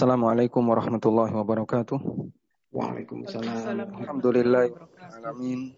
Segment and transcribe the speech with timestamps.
[0.00, 2.00] السلام عليكم ورحمة الله وبركاته.
[2.72, 5.76] وعليكم السلام الحمد لله العالمين.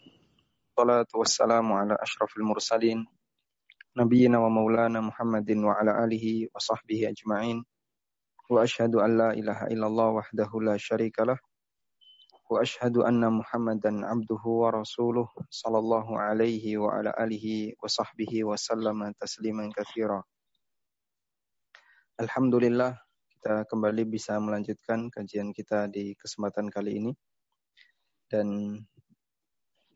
[0.71, 3.03] الصلاة والسلام على أشرف المرسلين.
[3.99, 7.67] نبينا ومولانا محمد وعلى آله وصحبه أجمعين.
[8.46, 11.42] وأشهد أن لا إله إلا الله وحده لا شريك له.
[12.46, 20.23] وأشهد أن محمدا عبده ورسوله صلى الله عليه وعلى آله وصحبه وسلم تسليما كثيرا.
[22.23, 23.02] الحمد لله
[23.42, 27.12] kita kembali bisa melanjutkan kajian kita di kesempatan kali ini.
[28.30, 28.78] Dan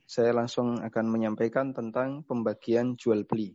[0.02, 3.54] saya langsung akan menyampaikan tentang pembagian jual beli.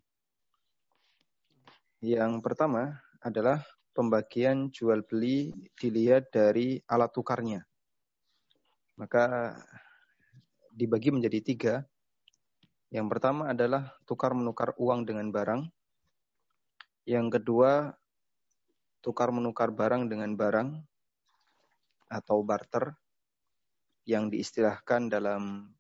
[2.00, 7.60] Yang pertama adalah pembagian jual beli dilihat dari alat tukarnya.
[8.96, 9.60] Maka
[10.72, 11.76] dibagi menjadi tiga.
[12.96, 15.68] Yang pertama adalah tukar menukar uang dengan barang.
[17.04, 17.92] Yang kedua
[19.02, 20.70] tukar menukar barang dengan barang
[22.08, 22.94] atau barter
[24.06, 25.74] yang diistilahkan dalam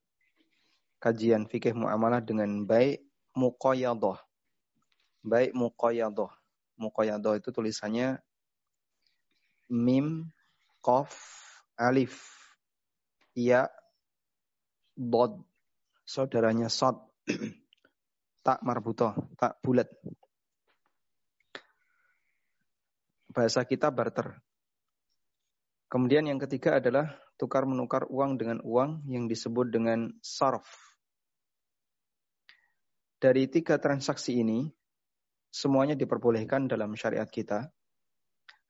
[1.01, 3.01] kajian fikih muamalah dengan baik
[3.33, 4.21] muqayyadah.
[5.21, 6.31] Baik muqayyadah.
[6.81, 8.17] Muqayyadah itu tulisannya
[9.69, 10.29] mim,
[10.81, 11.13] qaf,
[11.77, 12.17] alif,
[13.37, 13.69] ya,
[14.97, 15.41] bod,
[16.03, 16.97] saudaranya sod,
[18.45, 19.87] tak marbutoh, tak bulat
[23.31, 24.35] bahasa kita barter.
[25.91, 30.67] Kemudian yang ketiga adalah tukar menukar uang dengan uang yang disebut dengan sarf.
[33.19, 34.71] Dari tiga transaksi ini,
[35.51, 37.67] semuanya diperbolehkan dalam syariat kita.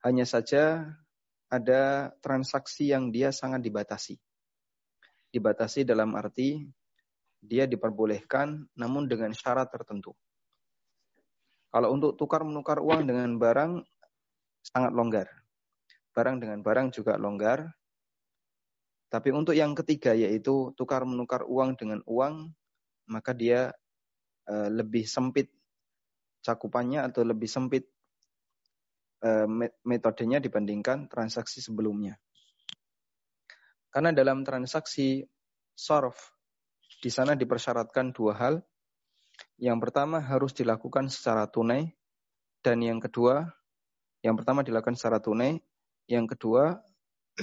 [0.02, 0.82] Hanya saja
[1.46, 4.18] ada transaksi yang dia sangat dibatasi.
[5.30, 6.66] Dibatasi dalam arti
[7.42, 10.14] dia diperbolehkan namun dengan syarat tertentu.
[11.72, 13.80] Kalau untuk tukar menukar uang dengan barang
[14.62, 15.28] sangat longgar.
[16.14, 17.68] Barang dengan barang juga longgar.
[19.12, 22.48] Tapi untuk yang ketiga yaitu tukar menukar uang dengan uang,
[23.12, 23.76] maka dia
[24.48, 25.52] e, lebih sempit
[26.40, 27.84] cakupannya atau lebih sempit
[29.20, 29.30] e,
[29.84, 32.16] metodenya dibandingkan transaksi sebelumnya.
[33.92, 35.20] Karena dalam transaksi
[35.76, 36.32] sorf
[37.02, 38.54] di sana dipersyaratkan dua hal.
[39.58, 41.90] Yang pertama harus dilakukan secara tunai
[42.62, 43.48] dan yang kedua
[44.22, 45.58] yang pertama dilakukan secara tunai,
[46.06, 46.78] yang kedua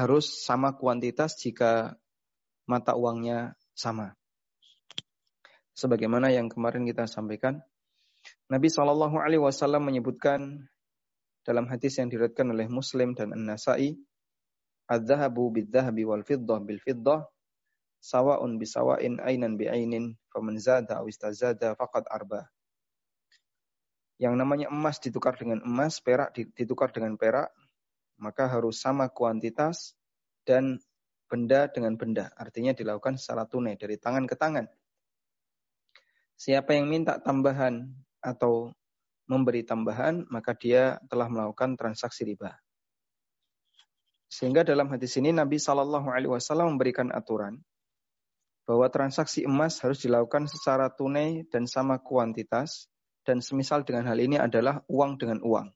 [0.00, 2.00] harus sama kuantitas jika
[2.64, 4.16] mata uangnya sama.
[5.76, 7.60] Sebagaimana yang kemarin kita sampaikan,
[8.48, 10.68] Nabi Shallallahu Alaihi Wasallam menyebutkan
[11.44, 13.96] dalam hadis yang diriwayatkan oleh Muslim dan An-Nasai,
[14.88, 17.24] "Adz-dzahabu bidz-dzahabi wal fiddah bil fiddah
[18.00, 21.06] sawa'un bisawa'in ainan bi'ainin faman zada aw
[21.76, 22.48] faqad arba."
[24.20, 27.48] Yang namanya emas ditukar dengan emas, perak ditukar dengan perak,
[28.20, 29.96] maka harus sama kuantitas
[30.44, 30.76] dan
[31.24, 32.28] benda dengan benda.
[32.36, 34.68] Artinya dilakukan secara tunai dari tangan ke tangan.
[36.36, 37.88] Siapa yang minta tambahan
[38.20, 38.76] atau
[39.24, 42.60] memberi tambahan, maka dia telah melakukan transaksi riba.
[44.28, 47.56] Sehingga dalam hadis ini Nabi Shallallahu Alaihi Wasallam memberikan aturan
[48.68, 52.86] bahwa transaksi emas harus dilakukan secara tunai dan sama kuantitas
[53.24, 55.68] dan semisal dengan hal ini adalah uang dengan uang.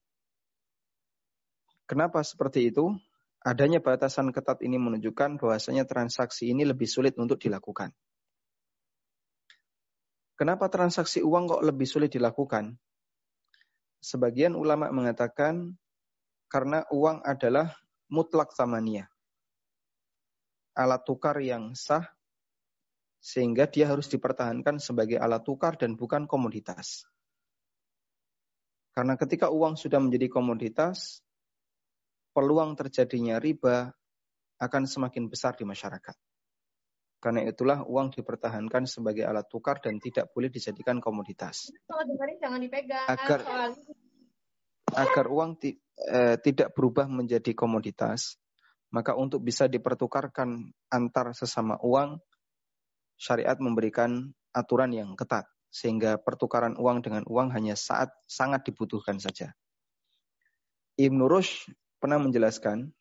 [1.85, 2.97] Kenapa seperti itu?
[3.45, 7.93] Adanya batasan ketat ini menunjukkan bahwasanya transaksi ini lebih sulit untuk dilakukan.
[10.35, 12.75] Kenapa transaksi uang kok lebih sulit dilakukan?
[14.01, 15.77] Sebagian ulama mengatakan
[16.49, 17.77] karena uang adalah
[18.09, 19.07] mutlak tamania.
[20.75, 22.03] Alat tukar yang sah
[23.21, 27.07] sehingga dia harus dipertahankan sebagai alat tukar dan bukan komoditas.
[28.95, 31.19] Karena ketika uang sudah menjadi komoditas,
[32.31, 33.91] peluang terjadinya riba
[34.63, 36.15] akan semakin besar di masyarakat.
[37.19, 41.75] Karena itulah uang dipertahankan sebagai alat tukar dan tidak boleh dijadikan komoditas.
[43.11, 43.41] Agar
[44.95, 48.39] agar uang ti, eh, tidak berubah menjadi komoditas,
[48.95, 52.23] maka untuk bisa dipertukarkan antar sesama uang,
[53.19, 59.51] syariat memberikan aturan yang ketat sehingga pertukaran uang dengan uang hanya saat sangat dibutuhkan saja.
[60.95, 61.67] Ibnu Rush
[61.99, 62.95] pernah menjelaskan,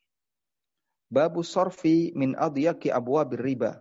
[1.13, 3.77] Babu sorfi min adiyaki abwa riba.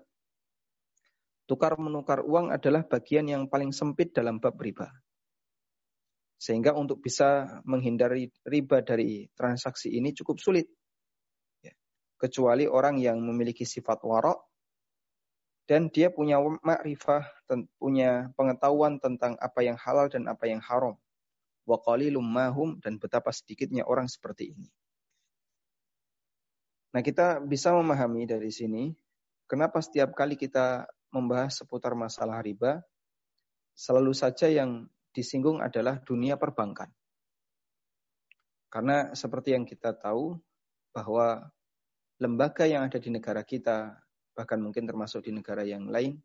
[1.48, 4.92] Tukar menukar uang adalah bagian yang paling sempit dalam bab riba.
[6.36, 10.68] Sehingga untuk bisa menghindari riba dari transaksi ini cukup sulit.
[11.64, 11.72] Ya.
[12.20, 14.51] Kecuali orang yang memiliki sifat warok
[15.72, 17.24] dan dia punya makrifah,
[17.80, 21.00] punya pengetahuan tentang apa yang halal dan apa yang haram.
[21.64, 24.68] Wa qalilum mahum dan betapa sedikitnya orang seperti ini.
[26.92, 28.92] Nah, kita bisa memahami dari sini
[29.48, 32.84] kenapa setiap kali kita membahas seputar masalah riba,
[33.72, 34.84] selalu saja yang
[35.16, 36.92] disinggung adalah dunia perbankan.
[38.68, 40.36] Karena seperti yang kita tahu
[40.92, 41.48] bahwa
[42.20, 44.01] lembaga yang ada di negara kita,
[44.32, 46.20] bahkan mungkin termasuk di negara yang lain,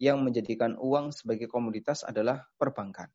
[0.00, 3.12] yang menjadikan uang sebagai komoditas adalah perbankan.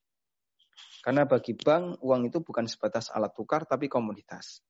[1.02, 4.66] Karena bagi bank, uang itu bukan sebatas alat tukar, tapi komoditas.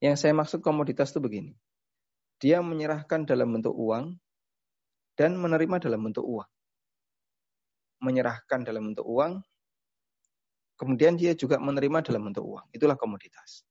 [0.00, 1.52] Yang saya maksud komoditas itu begini.
[2.36, 4.12] Dia menyerahkan dalam bentuk uang
[5.16, 6.50] dan menerima dalam bentuk uang.
[8.04, 9.40] Menyerahkan dalam bentuk uang,
[10.76, 12.66] kemudian dia juga menerima dalam bentuk uang.
[12.76, 13.64] Itulah komoditas.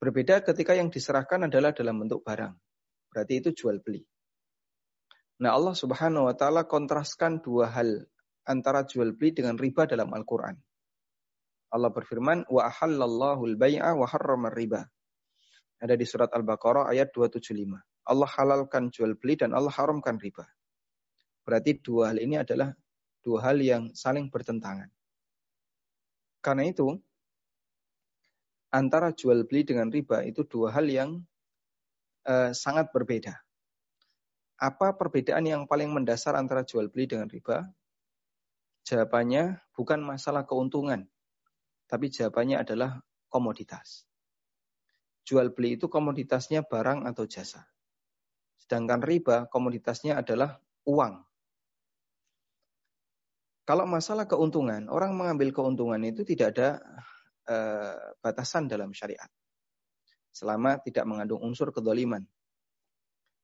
[0.00, 2.56] Berbeda ketika yang diserahkan adalah dalam bentuk barang.
[3.16, 4.04] Berarti itu jual beli.
[5.40, 8.04] Nah Allah subhanahu wa ta'ala kontraskan dua hal
[8.44, 10.52] antara jual beli dengan riba dalam Al-Quran.
[11.72, 14.84] Allah berfirman, wa ahallallahu al-bai'a wa harrama riba.
[15.80, 17.72] Ada di surat Al-Baqarah ayat 275.
[18.04, 20.44] Allah halalkan jual beli dan Allah haramkan riba.
[21.40, 22.76] Berarti dua hal ini adalah
[23.24, 24.92] dua hal yang saling bertentangan.
[26.44, 27.00] Karena itu,
[28.76, 31.24] antara jual beli dengan riba itu dua hal yang
[32.26, 33.38] uh, sangat berbeda.
[34.58, 37.70] Apa perbedaan yang paling mendasar antara jual beli dengan riba?
[38.86, 41.06] Jawabannya bukan masalah keuntungan,
[41.86, 44.06] tapi jawabannya adalah komoditas.
[45.26, 47.66] Jual beli itu komoditasnya barang atau jasa.
[48.62, 51.26] Sedangkan riba komoditasnya adalah uang.
[53.66, 56.68] Kalau masalah keuntungan, orang mengambil keuntungan itu tidak ada
[57.50, 59.26] uh, batasan dalam syariat.
[60.36, 62.20] Selama tidak mengandung unsur kedoliman.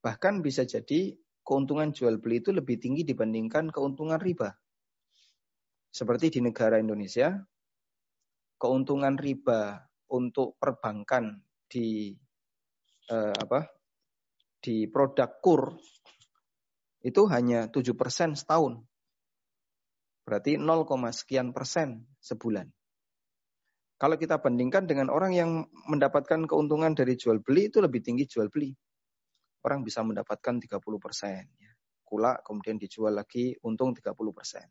[0.04, 4.52] Bahkan bisa jadi keuntungan jual beli itu lebih tinggi dibandingkan keuntungan riba.
[5.88, 7.32] Seperti di negara Indonesia,
[8.60, 12.12] keuntungan riba untuk perbankan di
[13.08, 13.64] eh, apa
[14.60, 15.72] di produk kur
[17.02, 18.84] itu hanya 7% setahun.
[20.22, 22.70] Berarti 0, sekian persen sebulan.
[24.02, 28.50] Kalau kita bandingkan dengan orang yang mendapatkan keuntungan dari jual beli itu lebih tinggi jual
[28.50, 28.74] beli.
[29.62, 31.46] Orang bisa mendapatkan 30 persen.
[31.62, 31.70] Ya.
[32.02, 34.66] Kula kemudian dijual lagi untung 30 persen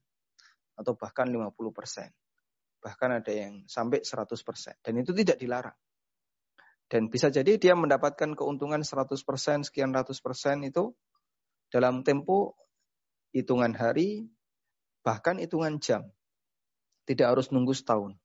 [0.76, 1.48] atau bahkan 50%.
[2.84, 4.84] Bahkan ada yang sampai 100%.
[4.84, 5.80] Dan itu tidak dilarang.
[6.92, 9.16] Dan bisa jadi dia mendapatkan keuntungan 100%,
[9.64, 10.92] sekian ratus persen itu
[11.72, 12.60] dalam tempo
[13.32, 14.28] hitungan hari,
[15.08, 16.04] bahkan hitungan jam.
[17.08, 18.20] Tidak harus nunggu setahun.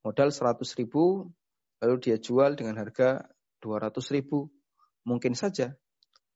[0.00, 1.28] Modal 100 ribu,
[1.84, 3.28] lalu dia jual dengan harga
[3.60, 4.48] 200 ribu.
[5.04, 5.76] Mungkin saja.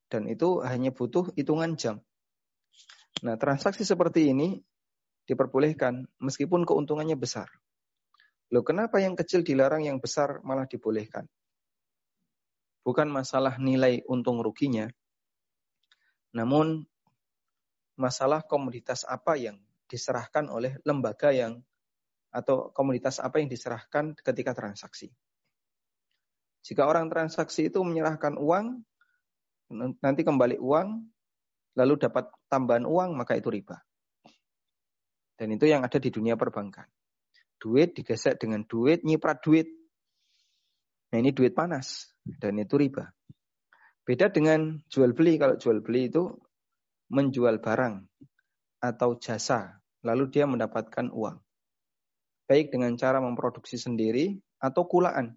[0.05, 2.01] Dan itu hanya butuh hitungan jam.
[3.25, 4.61] Nah, transaksi seperti ini
[5.25, 7.49] diperbolehkan meskipun keuntungannya besar.
[8.53, 11.25] Loh kenapa yang kecil dilarang, yang besar malah dibolehkan?
[12.85, 14.85] Bukan masalah nilai untung ruginya,
[16.37, 16.85] namun
[17.97, 19.57] masalah komoditas apa yang
[19.89, 21.65] diserahkan oleh lembaga yang
[22.35, 25.07] atau komoditas apa yang diserahkan ketika transaksi.
[26.67, 28.83] Jika orang transaksi itu menyerahkan uang,
[30.03, 30.87] nanti kembali uang,
[31.79, 33.79] lalu dapat tambahan uang, maka itu riba.
[35.35, 36.87] Dan itu yang ada di dunia perbankan.
[37.59, 39.67] Duit digesek dengan duit, nyiprat duit.
[41.11, 42.11] Nah ini duit panas.
[42.25, 43.13] Dan itu riba.
[44.01, 45.35] Beda dengan jual beli.
[45.37, 46.33] Kalau jual beli itu
[47.11, 48.09] menjual barang
[48.79, 49.83] atau jasa.
[50.07, 51.44] Lalu dia mendapatkan uang.
[52.45, 55.33] Baik dengan cara memproduksi sendiri atau kulaan.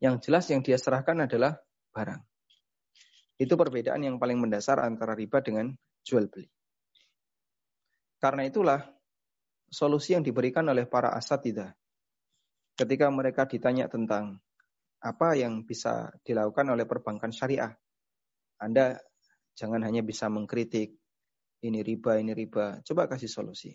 [0.00, 1.60] Yang jelas yang dia serahkan adalah
[1.92, 2.22] barang.
[3.38, 5.70] Itu perbedaan yang paling mendasar antara riba dengan
[6.02, 6.48] jual beli.
[8.18, 8.82] Karena itulah
[9.70, 11.70] solusi yang diberikan oleh para asatidah
[12.74, 14.38] ketika mereka ditanya tentang
[14.98, 17.70] apa yang bisa dilakukan oleh perbankan syariah.
[18.58, 18.98] Anda
[19.54, 20.98] jangan hanya bisa mengkritik
[21.62, 22.82] ini riba, ini riba.
[22.82, 23.74] Coba kasih solusi.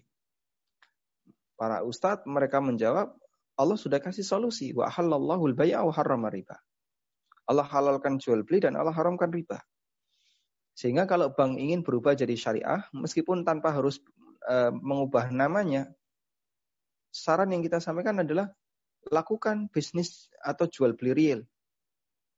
[1.63, 3.15] Para ustadz mereka menjawab,
[3.55, 4.75] Allah sudah kasih solusi.
[4.75, 5.95] Wa halallahu al-bai'a wa
[6.27, 6.59] riba.
[7.47, 9.63] Allah halalkan jual beli dan Allah haramkan riba.
[10.75, 14.03] Sehingga kalau bank ingin berubah jadi syariah, meskipun tanpa harus
[14.43, 15.87] e, mengubah namanya,
[17.15, 18.51] saran yang kita sampaikan adalah
[19.07, 21.39] lakukan bisnis atau jual beli real.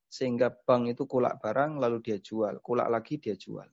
[0.06, 3.66] Sehingga bank itu kulak barang lalu dia jual, kulak lagi dia jual.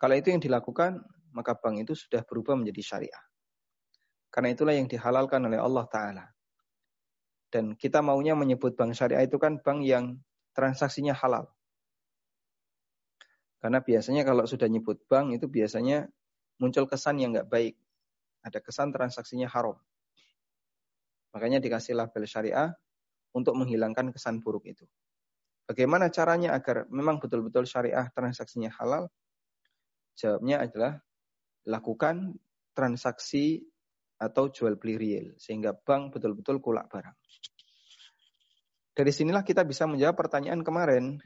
[0.00, 1.04] Kalau itu yang dilakukan,
[1.36, 3.24] maka bank itu sudah berubah menjadi syariah.
[4.30, 6.24] Karena itulah yang dihalalkan oleh Allah Ta'ala.
[7.50, 10.22] Dan kita maunya menyebut bank syariah itu kan bank yang
[10.54, 11.50] transaksinya halal.
[13.60, 16.06] Karena biasanya kalau sudah nyebut bank itu biasanya
[16.62, 17.74] muncul kesan yang nggak baik.
[18.40, 19.76] Ada kesan transaksinya haram.
[21.36, 22.72] Makanya dikasih label syariah
[23.36, 24.88] untuk menghilangkan kesan buruk itu.
[25.68, 29.06] Bagaimana caranya agar memang betul-betul syariah transaksinya halal?
[30.18, 30.98] Jawabnya adalah
[31.68, 32.34] lakukan
[32.74, 33.69] transaksi
[34.20, 37.16] atau jual beli real sehingga bank betul-betul kulak barang.
[38.92, 41.16] Dari sinilah kita bisa menjawab pertanyaan kemarin.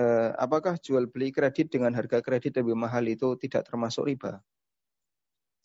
[0.00, 4.40] Eh, apakah jual beli kredit dengan harga kredit lebih mahal itu tidak termasuk riba?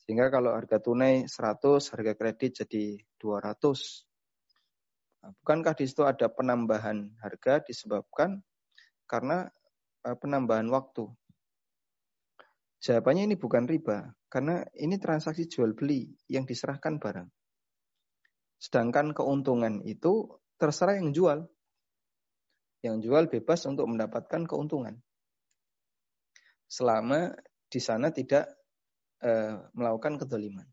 [0.04, 4.04] Sehingga kalau harga tunai 100, harga kredit jadi 200.
[5.24, 8.44] Nah, bukankah di situ ada penambahan harga disebabkan
[9.08, 9.50] karena
[10.06, 11.10] uh, penambahan waktu?
[12.86, 17.26] Jawabannya ini bukan riba, karena ini transaksi jual beli yang diserahkan barang.
[18.62, 20.30] Sedangkan keuntungan itu
[20.62, 21.50] terserah yang jual.
[22.86, 25.02] Yang jual bebas untuk mendapatkan keuntungan.
[26.70, 27.34] Selama
[27.74, 28.54] di sana tidak
[29.26, 30.70] uh, melakukan kedoliman.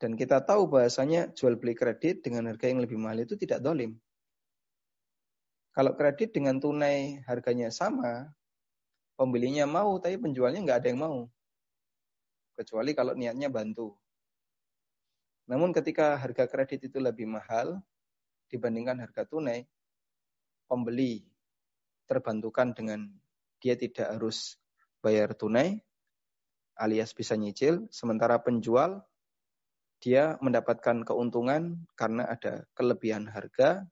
[0.00, 4.00] Dan kita tahu bahasanya jual beli kredit dengan harga yang lebih mahal itu tidak dolim.
[5.76, 8.32] Kalau kredit dengan tunai harganya sama,
[9.14, 11.18] pembelinya mau tapi penjualnya nggak ada yang mau.
[12.54, 13.94] Kecuali kalau niatnya bantu.
[15.50, 17.82] Namun ketika harga kredit itu lebih mahal
[18.48, 19.66] dibandingkan harga tunai,
[20.70, 21.26] pembeli
[22.06, 23.10] terbantukan dengan
[23.58, 24.56] dia tidak harus
[25.02, 25.82] bayar tunai
[26.78, 29.02] alias bisa nyicil, sementara penjual
[30.02, 33.86] dia mendapatkan keuntungan karena ada kelebihan harga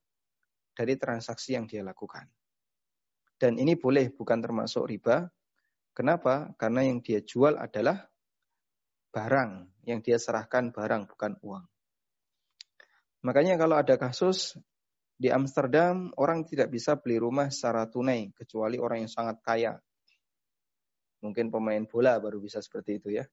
[0.75, 2.29] dari transaksi yang dia lakukan.
[3.43, 5.27] Dan ini boleh bukan termasuk riba.
[5.91, 6.55] Kenapa?
[6.55, 8.07] Karena yang dia jual adalah
[9.11, 11.67] barang, yang dia serahkan barang bukan uang.
[13.27, 14.55] Makanya kalau ada kasus
[15.19, 19.75] di Amsterdam orang tidak bisa beli rumah secara tunai kecuali orang yang sangat kaya.
[21.19, 23.27] Mungkin pemain bola baru bisa seperti itu ya.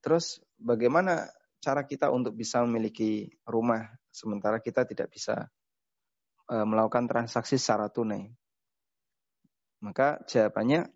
[0.00, 1.28] Terus bagaimana
[1.60, 5.48] cara kita untuk bisa memiliki rumah sementara kita tidak bisa
[6.44, 8.43] e, melakukan transaksi secara tunai?
[9.84, 10.88] Maka jawabannya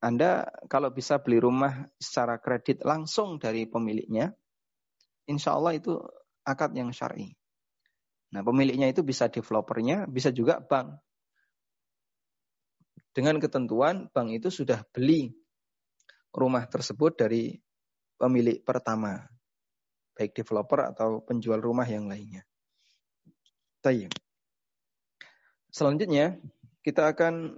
[0.00, 4.32] Anda kalau bisa beli rumah secara kredit langsung dari pemiliknya,
[5.28, 5.94] insya Allah itu
[6.42, 7.36] akad yang syar'i.
[8.32, 10.96] Nah, pemiliknya itu bisa developernya, bisa juga bank.
[13.12, 15.36] Dengan ketentuan bank itu sudah beli
[16.32, 17.52] rumah tersebut dari
[18.16, 19.20] pemilik pertama,
[20.16, 22.42] baik developer atau penjual rumah yang lainnya.
[23.84, 24.10] Tayyip.
[25.68, 26.40] Selanjutnya,
[26.82, 27.56] kita akan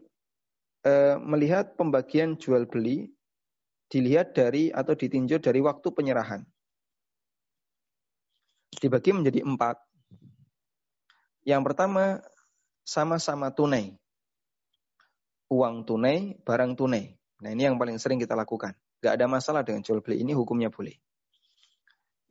[0.84, 0.92] e,
[1.24, 3.08] melihat pembagian jual beli
[3.88, 6.44] dilihat dari atau ditinjau dari waktu penyerahan.
[8.76, 9.80] Dibagi menjadi empat.
[11.44, 12.20] Yang pertama,
[12.84, 13.96] sama-sama tunai.
[15.48, 17.16] Uang tunai, barang tunai.
[17.44, 18.76] Nah ini yang paling sering kita lakukan.
[19.00, 20.96] Gak ada masalah dengan jual beli ini, hukumnya boleh.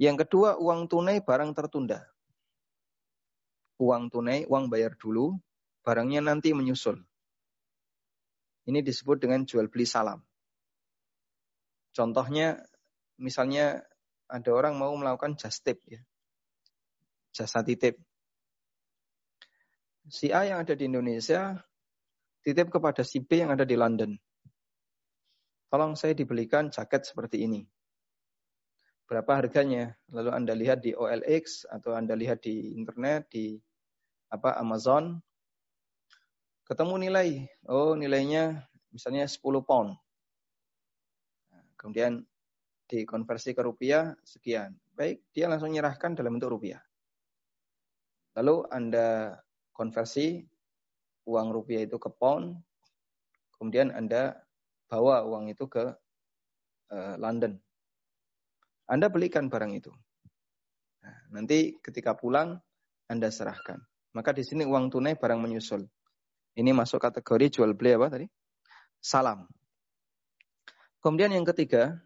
[0.02, 2.02] Yang kedua, uang tunai barang tertunda.
[3.78, 5.38] Uang tunai, uang bayar dulu,
[5.84, 6.98] barangnya nanti menyusul.
[8.64, 10.24] Ini disebut dengan jual beli salam.
[11.92, 12.58] Contohnya,
[13.20, 13.84] misalnya
[14.32, 16.00] ada orang mau melakukan just tip ya.
[17.36, 18.00] Jasa titip.
[20.08, 21.60] Si A yang ada di Indonesia
[22.40, 24.16] titip kepada si B yang ada di London
[25.74, 27.66] tolong saya dibelikan jaket seperti ini.
[29.10, 29.98] Berapa harganya?
[30.14, 33.58] Lalu Anda lihat di OLX atau Anda lihat di internet di
[34.30, 35.18] apa Amazon
[36.74, 37.30] ketemu nilai.
[37.70, 39.94] Oh, nilainya misalnya 10 pound.
[41.54, 42.26] Nah, kemudian
[42.90, 44.74] dikonversi ke rupiah sekian.
[44.98, 46.82] Baik, dia langsung menyerahkan dalam bentuk rupiah.
[48.34, 49.38] Lalu Anda
[49.70, 50.42] konversi
[51.30, 52.58] uang rupiah itu ke pound,
[53.54, 54.42] kemudian Anda
[54.90, 55.94] bawa uang itu ke
[56.90, 57.54] uh, London.
[58.90, 59.94] Anda belikan barang itu.
[61.06, 62.58] Nah, nanti ketika pulang
[63.06, 63.78] Anda serahkan.
[64.18, 65.86] Maka di sini uang tunai barang menyusul.
[66.54, 68.28] Ini masuk kategori jual beli apa tadi?
[69.02, 69.50] Salam.
[71.02, 71.98] Kemudian yang ketiga,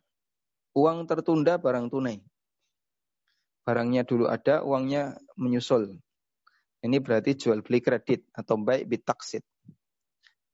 [0.74, 2.24] uang tertunda barang tunai.
[3.68, 6.00] Barangnya dulu ada, uangnya menyusul.
[6.80, 9.44] Ini berarti jual beli kredit atau baik bitaksit.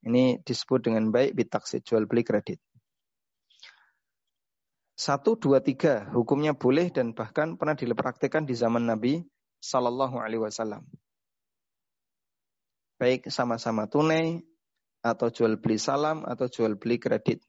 [0.04, 2.58] Ini disebut dengan baik bitaksid, jual beli kredit.
[4.94, 9.22] Satu, dua, tiga, hukumnya boleh dan bahkan pernah dipraktikkan di zaman Nabi
[9.58, 10.86] Sallallahu Alaihi Wasallam.
[12.94, 14.42] Baik sama-sama tunai,
[15.04, 17.44] atau jual beli salam, atau jual beli kredit.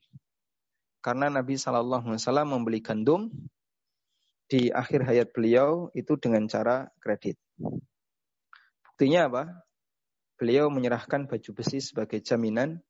[1.00, 3.30] Karena Nabi Sallallahu Alaihi Wasallam membeli gandum
[4.50, 7.38] di akhir hayat beliau itu dengan cara kredit.
[8.86, 9.44] Buktinya apa?
[10.36, 12.84] beliau menyerahkan baju besi sebagai jaminan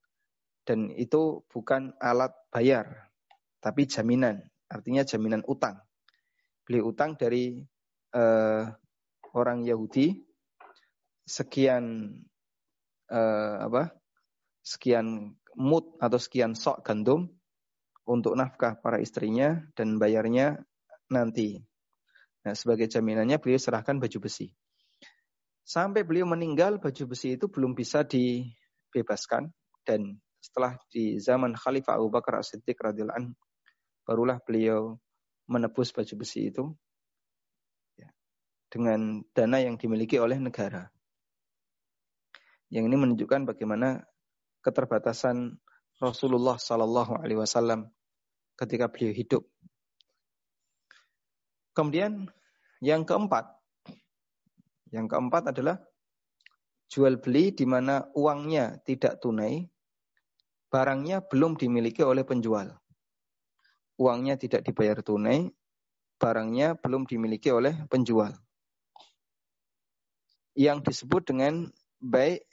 [0.65, 3.13] dan itu bukan alat bayar,
[3.61, 5.77] tapi jaminan, artinya jaminan utang.
[6.65, 7.53] Beli utang dari
[8.17, 8.65] uh,
[9.37, 10.25] orang Yahudi
[11.21, 12.17] sekian
[13.11, 13.93] uh, apa?
[14.65, 17.29] Sekian mut atau sekian sok gandum
[18.05, 20.61] untuk nafkah para istrinya dan bayarnya
[21.09, 21.61] nanti.
[22.45, 24.53] Nah, sebagai jaminannya beliau serahkan baju besi.
[25.65, 29.49] Sampai beliau meninggal, baju besi itu belum bisa dibebaskan
[29.81, 33.33] dan setelah di zaman Khalifah Abu Bakar As-Siddiq radhiyallahu
[34.05, 35.01] barulah beliau
[35.49, 36.69] menebus baju besi itu
[37.97, 38.09] ya,
[38.69, 40.93] dengan dana yang dimiliki oleh negara.
[42.73, 44.01] Yang ini menunjukkan bagaimana
[44.65, 45.57] keterbatasan
[46.01, 47.87] Rasulullah Sallallahu Alaihi Wasallam
[48.57, 49.43] ketika beliau hidup.
[51.75, 52.25] Kemudian
[52.79, 53.51] yang keempat,
[54.89, 55.77] yang keempat adalah
[56.87, 59.67] jual beli di mana uangnya tidak tunai,
[60.71, 62.71] barangnya belum dimiliki oleh penjual.
[63.95, 65.51] Uangnya tidak dibayar tunai,
[66.19, 68.31] barangnya belum dimiliki oleh penjual.
[70.55, 71.67] Yang disebut dengan
[71.99, 72.47] baik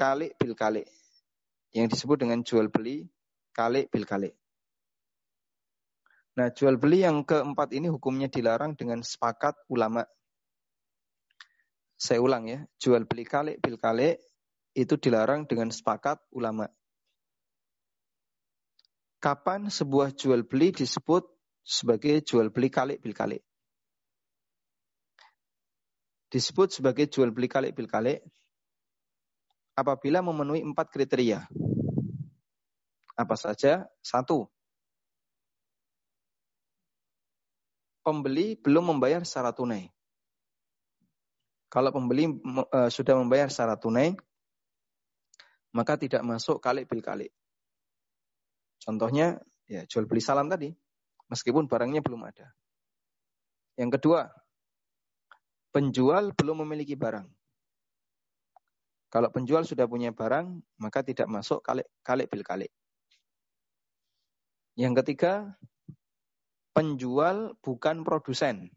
[0.00, 0.80] kali bil kali.
[1.76, 3.04] Yang disebut dengan jual beli
[3.52, 4.32] kali bil kali.
[6.40, 10.08] Nah, jual beli yang keempat ini hukumnya dilarang dengan sepakat ulama.
[12.00, 14.16] Saya ulang ya, jual beli kalik bil kalik
[14.72, 16.64] itu dilarang dengan sepakat ulama.
[19.20, 21.28] Kapan sebuah jual beli disebut
[21.60, 23.44] sebagai jual beli kalik bil kalik?
[26.32, 28.24] Disebut sebagai jual beli kalik bil kalik
[29.80, 31.48] apabila memenuhi empat kriteria.
[33.16, 33.88] Apa saja?
[34.04, 34.44] Satu,
[38.04, 39.88] pembeli belum membayar secara tunai.
[41.70, 44.12] Kalau pembeli uh, sudah membayar secara tunai,
[45.70, 47.30] maka tidak masuk kali bil kali.
[48.82, 49.38] Contohnya,
[49.70, 50.72] ya jual beli salam tadi,
[51.30, 52.50] meskipun barangnya belum ada.
[53.78, 54.26] Yang kedua,
[55.70, 57.39] penjual belum memiliki barang.
[59.10, 62.70] Kalau penjual sudah punya barang, maka tidak masuk kali, kali bil kali.
[64.78, 65.58] Yang ketiga,
[66.70, 68.70] penjual bukan produsen.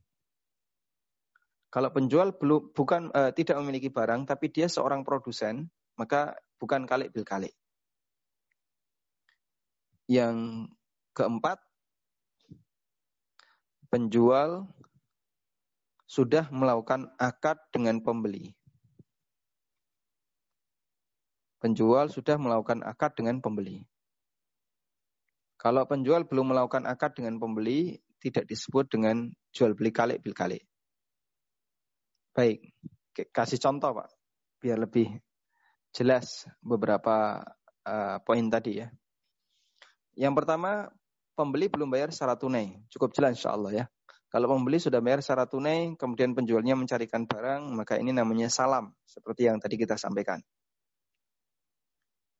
[1.70, 7.14] Kalau penjual belum bukan uh, tidak memiliki barang tapi dia seorang produsen, maka bukan kalik
[7.14, 7.54] bil kalik.
[10.10, 10.70] Yang
[11.14, 11.62] keempat,
[13.94, 14.66] penjual
[16.10, 18.54] sudah melakukan akad dengan pembeli.
[21.64, 23.88] Penjual sudah melakukan akad dengan pembeli.
[25.56, 30.68] Kalau penjual belum melakukan akad dengan pembeli, tidak disebut dengan jual beli kalik bil kalik.
[32.36, 32.68] Baik,
[33.32, 34.12] kasih contoh Pak,
[34.60, 35.08] biar lebih
[35.96, 37.40] jelas beberapa
[37.88, 38.92] uh, poin tadi ya.
[40.20, 40.92] Yang pertama,
[41.32, 42.76] pembeli belum bayar secara tunai.
[42.92, 43.86] Cukup jelas insya Allah ya.
[44.28, 49.48] Kalau pembeli sudah bayar secara tunai, kemudian penjualnya mencarikan barang, maka ini namanya salam, seperti
[49.48, 50.44] yang tadi kita sampaikan.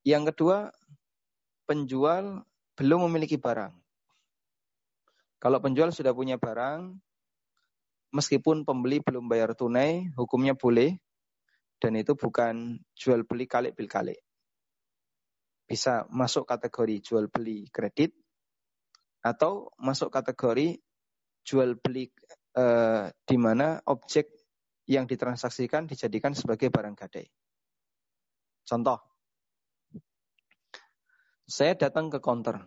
[0.04, 0.68] Yang kedua,
[1.64, 2.44] penjual
[2.76, 3.72] belum memiliki barang.
[5.40, 6.96] Kalau penjual sudah punya barang,
[8.16, 10.96] meskipun pembeli belum bayar tunai, hukumnya boleh,
[11.80, 14.20] dan itu bukan jual beli kalik bil kalik.
[15.68, 18.16] Bisa masuk kategori jual beli kredit,
[19.24, 20.80] atau masuk kategori
[21.48, 22.12] jual beli
[22.60, 24.28] eh, di mana objek
[24.84, 27.28] yang ditransaksikan dijadikan sebagai barang gadai.
[28.68, 29.00] Contoh,
[31.44, 32.64] saya datang ke counter.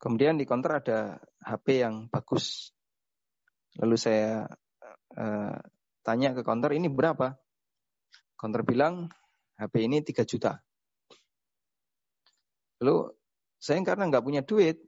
[0.00, 0.98] Kemudian di counter ada
[1.44, 2.72] HP yang bagus.
[3.76, 4.48] Lalu saya
[5.16, 5.56] uh,
[6.00, 7.36] tanya ke counter ini berapa?
[8.40, 9.12] Counter bilang
[9.60, 10.56] HP ini 3 juta.
[12.80, 13.12] Lalu
[13.60, 14.80] saya karena nggak punya duit,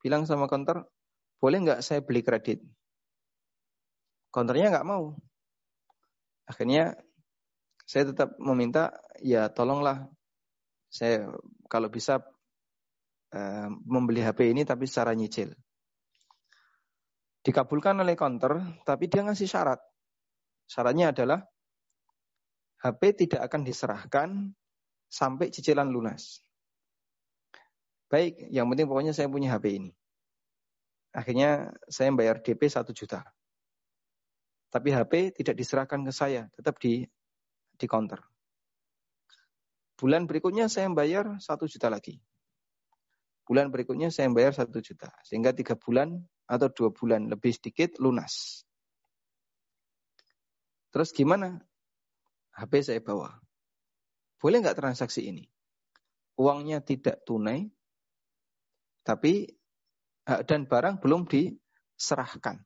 [0.00, 0.80] bilang sama counter,
[1.36, 2.64] boleh nggak saya beli kredit?
[4.32, 5.12] Counternya nggak mau.
[6.48, 6.96] Akhirnya
[7.84, 10.08] saya tetap meminta, ya tolonglah
[10.92, 11.32] saya
[11.72, 12.20] kalau bisa
[13.32, 15.56] uh, membeli HP ini tapi secara nyicil.
[17.42, 19.80] Dikabulkan oleh counter, tapi dia ngasih syarat.
[20.68, 21.42] Syaratnya adalah
[22.84, 24.28] HP tidak akan diserahkan
[25.08, 26.44] sampai cicilan lunas.
[28.12, 29.90] Baik, yang penting pokoknya saya punya HP ini.
[31.16, 33.24] Akhirnya saya bayar DP 1 juta.
[34.68, 37.04] Tapi HP tidak diserahkan ke saya, tetap di
[37.76, 38.31] di counter.
[40.02, 42.18] Bulan berikutnya saya bayar satu juta lagi.
[43.46, 45.14] Bulan berikutnya saya bayar satu juta.
[45.22, 46.18] Sehingga tiga bulan
[46.50, 48.66] atau dua bulan lebih sedikit lunas.
[50.90, 51.62] Terus gimana?
[52.50, 53.30] HP saya bawa.
[54.42, 55.46] Boleh nggak transaksi ini?
[56.34, 57.70] Uangnya tidak tunai,
[59.06, 59.54] tapi
[60.26, 62.58] dan barang belum diserahkan.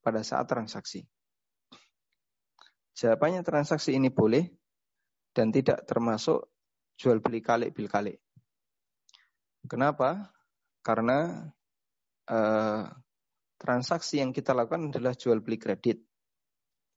[0.00, 1.02] pada saat transaksi?
[2.94, 4.46] Jawabannya transaksi ini boleh
[5.36, 6.48] dan tidak termasuk
[6.96, 8.16] jual beli kalik bil kalik.
[9.68, 10.32] Kenapa?
[10.80, 11.44] Karena
[12.24, 12.82] eh,
[13.60, 16.00] transaksi yang kita lakukan adalah jual beli kredit.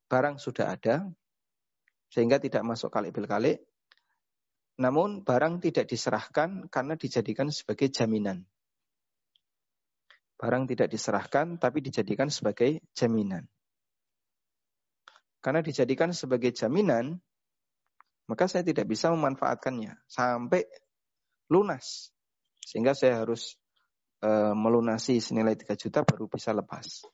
[0.08, 1.04] Barang sudah ada,
[2.08, 3.60] sehingga tidak masuk kalik bil kalik.
[4.80, 8.48] Namun barang tidak diserahkan karena dijadikan sebagai jaminan.
[10.40, 13.44] Barang tidak diserahkan tapi dijadikan sebagai jaminan.
[15.44, 17.20] Karena dijadikan sebagai jaminan,
[18.30, 20.62] maka saya tidak bisa memanfaatkannya sampai
[21.50, 22.14] lunas.
[22.62, 23.58] Sehingga saya harus
[24.22, 27.10] e, melunasi senilai 3 juta baru bisa lepas.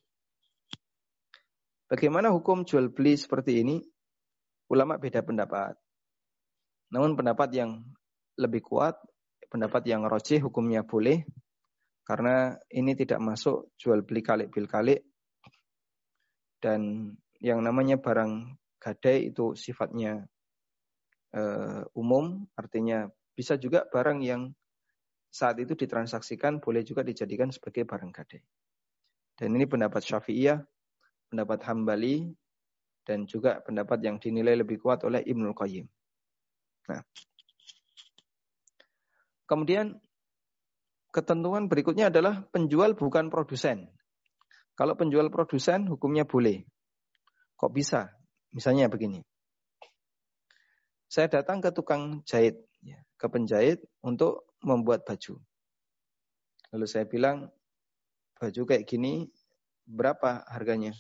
[1.88, 3.80] Bagaimana hukum jual beli seperti ini?
[4.68, 5.80] Ulama beda pendapat.
[6.92, 7.80] Namun pendapat yang
[8.36, 9.00] lebih kuat,
[9.48, 11.24] pendapat yang rojih hukumnya boleh,
[12.04, 15.08] karena ini tidak masuk jual beli kalik bil kalik,
[16.60, 20.26] dan yang namanya barang gadai itu sifatnya
[21.36, 24.56] uh, umum, artinya bisa juga barang yang
[25.28, 28.40] saat itu ditransaksikan boleh juga dijadikan sebagai barang gadai.
[29.36, 30.64] Dan ini pendapat Syafi'iyah,
[31.28, 32.32] pendapat Hambali,
[33.04, 35.86] dan juga pendapat yang dinilai lebih kuat oleh Ibnul Qayyim.
[36.88, 37.04] Nah,
[39.44, 40.00] kemudian
[41.12, 43.92] ketentuan berikutnya adalah penjual bukan produsen.
[44.76, 46.64] Kalau penjual produsen hukumnya boleh.
[47.60, 48.12] Kok bisa?
[48.56, 49.20] Misalnya begini.
[51.06, 55.38] Saya datang ke tukang jahit, ya, ke penjahit untuk membuat baju.
[56.74, 57.50] Lalu saya bilang,
[58.36, 59.30] baju kayak gini
[59.86, 60.92] berapa harganya?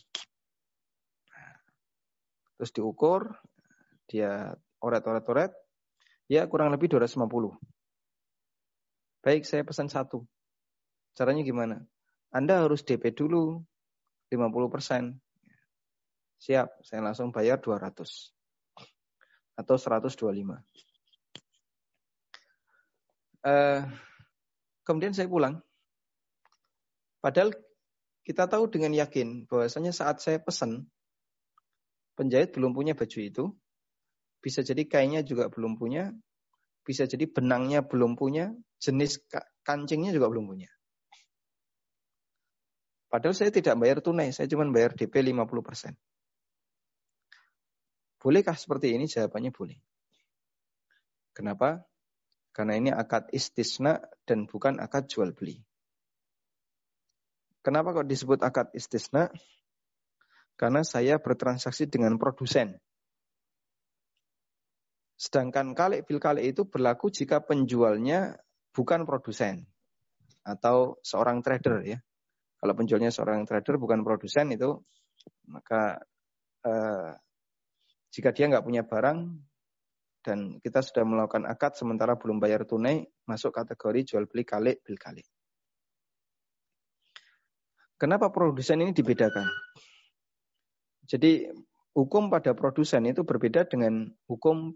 [2.56, 3.36] Terus diukur,
[4.08, 5.52] dia oret-oret-oret,
[6.26, 7.54] Ya kurang lebih 250.
[9.22, 10.26] Baik, saya pesan satu.
[11.14, 11.86] Caranya gimana?
[12.34, 13.62] Anda harus DP dulu
[14.34, 15.22] 50%.
[16.42, 18.35] Siap, saya langsung bayar 200.
[19.56, 20.60] Atau 125.
[23.46, 23.82] Uh,
[24.84, 25.64] kemudian saya pulang.
[27.24, 27.56] Padahal
[28.26, 30.90] kita tahu dengan yakin bahwasanya saat saya pesan,
[32.18, 33.54] penjahit belum punya baju itu,
[34.42, 36.14] bisa jadi kainnya juga belum punya,
[36.86, 39.22] bisa jadi benangnya belum punya, jenis
[39.66, 40.70] kancingnya juga belum punya.
[43.10, 45.94] Padahal saya tidak bayar tunai, saya cuma bayar DP 50%.
[48.26, 49.06] Bolehkah seperti ini?
[49.06, 49.78] Jawabannya boleh.
[51.30, 51.86] Kenapa?
[52.50, 55.62] Karena ini akad istisna dan bukan akad jual beli.
[57.62, 59.30] Kenapa kok disebut akad istisna?
[60.58, 62.82] Karena saya bertransaksi dengan produsen.
[65.14, 68.42] Sedangkan kalik bil kalik itu berlaku jika penjualnya
[68.74, 69.70] bukan produsen
[70.42, 72.02] atau seorang trader ya.
[72.58, 74.82] Kalau penjualnya seorang trader bukan produsen itu
[75.46, 76.02] maka
[76.66, 77.12] eh,
[78.16, 79.36] jika dia nggak punya barang
[80.24, 84.96] dan kita sudah melakukan akad sementara belum bayar tunai masuk kategori jual beli kalik bil
[84.96, 85.28] kalik.
[88.00, 89.48] Kenapa produsen ini dibedakan?
[91.04, 91.52] Jadi
[91.92, 94.74] hukum pada produsen itu berbeda dengan hukum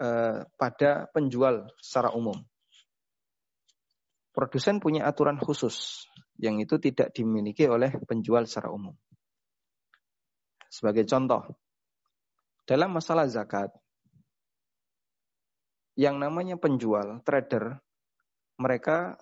[0.00, 2.40] Eh, pada penjual secara umum.
[4.32, 6.08] Produsen punya aturan khusus
[6.40, 8.96] yang itu tidak dimiliki oleh penjual secara umum.
[10.70, 11.42] Sebagai contoh,
[12.62, 13.74] dalam masalah zakat,
[15.98, 17.76] yang namanya penjual, trader,
[18.56, 19.18] mereka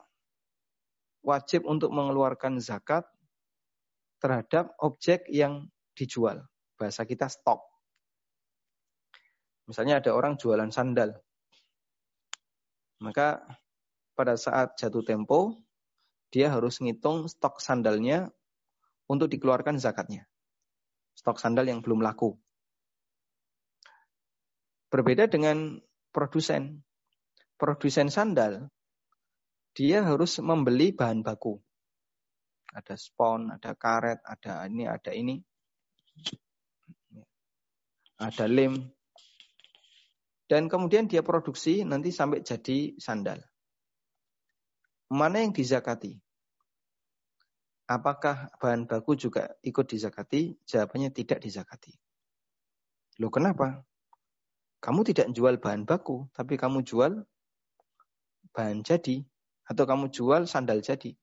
[1.25, 3.09] wajib untuk mengeluarkan zakat
[4.21, 6.45] terhadap objek yang dijual.
[6.79, 7.65] Bahasa kita stok.
[9.67, 11.17] Misalnya ada orang jualan sandal.
[13.03, 13.43] Maka
[14.15, 15.55] pada saat jatuh tempo,
[16.29, 18.29] dia harus ngitung stok sandalnya
[19.09, 20.29] untuk dikeluarkan zakatnya.
[21.19, 22.39] Stok sandal yang belum laku.
[24.87, 25.83] Berbeda dengan
[26.15, 26.87] produsen.
[27.59, 28.71] Produsen sandal,
[29.75, 31.59] dia harus membeli bahan baku.
[32.71, 35.43] Ada spon, ada karet, ada ini, ada ini.
[38.23, 38.79] Ada lem,
[40.49, 43.45] dan kemudian dia produksi nanti sampai jadi sandal.
[45.13, 46.17] Mana yang dizakati?
[47.89, 50.61] Apakah bahan baku juga ikut dizakati?
[50.69, 51.97] Jawabannya tidak dizakati.
[53.17, 53.81] Loh kenapa?
[54.85, 57.25] Kamu tidak jual bahan baku, tapi kamu jual
[58.53, 59.25] bahan jadi.
[59.65, 61.17] Atau kamu jual sandal jadi.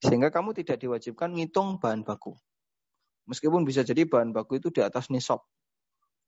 [0.00, 2.32] Sehingga kamu tidak diwajibkan ngitung bahan baku.
[3.28, 5.44] Meskipun bisa jadi bahan baku itu di atas nisab.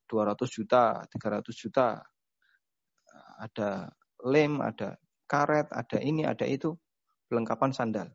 [0.06, 1.96] 200 juta, 300 juta.
[3.40, 3.88] Ada
[4.28, 6.76] lem, ada karet, ada ini, ada itu.
[7.24, 8.12] Pelengkapan sandal.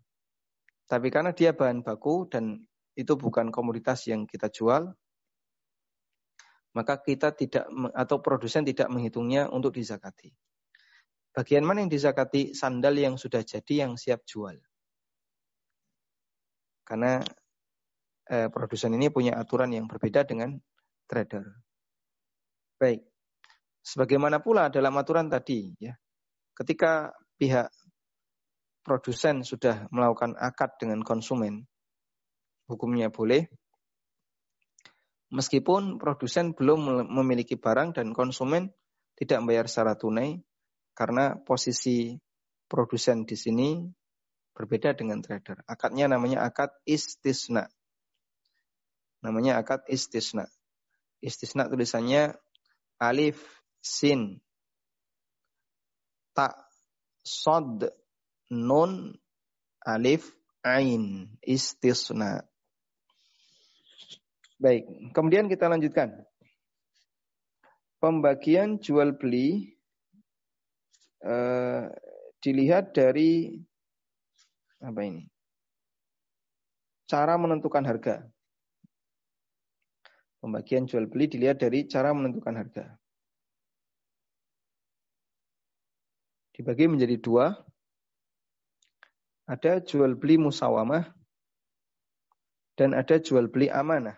[0.89, 2.65] Tapi karena dia bahan baku dan
[2.97, 4.89] itu bukan komoditas yang kita jual,
[6.73, 10.33] maka kita tidak atau produsen tidak menghitungnya untuk dizakati.
[11.29, 12.57] Bagian mana yang dizakati?
[12.57, 14.57] Sandal yang sudah jadi yang siap jual.
[16.81, 17.21] Karena
[18.25, 20.57] eh, produsen ini punya aturan yang berbeda dengan
[21.05, 21.45] trader.
[22.81, 23.05] Baik.
[23.85, 25.93] Sebagaimana pula dalam aturan tadi ya.
[26.57, 27.69] Ketika pihak
[28.89, 31.69] produsen sudah melakukan akad dengan konsumen,
[32.65, 33.45] hukumnya boleh.
[35.29, 38.73] Meskipun produsen belum memiliki barang dan konsumen
[39.13, 40.41] tidak membayar secara tunai
[40.97, 42.17] karena posisi
[42.65, 43.85] produsen di sini
[44.57, 45.61] berbeda dengan trader.
[45.69, 47.69] Akadnya namanya akad istisna.
[49.21, 50.49] Namanya akad istisna.
[51.21, 52.33] Istisna tulisannya
[52.97, 53.37] alif,
[53.85, 54.41] sin,
[56.33, 56.57] tak,
[57.21, 57.85] sod,
[58.49, 59.13] nun,
[59.85, 60.29] alif,
[60.65, 62.43] ain, istisna.
[64.59, 64.83] Baik,
[65.15, 66.19] kemudian kita lanjutkan.
[67.99, 69.75] Pembagian jual beli
[71.23, 71.83] eh,
[72.43, 73.55] dilihat dari
[74.79, 75.23] apa ini?
[77.07, 78.23] Cara menentukan harga.
[80.39, 82.95] Pembagian jual beli dilihat dari cara menentukan harga.
[86.55, 87.55] Dibagi menjadi dua.
[89.49, 91.09] Ada jual beli musawamah
[92.77, 94.13] dan ada jual beli amanah.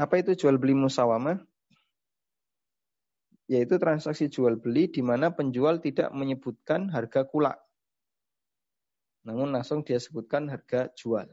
[0.00, 1.36] Apa itu jual beli musawamah?
[3.44, 7.60] Yaitu transaksi jual beli di mana penjual tidak menyebutkan harga kulak.
[9.28, 11.28] Namun langsung dia sebutkan harga jual.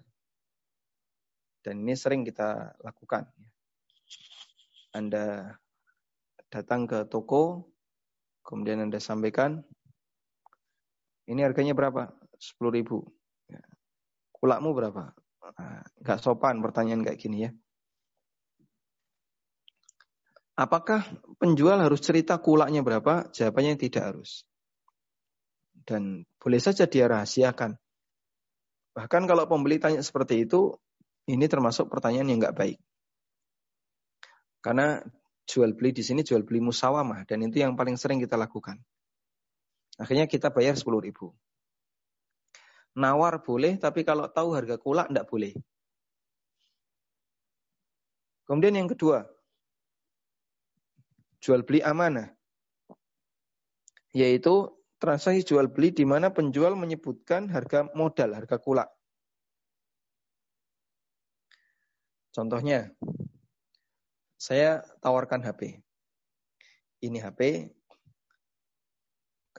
[1.64, 3.32] Dan ini sering kita lakukan.
[4.92, 5.56] Anda
[6.52, 7.72] datang ke toko,
[8.44, 9.64] kemudian Anda sampaikan,
[11.30, 12.10] ini harganya berapa?
[12.42, 13.06] 10 ribu.
[13.46, 13.62] Ya.
[14.34, 15.14] Kulakmu berapa?
[15.50, 17.52] Nah, gak sopan pertanyaan kayak gini ya.
[20.60, 21.06] Apakah
[21.40, 23.32] penjual harus cerita kulaknya berapa?
[23.32, 24.44] Jawabannya tidak harus.
[25.88, 27.80] Dan boleh saja dia rahasiakan.
[28.92, 30.76] Bahkan kalau pembeli tanya seperti itu,
[31.32, 32.78] ini termasuk pertanyaan yang nggak baik.
[34.60, 35.00] Karena
[35.48, 38.84] jual beli di sini jual beli musawamah dan itu yang paling sering kita lakukan.
[40.00, 41.36] Akhirnya kita bayar 10 ribu.
[42.96, 45.54] Nawar boleh, tapi kalau tahu harga kulak enggak boleh.
[48.48, 49.28] Kemudian yang kedua,
[51.44, 52.34] jual beli amanah.
[54.16, 58.90] Yaitu transaksi jual beli di mana penjual menyebutkan harga modal, harga kulak.
[62.34, 62.90] Contohnya,
[64.40, 65.84] saya tawarkan HP.
[67.06, 67.70] Ini HP,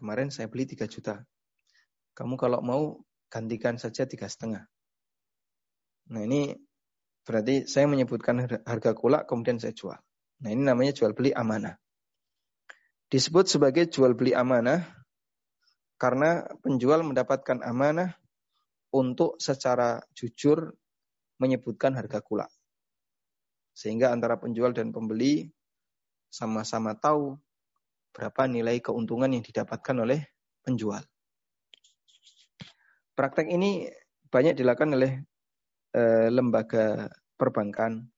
[0.00, 1.20] kemarin saya beli 3 juta.
[2.16, 4.66] Kamu kalau mau gantikan saja tiga setengah.
[6.10, 6.56] Nah ini
[7.22, 9.96] berarti saya menyebutkan harga kulak kemudian saya jual.
[10.42, 11.78] Nah ini namanya jual beli amanah.
[13.12, 14.82] Disebut sebagai jual beli amanah
[16.00, 18.18] karena penjual mendapatkan amanah
[18.90, 20.74] untuk secara jujur
[21.38, 22.50] menyebutkan harga kulak.
[23.70, 25.46] Sehingga antara penjual dan pembeli
[26.30, 27.38] sama-sama tahu
[28.10, 30.20] berapa nilai keuntungan yang didapatkan oleh
[30.62, 31.02] penjual.
[33.14, 33.86] Praktek ini
[34.30, 35.12] banyak dilakukan oleh
[35.94, 38.10] eh, lembaga perbankan,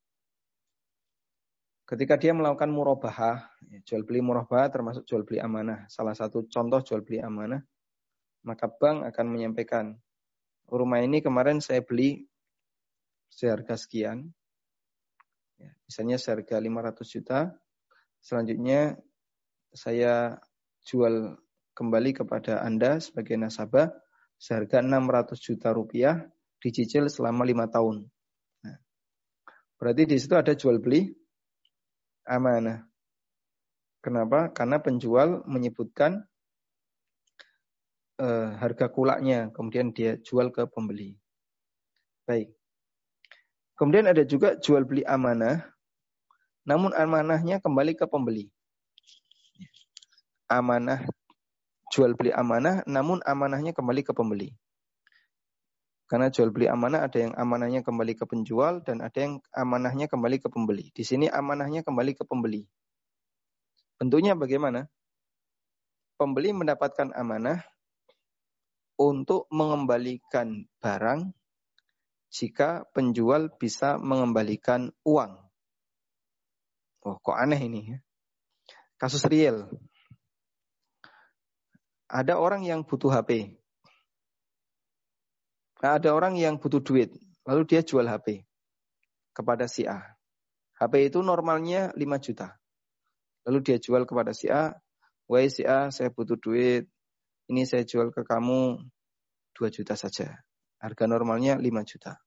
[1.92, 5.84] Ketika dia melakukan murabahah, ya, jual beli murabahah termasuk jual beli amanah.
[5.92, 7.60] Salah satu contoh jual beli amanah,
[8.48, 10.00] maka bank akan menyampaikan,
[10.72, 12.24] rumah ini kemarin saya beli
[13.28, 14.32] seharga sekian,
[15.60, 17.52] ya, misalnya seharga 500 juta,
[18.24, 18.96] selanjutnya
[19.72, 20.36] saya
[20.84, 21.36] jual
[21.72, 23.88] kembali kepada Anda sebagai nasabah
[24.36, 26.28] seharga 600 juta rupiah
[26.60, 28.06] dicicil selama lima tahun.
[28.62, 28.76] Nah,
[29.80, 31.10] berarti di situ ada jual beli
[32.28, 32.86] amanah.
[34.02, 34.50] Kenapa?
[34.50, 36.26] Karena penjual menyebutkan
[38.18, 41.14] uh, harga kulaknya, kemudian dia jual ke pembeli.
[42.26, 42.50] Baik.
[43.78, 45.66] Kemudian ada juga jual beli amanah,
[46.66, 48.50] namun amanahnya kembali ke pembeli.
[50.52, 51.08] Amanah
[51.92, 54.56] jual beli amanah, namun amanahnya kembali ke pembeli.
[56.08, 60.40] Karena jual beli amanah ada yang amanahnya kembali ke penjual dan ada yang amanahnya kembali
[60.40, 60.88] ke pembeli.
[60.96, 62.64] Di sini amanahnya kembali ke pembeli.
[64.00, 64.88] Bentuknya bagaimana?
[66.16, 67.60] Pembeli mendapatkan amanah
[68.96, 71.32] untuk mengembalikan barang
[72.32, 75.32] jika penjual bisa mengembalikan uang.
[77.04, 77.98] Oh, kok aneh ini ya.
[78.96, 79.68] Kasus real.
[82.12, 83.56] Ada orang yang butuh HP.
[85.80, 87.08] Nah, ada orang yang butuh duit,
[87.48, 88.44] lalu dia jual HP
[89.32, 89.98] kepada si A.
[90.76, 92.52] HP itu normalnya 5 juta.
[93.48, 94.76] Lalu dia jual kepada si A,
[95.24, 96.86] wahai si A, saya butuh duit,
[97.48, 98.78] ini saya jual ke kamu
[99.56, 100.36] 2 juta saja.
[100.78, 102.20] Harga normalnya 5 juta.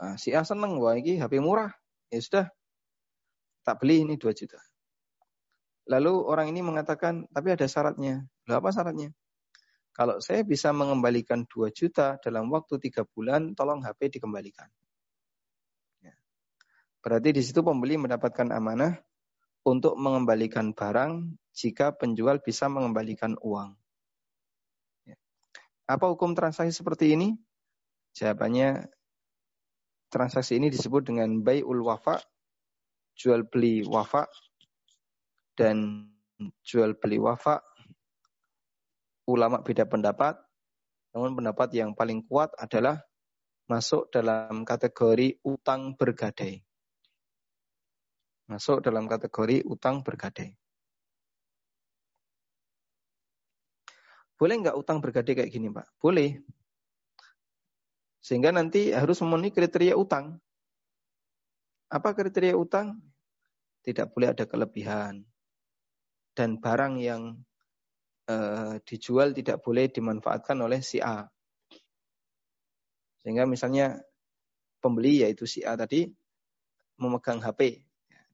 [0.00, 1.70] Nah, si A seneng, wah ini HP murah.
[2.08, 2.46] Ya sudah,
[3.62, 4.58] tak beli ini 2 juta.
[5.90, 8.22] Lalu orang ini mengatakan, tapi ada syaratnya.
[8.46, 9.10] Lalu apa syaratnya?
[9.90, 14.70] Kalau saya bisa mengembalikan 2 juta dalam waktu 3 bulan, tolong HP dikembalikan.
[15.98, 16.14] Ya.
[17.02, 19.02] Berarti di situ pembeli mendapatkan amanah
[19.66, 23.74] untuk mengembalikan barang jika penjual bisa mengembalikan uang.
[25.90, 27.34] Apa hukum transaksi seperti ini?
[28.14, 28.86] Jawabannya
[30.06, 32.22] transaksi ini disebut dengan bayul wafa,
[33.18, 34.30] jual beli wafa
[35.60, 36.08] dan
[36.64, 37.60] jual beli wafa.
[39.28, 40.40] Ulama beda pendapat,
[41.12, 42.96] namun pendapat yang paling kuat adalah
[43.68, 46.64] masuk dalam kategori utang bergadai.
[48.48, 50.56] Masuk dalam kategori utang bergadai.
[54.40, 56.00] Boleh nggak utang bergadai kayak gini, Pak?
[56.00, 56.40] Boleh.
[58.24, 60.40] Sehingga nanti harus memenuhi kriteria utang.
[61.92, 62.98] Apa kriteria utang?
[63.84, 65.29] Tidak boleh ada kelebihan.
[66.40, 67.36] Dan barang yang
[68.24, 71.28] uh, dijual tidak boleh dimanfaatkan oleh si A.
[73.20, 74.00] Sehingga misalnya
[74.80, 76.08] pembeli yaitu si A tadi
[76.96, 77.84] memegang HP,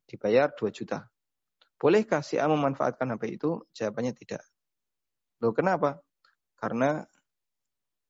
[0.06, 1.10] dibayar 2 juta.
[1.82, 3.58] Bolehkah si A memanfaatkan HP itu?
[3.74, 4.46] Jawabannya tidak.
[5.42, 5.98] Loh kenapa?
[6.54, 7.02] Karena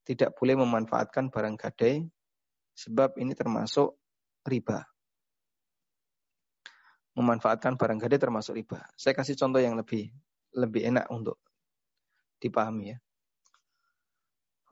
[0.05, 2.05] tidak boleh memanfaatkan barang gadai
[2.77, 3.97] sebab ini termasuk
[4.45, 4.85] riba.
[7.17, 8.85] Memanfaatkan barang gadai termasuk riba.
[8.95, 10.13] Saya kasih contoh yang lebih
[10.57, 11.41] lebih enak untuk
[12.41, 12.99] dipahami ya.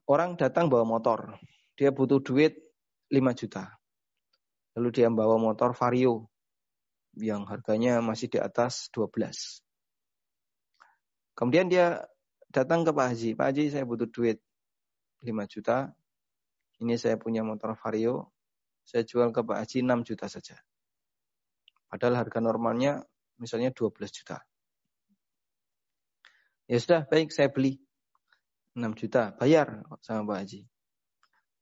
[0.04, 1.40] Orang datang bawa motor,
[1.76, 2.52] dia butuh duit
[3.08, 3.72] 5 juta.
[4.76, 6.28] Lalu dia bawa motor Vario
[7.16, 9.64] yang harganya masih di atas 12.
[11.32, 12.04] Kemudian dia
[12.52, 14.38] datang ke Pak Haji, Pak Haji saya butuh duit
[15.24, 15.88] 5 juta,
[16.84, 18.34] ini saya punya motor Vario,
[18.84, 20.60] saya jual ke Pak Haji 6 juta saja.
[21.94, 23.06] Padahal harga normalnya
[23.38, 24.42] misalnya 12 juta.
[26.66, 27.78] Ya sudah, baik saya beli
[28.74, 30.66] 6 juta, bayar sama Pak Haji.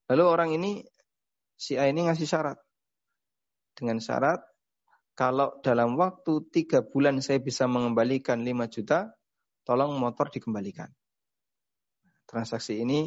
[0.08, 0.80] Lalu orang ini,
[1.52, 2.56] si A ini ngasih syarat.
[3.76, 4.40] Dengan syarat,
[5.12, 9.12] kalau dalam waktu tiga bulan saya bisa mengembalikan 5 juta,
[9.68, 10.88] tolong motor dikembalikan.
[12.24, 13.04] Transaksi ini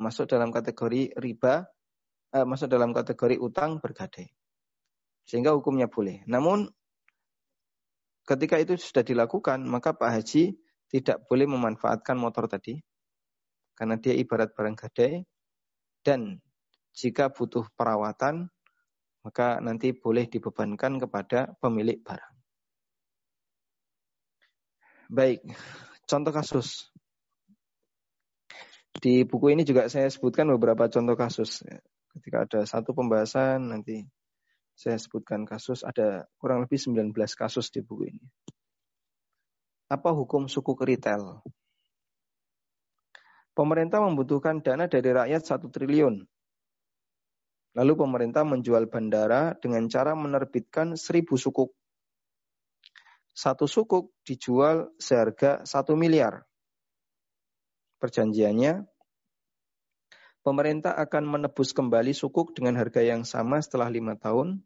[0.00, 1.68] masuk dalam kategori riba,
[2.32, 4.39] eh, masuk dalam kategori utang bergadai.
[5.30, 6.26] Sehingga hukumnya boleh.
[6.26, 6.66] Namun
[8.26, 10.58] ketika itu sudah dilakukan, maka Pak Haji
[10.90, 12.82] tidak boleh memanfaatkan motor tadi.
[13.78, 15.22] Karena dia ibarat barang gadai.
[16.02, 16.42] Dan
[16.90, 18.50] jika butuh perawatan,
[19.22, 22.34] maka nanti boleh dibebankan kepada pemilik barang.
[25.14, 25.46] Baik,
[26.10, 26.90] contoh kasus.
[28.98, 31.62] Di buku ini juga saya sebutkan beberapa contoh kasus.
[32.10, 34.02] Ketika ada satu pembahasan, nanti
[34.80, 35.84] saya sebutkan kasus.
[35.84, 38.24] Ada kurang lebih 19 kasus di buku ini.
[39.92, 41.44] Apa hukum suku retail?
[43.52, 46.24] Pemerintah membutuhkan dana dari rakyat satu triliun.
[47.76, 51.76] Lalu pemerintah menjual bandara dengan cara menerbitkan seribu sukuk
[53.40, 56.44] satu sukuk dijual seharga satu miliar.
[58.00, 58.84] Perjanjiannya,
[60.44, 64.64] pemerintah akan menebus kembali sukuk dengan harga yang sama setelah lima tahun,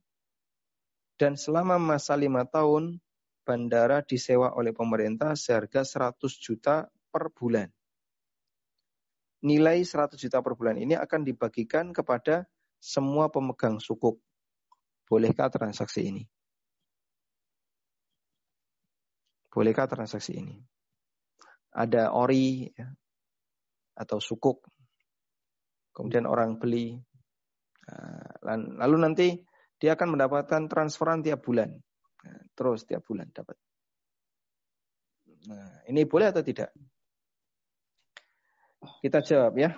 [1.14, 2.98] dan selama masa lima tahun,
[3.46, 7.70] bandara disewa oleh pemerintah seharga 100 juta per bulan.
[9.44, 12.48] Nilai 100 juta per bulan ini akan dibagikan kepada
[12.80, 14.18] semua pemegang sukuk.
[15.04, 16.24] Bolehkah transaksi ini?
[19.52, 20.56] Bolehkah transaksi ini?
[21.76, 22.88] Ada ori ya,
[23.94, 24.66] atau sukuk,
[25.94, 26.98] kemudian orang beli,
[27.86, 29.28] nah, lalu nanti
[29.84, 31.68] dia akan mendapatkan transferan tiap bulan,
[32.24, 33.52] nah, terus tiap bulan dapat.
[35.44, 36.72] Nah, ini boleh atau tidak?
[39.04, 39.76] Kita jawab ya.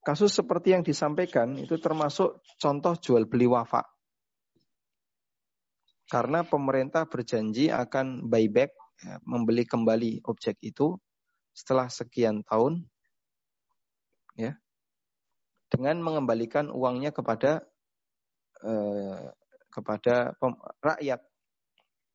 [0.00, 3.84] Kasus seperti yang disampaikan itu termasuk contoh jual beli wafa.
[6.08, 8.72] Karena pemerintah berjanji akan buyback,
[9.04, 10.96] ya, membeli kembali objek itu
[11.52, 12.88] setelah sekian tahun,
[14.40, 14.56] ya,
[15.68, 17.67] dengan mengembalikan uangnya kepada
[18.64, 19.20] eh,
[19.68, 20.52] kepada pem,
[20.82, 21.20] rakyat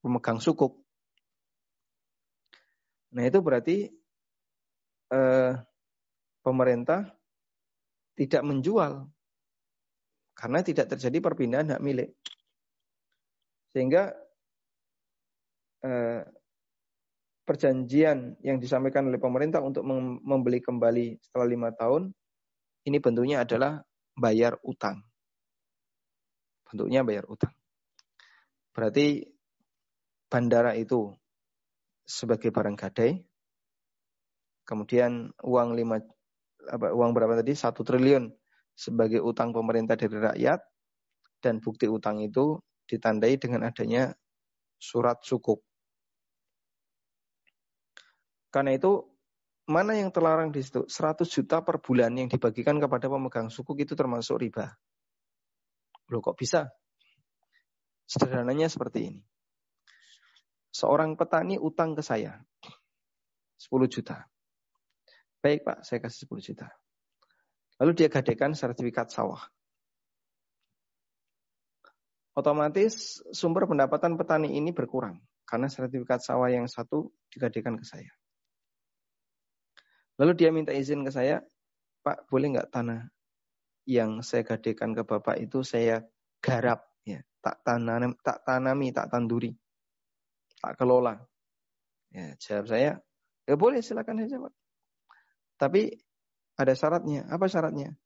[0.04, 0.84] pemegang sukuk.
[3.14, 3.78] Nah itu berarti
[5.14, 5.52] eh,
[6.44, 7.08] pemerintah
[8.14, 9.08] tidak menjual
[10.34, 12.12] karena tidak terjadi perpindahan hak milik.
[13.74, 14.14] Sehingga
[15.86, 16.22] eh,
[17.44, 19.84] perjanjian yang disampaikan oleh pemerintah untuk
[20.24, 22.12] membeli kembali setelah lima tahun,
[22.88, 23.84] ini bentuknya adalah
[24.16, 25.04] bayar utang.
[26.74, 27.54] Bentuknya bayar utang.
[28.74, 29.22] Berarti
[30.26, 31.14] bandara itu
[32.02, 33.22] sebagai barang gadai,
[34.66, 36.02] kemudian uang lima
[36.66, 38.34] apa, uang berapa tadi satu triliun
[38.74, 40.60] sebagai utang pemerintah dari rakyat
[41.46, 42.58] dan bukti utang itu
[42.90, 44.10] ditandai dengan adanya
[44.82, 45.62] surat sukuk.
[48.50, 49.06] Karena itu
[49.70, 50.90] mana yang terlarang di situ?
[50.90, 54.74] 100 juta per bulan yang dibagikan kepada pemegang sukuk itu termasuk riba.
[56.14, 56.70] Loh kok bisa?
[58.06, 59.22] Sederhananya seperti ini.
[60.70, 62.38] Seorang petani utang ke saya
[63.58, 64.22] 10 juta.
[65.42, 66.70] Baik Pak, saya kasih 10 juta.
[67.82, 69.42] Lalu dia gadekan sertifikat sawah.
[72.38, 78.14] Otomatis sumber pendapatan petani ini berkurang karena sertifikat sawah yang satu digadekan ke saya.
[80.22, 81.42] Lalu dia minta izin ke saya,
[82.06, 83.10] Pak boleh nggak tanah
[83.84, 86.04] yang saya gadekan ke Bapak itu saya
[86.40, 89.52] garap, ya, tak tanam, tak tanami, tak tanduri,
[90.60, 91.20] tak kelola.
[92.14, 92.92] Ya, jawab saya,
[93.44, 94.54] ya boleh silakan saja Pak.
[95.58, 95.82] Tapi
[96.60, 97.26] ada syaratnya.
[97.28, 97.98] Apa syaratnya?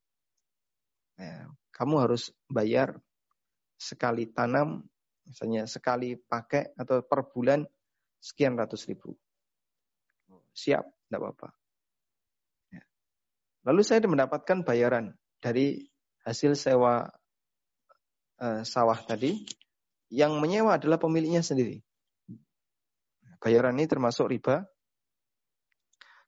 [1.17, 2.95] Ya, kamu harus bayar
[3.77, 4.85] sekali tanam,
[5.25, 7.65] misalnya sekali pakai atau per bulan
[8.17, 9.13] sekian ratus ribu.
[10.57, 11.49] Siap, tidak apa-apa.
[12.73, 12.81] Ya.
[13.69, 15.85] Lalu saya mendapatkan bayaran dari
[16.25, 17.07] hasil sewa
[18.41, 19.47] uh, sawah tadi,
[20.11, 21.83] yang menyewa adalah pemiliknya sendiri.
[23.37, 24.65] Bayaran ini termasuk riba,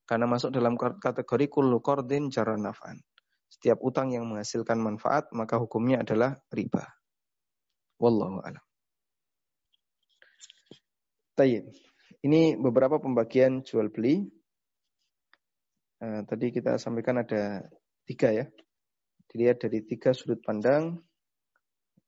[0.05, 3.01] karena masuk dalam kategori kullu qardin jaranafan.
[3.49, 6.85] Setiap utang yang menghasilkan manfaat, maka hukumnya adalah riba.
[7.97, 8.63] Wallahu a'lam.
[11.33, 11.65] Tayyib.
[12.19, 14.27] Ini beberapa pembagian jual beli.
[15.99, 17.67] Uh, tadi kita sampaikan ada
[18.07, 18.45] tiga ya.
[19.29, 20.97] Dilihat dari tiga sudut pandang.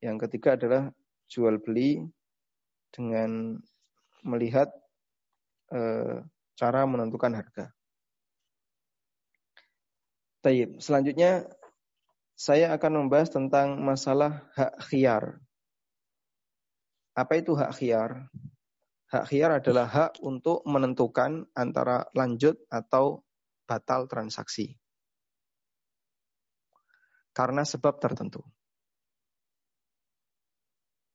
[0.01, 0.89] Yang ketiga adalah
[1.29, 2.01] jual beli
[2.89, 3.61] dengan
[4.25, 4.73] melihat
[5.69, 6.25] uh,
[6.57, 7.69] cara menentukan harga.
[10.41, 10.81] Taib.
[10.81, 11.45] Selanjutnya
[12.33, 15.37] saya akan membahas tentang masalah hak khiar.
[17.13, 18.25] Apa itu hak khiar?
[19.13, 23.21] Hak khiar adalah hak untuk menentukan antara lanjut atau
[23.69, 24.80] batal transaksi.
[27.31, 28.43] Karena sebab tertentu.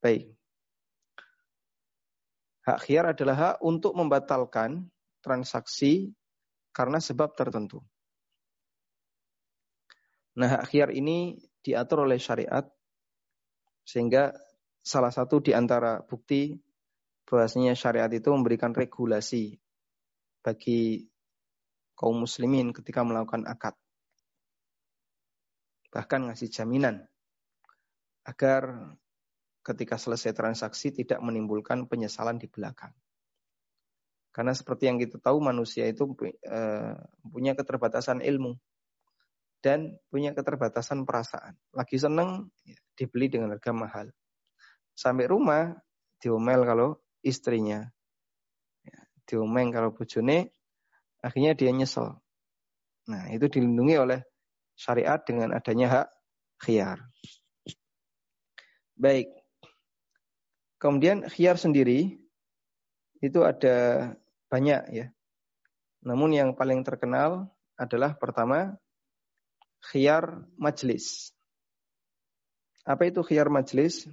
[0.01, 0.33] Baik.
[2.67, 4.91] Hak khiar adalah hak untuk membatalkan
[5.23, 6.11] transaksi
[6.75, 7.79] karena sebab tertentu.
[10.37, 12.67] Nah, hak khiar ini diatur oleh syariat
[13.87, 14.35] sehingga
[14.83, 16.59] salah satu di antara bukti
[17.23, 19.55] bahwasanya syariat itu memberikan regulasi
[20.43, 21.07] bagi
[21.95, 23.79] kaum muslimin ketika melakukan akad.
[25.97, 27.09] Bahkan ngasih jaminan
[28.29, 28.93] agar
[29.65, 32.93] ketika selesai transaksi tidak menimbulkan penyesalan di belakang.
[34.29, 36.93] Karena seperti yang kita tahu manusia itu uh,
[37.25, 38.61] punya keterbatasan ilmu
[39.65, 41.57] dan punya keterbatasan perasaan.
[41.73, 44.07] Lagi seneng ya, dibeli dengan harga mahal.
[44.93, 45.73] Sampai rumah
[46.21, 47.89] diomel kalau istrinya.
[48.85, 50.53] Ya, diomeng kalau bojone
[51.25, 52.21] akhirnya dia nyesel.
[53.09, 54.21] Nah, itu dilindungi oleh
[54.77, 56.09] syariat dengan adanya hak
[56.61, 57.01] khiar.
[58.97, 59.29] Baik.
[60.77, 62.21] Kemudian khiar sendiri
[63.25, 64.13] itu ada
[64.53, 65.07] banyak ya.
[66.05, 68.77] Namun yang paling terkenal adalah pertama
[69.91, 71.33] khiyar majlis.
[72.87, 74.07] Apa itu khiyar majlis?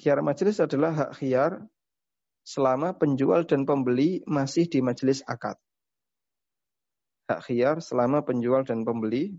[0.00, 1.52] Khiyar majlis adalah hak khiyar
[2.44, 5.56] selama penjual dan pembeli masih di majelis akad.
[7.24, 9.32] Hak khiyar selama penjual dan pembeli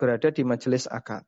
[0.00, 1.24] berada di majelis akad.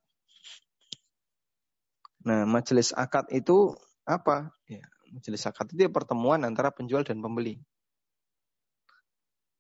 [2.25, 3.77] Nah, majelis akad itu
[4.09, 4.49] apa?
[4.65, 7.61] Ya, majelis akad itu pertemuan antara penjual dan pembeli.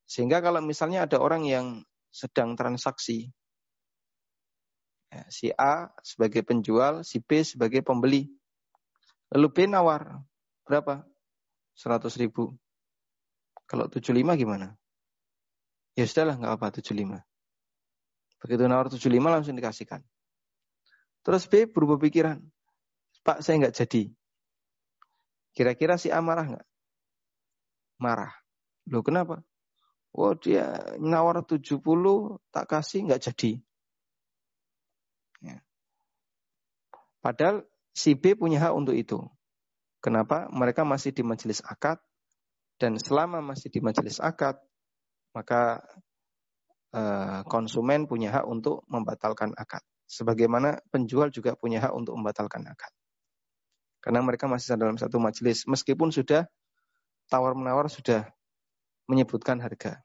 [0.08, 1.66] Sehingga kalau misalnya ada orang yang
[2.12, 3.32] sedang transaksi,
[5.08, 8.28] ya, si A sebagai penjual, si B sebagai pembeli,
[9.32, 10.20] lalu B nawar
[10.68, 11.04] berapa?
[11.72, 12.52] 100 ribu.
[13.72, 14.76] Kalau 75 gimana?
[15.96, 17.24] Ya sudahlah, nggak apa 75.
[18.44, 20.04] Begitu nawar 75 langsung dikasihkan.
[21.24, 22.36] Terus B berubah pikiran.
[23.24, 24.12] Pak, saya nggak jadi.
[25.56, 26.66] Kira-kira si A marah nggak?
[27.96, 28.36] Marah.
[28.92, 29.40] Loh kenapa?
[30.12, 31.80] Oh dia nawar 70
[32.52, 33.56] tak kasih nggak jadi.
[35.40, 35.64] Ya.
[37.24, 37.64] Padahal
[37.96, 39.16] si B punya hak untuk itu.
[40.04, 40.52] Kenapa?
[40.52, 41.96] Mereka masih di majelis akad
[42.82, 44.58] dan selama masih di majelis akad
[45.38, 45.78] maka
[46.90, 49.86] eh, konsumen punya hak untuk membatalkan akad.
[50.10, 52.90] Sebagaimana penjual juga punya hak untuk membatalkan akad.
[54.02, 56.50] Karena mereka masih dalam satu majelis meskipun sudah
[57.30, 58.26] tawar-menawar sudah
[59.06, 60.02] menyebutkan harga.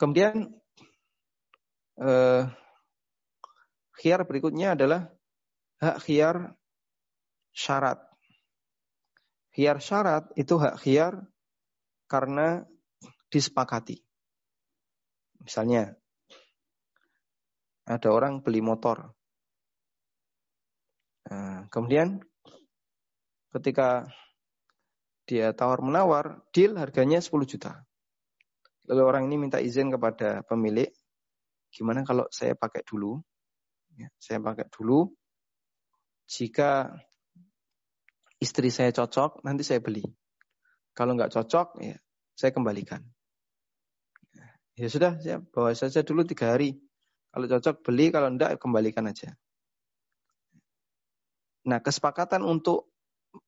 [0.00, 0.48] Kemudian
[2.00, 2.42] eh,
[4.00, 5.12] khiar berikutnya adalah
[5.84, 6.56] hak khiar
[7.52, 8.13] syarat.
[9.54, 11.14] Khiar syarat itu hak khiar
[12.10, 12.66] karena
[13.30, 14.02] disepakati.
[15.46, 15.94] Misalnya,
[17.86, 19.14] ada orang beli motor.
[21.30, 22.18] Nah, kemudian
[23.54, 24.10] ketika
[25.24, 27.86] dia tawar-menawar, deal harganya 10 juta.
[28.90, 30.92] Lalu orang ini minta izin kepada pemilik,
[31.72, 33.22] gimana kalau saya pakai dulu?
[33.96, 35.08] Ya, saya pakai dulu.
[36.28, 36.92] Jika
[38.44, 40.04] istri saya cocok, nanti saya beli.
[40.92, 41.96] Kalau nggak cocok, ya
[42.36, 43.00] saya kembalikan.
[44.76, 46.76] Ya sudah, saya bawa saja dulu tiga hari.
[47.32, 49.34] Kalau cocok beli, kalau enggak kembalikan aja.
[51.64, 52.92] Nah, kesepakatan untuk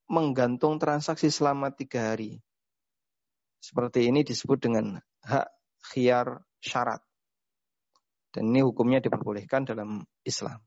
[0.09, 2.43] menggantung transaksi selama tiga hari.
[3.61, 5.47] Seperti ini disebut dengan hak
[5.93, 7.03] khiar syarat.
[8.31, 10.59] Dan ini hukumnya diperbolehkan dalam Islam.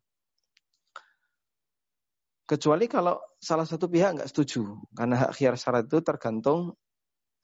[2.49, 6.73] Kecuali kalau salah satu pihak nggak setuju, karena hak khiar syarat itu tergantung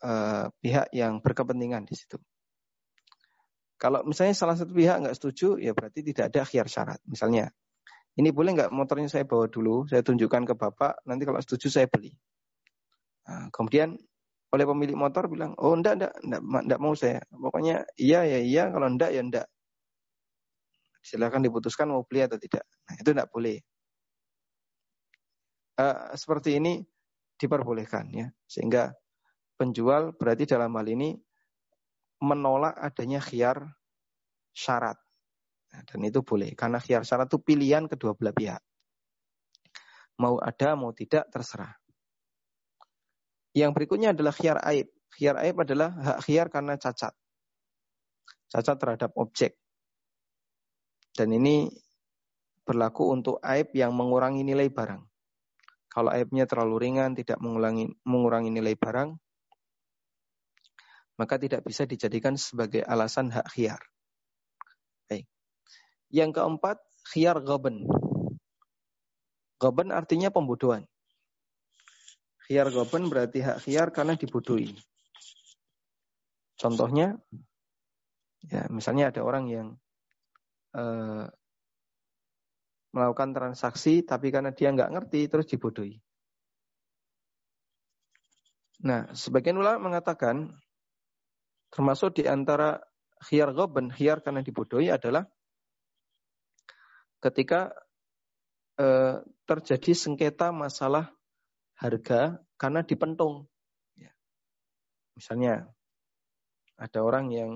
[0.01, 2.17] uh, pihak yang berkepentingan di situ.
[3.77, 6.97] Kalau misalnya salah satu pihak nggak setuju, ya berarti tidak ada khiar syarat.
[7.05, 7.53] Misalnya,
[8.17, 11.85] ini boleh nggak motornya saya bawa dulu, saya tunjukkan ke bapak, nanti kalau setuju saya
[11.85, 12.09] beli.
[13.29, 13.93] Nah, kemudian
[14.57, 17.21] oleh pemilik motor bilang, oh enggak, enggak, enggak, enggak mau saya.
[17.29, 19.45] Pokoknya iya ya iya, kalau enggak ya enggak.
[21.05, 22.65] Silahkan diputuskan mau beli atau tidak.
[22.89, 23.61] Nah, itu enggak boleh
[25.79, 26.83] uh, seperti ini
[27.35, 28.27] diperbolehkan ya.
[28.47, 28.95] Sehingga
[29.55, 31.15] penjual berarti dalam hal ini
[32.23, 33.75] menolak adanya khiar
[34.55, 34.95] syarat.
[35.75, 38.61] Nah, dan itu boleh karena khiar syarat itu pilihan kedua belah pihak.
[40.23, 41.75] Mau ada mau tidak terserah.
[43.51, 44.87] Yang berikutnya adalah khiar aib.
[45.15, 47.11] Khiar aib adalah hak khiar karena cacat.
[48.51, 49.59] Cacat terhadap objek.
[51.15, 51.71] Dan ini
[52.67, 55.14] berlaku untuk aib yang mengurangi nilai barang
[55.95, 59.15] kalau aibnya terlalu ringan, tidak mengulangi, mengurangi nilai barang,
[61.15, 63.79] maka tidak bisa dijadikan sebagai alasan hak khiar.
[65.07, 65.23] Baik.
[66.11, 66.83] Yang keempat,
[67.15, 67.87] khiar goben.
[69.55, 70.83] Goben artinya pembodohan.
[72.43, 74.75] Khiar goben berarti hak khiar karena dibodohi.
[76.59, 77.15] Contohnya,
[78.51, 79.67] ya misalnya ada orang yang
[80.75, 81.31] eh,
[82.95, 85.99] melakukan transaksi tapi karena dia nggak ngerti terus dibodohi.
[88.87, 90.55] Nah, sebagian ulama mengatakan
[91.75, 92.79] termasuk di antara
[93.27, 95.27] khiyar goben, khiyar karena dibodohi adalah
[97.19, 97.75] ketika
[98.79, 101.11] eh, terjadi sengketa masalah
[101.75, 103.51] harga karena dipentung.
[103.99, 104.15] Ya.
[105.19, 105.67] Misalnya
[106.79, 107.51] ada orang yang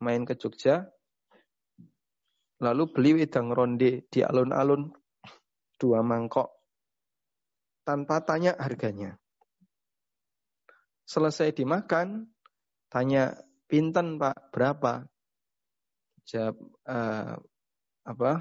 [0.00, 0.88] main ke Jogja,
[2.64, 4.88] Lalu beli wedang ronde di alun-alun
[5.76, 6.48] dua mangkok
[7.84, 9.20] tanpa tanya harganya.
[11.04, 12.32] Selesai dimakan,
[12.88, 13.36] tanya
[13.68, 15.04] pinten pak berapa?
[16.24, 16.56] Jawab
[16.88, 17.36] uh,
[18.08, 18.32] apa?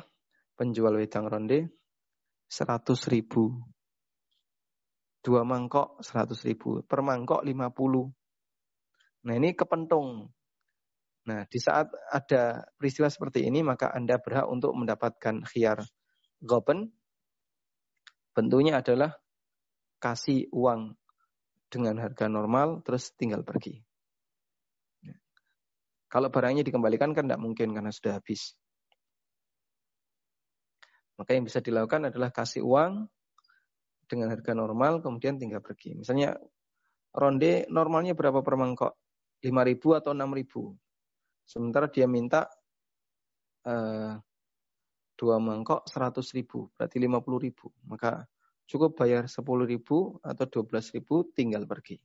[0.55, 1.67] Penjual wedang ronde
[2.47, 3.51] seratus ribu.
[5.19, 6.79] Dua mangkok seratus ribu.
[6.87, 8.07] Per mangkok lima puluh.
[9.27, 10.31] Nah ini kepentung.
[11.23, 15.79] Nah, di saat ada peristiwa seperti ini, maka Anda berhak untuk mendapatkan khiar
[16.43, 16.91] gopen.
[18.35, 19.15] Bentuknya adalah
[20.03, 20.99] kasih uang
[21.71, 23.79] dengan harga normal, terus tinggal pergi.
[26.11, 28.53] Kalau barangnya dikembalikan kan tidak mungkin karena sudah habis.
[31.17, 33.07] Maka yang bisa dilakukan adalah kasih uang
[34.05, 35.97] dengan harga normal, kemudian tinggal pergi.
[35.97, 36.35] Misalnya
[37.15, 38.93] ronde normalnya berapa per mangkok?
[39.41, 40.82] 5.000 atau 6.000?
[41.43, 42.47] Sementara dia minta
[43.67, 44.17] uh,
[45.13, 47.69] dua mangkok seratus ribu, berarti lima puluh ribu.
[47.85, 48.25] Maka
[48.65, 51.99] cukup bayar sepuluh ribu atau dua belas ribu, tinggal pergi.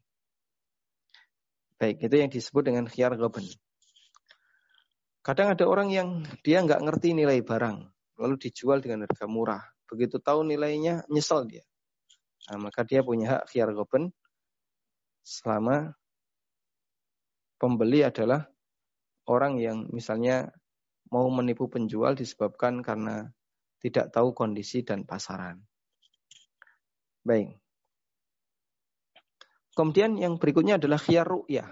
[1.78, 3.47] Baik, itu yang disebut dengan khiar goben.
[5.22, 7.78] Kadang ada orang yang dia nggak ngerti nilai barang,
[8.18, 9.62] lalu dijual dengan harga murah.
[9.86, 11.62] Begitu tahu nilainya, nyesel dia.
[12.51, 14.11] Nah, maka dia punya hak khiar goben
[15.22, 15.93] selama
[17.61, 18.49] pembeli adalah
[19.28, 20.48] orang yang misalnya
[21.12, 23.28] mau menipu penjual disebabkan karena
[23.78, 25.62] tidak tahu kondisi dan pasaran.
[27.22, 27.60] Baik.
[29.76, 31.70] Kemudian yang berikutnya adalah khiyar ru'yah.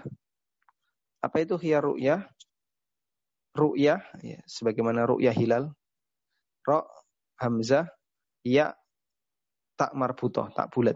[1.19, 2.23] Apa itu khiyar ru'yah?
[3.57, 5.73] Ru'yah, ya, sebagaimana ru'yah hilal.
[6.63, 6.87] Ro,
[7.41, 7.89] hamzah,
[8.47, 8.77] ya,
[9.75, 10.95] tak marbutoh, tak bulat.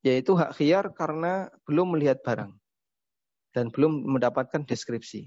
[0.00, 2.59] Yaitu hak khiyar karena belum melihat barang.
[3.50, 5.26] Dan belum mendapatkan deskripsi.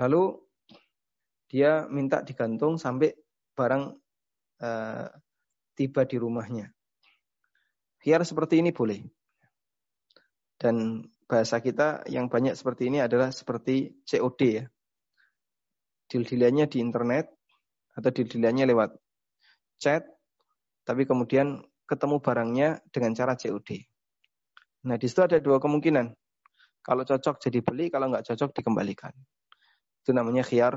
[0.00, 0.36] Lalu
[1.48, 3.12] dia minta digantung sampai
[3.56, 3.84] barang
[4.62, 5.06] uh,
[5.74, 6.70] tiba di rumahnya.
[7.98, 9.02] Khiyar seperti ini boleh.
[10.58, 14.64] Dan bahasa kita yang banyak seperti ini adalah seperti COD ya.
[16.08, 17.28] Dildiliannya di internet
[17.92, 18.90] atau dildiliannya lewat
[19.82, 20.06] chat,
[20.86, 23.82] tapi kemudian ketemu barangnya dengan cara COD.
[24.88, 26.06] Nah, di situ ada dua kemungkinan.
[26.88, 29.12] Kalau cocok jadi beli, kalau nggak cocok dikembalikan.
[30.00, 30.72] Itu namanya khiar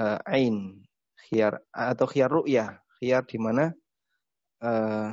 [0.00, 0.80] uh, ain,
[1.28, 3.76] khiar atau khiar ru'yah, khiar di mana
[4.64, 5.12] uh,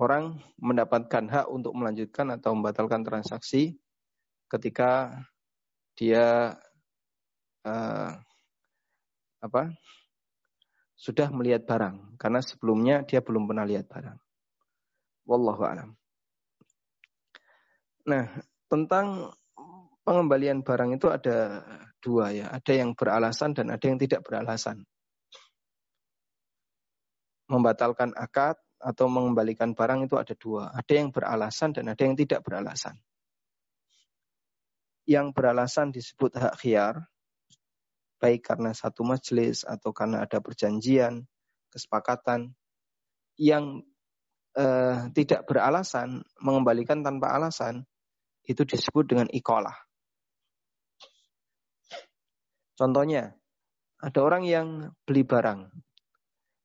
[0.00, 3.76] orang mendapatkan hak untuk melanjutkan atau membatalkan transaksi
[4.48, 5.12] ketika
[5.92, 6.56] dia
[7.68, 8.10] uh,
[9.44, 9.76] apa
[10.96, 14.16] sudah melihat barang karena sebelumnya dia belum pernah lihat barang.
[15.28, 16.01] Wallahu alam.
[18.02, 18.26] Nah,
[18.66, 19.30] tentang
[20.02, 21.62] pengembalian barang itu ada
[22.02, 24.82] dua ya, ada yang beralasan dan ada yang tidak beralasan.
[27.46, 30.74] Membatalkan akad atau mengembalikan barang itu ada dua.
[30.74, 32.98] Ada yang beralasan dan ada yang tidak beralasan.
[35.06, 37.06] Yang beralasan disebut hak khiar,
[38.18, 41.22] baik karena satu majelis atau karena ada perjanjian,
[41.70, 42.50] kesepakatan.
[43.38, 43.86] Yang
[44.58, 47.86] eh, tidak beralasan, mengembalikan tanpa alasan,
[48.46, 49.76] itu disebut dengan ikolah.
[52.74, 53.30] Contohnya,
[54.02, 55.70] ada orang yang beli barang.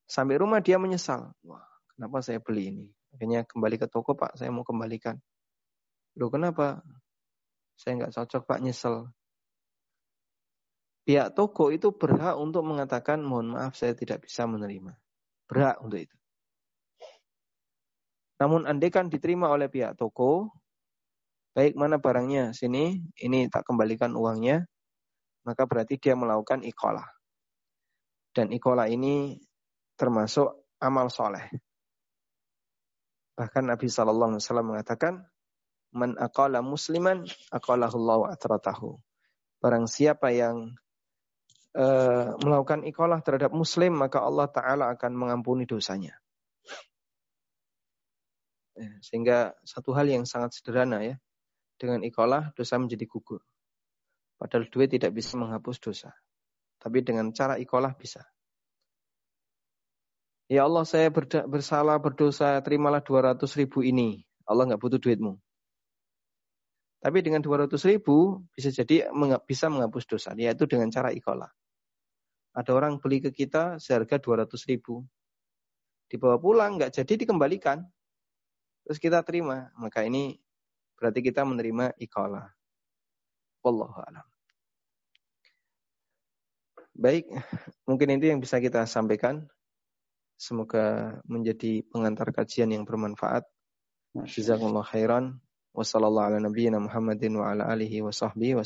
[0.07, 1.35] Sampai rumah dia menyesal.
[1.43, 1.67] Wah,
[1.97, 2.85] Kenapa saya beli ini?
[3.09, 5.17] Akhirnya kembali ke toko, Pak, saya mau kembalikan.
[6.13, 6.85] Loh kenapa?
[7.73, 9.09] Saya nggak cocok, Pak, nyesel.
[11.09, 14.93] Pihak toko itu berhak untuk mengatakan, mohon maaf, saya tidak bisa menerima.
[15.49, 16.17] Berhak untuk itu.
[18.37, 20.53] Namun kan diterima oleh pihak toko,
[21.57, 24.69] baik mana barangnya, sini, ini tak kembalikan uangnya,
[25.41, 27.09] maka berarti dia melakukan ikolah.
[28.29, 29.41] Dan ikolah ini
[29.97, 31.49] termasuk amal soleh.
[33.33, 35.13] Bahkan Nabi Shallallahu Alaihi Wasallam mengatakan,
[35.97, 39.01] "Man akala musliman, akalahullahu atratahu."
[39.57, 40.77] Barang siapa yang
[41.73, 46.13] uh, melakukan ikolah terhadap muslim, maka Allah Ta'ala akan mengampuni dosanya.
[48.77, 51.17] Ya, sehingga satu hal yang sangat sederhana ya,
[51.77, 53.41] dengan ikolah dosa menjadi gugur.
[54.37, 56.13] Padahal duit tidak bisa menghapus dosa.
[56.77, 58.21] Tapi dengan cara ikolah bisa.
[60.47, 61.11] Ya Allah saya
[61.49, 64.23] bersalah berdosa terimalah 200 ribu ini.
[64.47, 65.35] Allah nggak butuh duitmu.
[67.03, 69.11] Tapi dengan 200 ribu bisa jadi
[69.43, 70.31] bisa menghapus dosa.
[70.37, 71.51] Yaitu dengan cara ikola.
[72.55, 75.03] Ada orang beli ke kita seharga 200 ribu.
[76.07, 77.83] Dibawa pulang nggak jadi dikembalikan.
[78.87, 79.67] Terus kita terima.
[79.75, 80.39] Maka ini
[80.97, 82.49] berarti kita menerima ikola.
[83.61, 84.25] Wallahu alam.
[86.97, 87.29] Baik,
[87.85, 89.45] mungkin itu yang bisa kita sampaikan.
[90.37, 93.45] Semoga menjadi pengantar kajian yang bermanfaat.
[94.25, 95.37] Jazakumullah khairan.
[95.77, 98.57] Wassalamualaikum warahmatullahi Muhammadin wa ala alihi wa sahbihi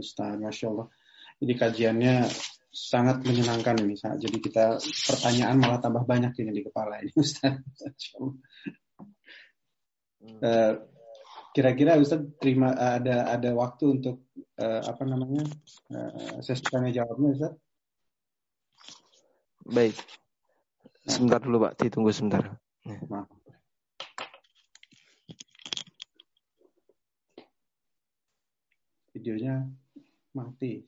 [0.00, 0.88] Ustaz, Masya Allah.
[1.36, 2.14] Ini kajiannya
[2.72, 3.92] sangat menyenangkan ini.
[3.96, 7.60] Jadi kita pertanyaan malah tambah banyak ini di kepala ini Ustaz.
[10.42, 10.74] Uh,
[11.56, 14.28] kira-kira Ustaz terima ada ada waktu untuk
[14.60, 15.48] uh, apa namanya
[15.94, 17.52] uh, sesi tanya jawabnya Ustaz?
[19.66, 19.96] Baik.
[21.06, 22.58] Sebentar dulu Pak, ditunggu sebentar.
[22.86, 22.98] Ya.
[29.14, 29.64] Videonya
[30.34, 30.84] mati.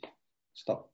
[0.52, 0.90] Stop.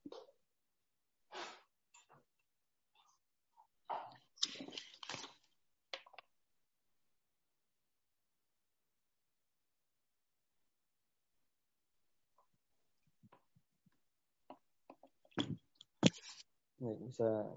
[16.93, 17.49] Bisa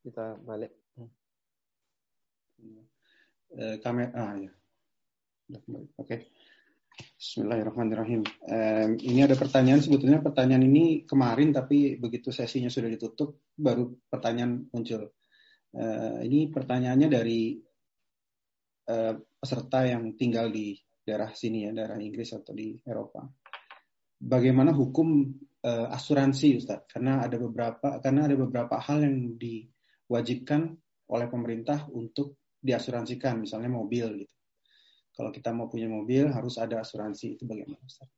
[0.00, 0.72] kita balik.
[3.50, 4.52] Uh, kamera, ah ya.
[5.98, 6.30] Oke.
[7.16, 8.22] Bismillahirrahmanirrahim.
[8.44, 14.68] Um, ini ada pertanyaan, sebetulnya pertanyaan ini kemarin tapi begitu sesinya sudah ditutup, baru pertanyaan
[14.68, 15.08] muncul.
[15.72, 17.56] Uh, ini pertanyaannya dari
[18.92, 23.24] uh, peserta yang tinggal di daerah sini ya, daerah Inggris atau di Eropa.
[24.20, 25.32] Bagaimana hukum
[25.64, 26.84] uh, asuransi, Ustaz?
[26.88, 30.76] Karena ada beberapa karena ada beberapa hal yang diwajibkan
[31.10, 34.34] oleh pemerintah untuk diasuransikan, misalnya mobil gitu.
[35.16, 38.08] Kalau kita mau punya mobil harus ada asuransi itu bagaimana, Ustaz?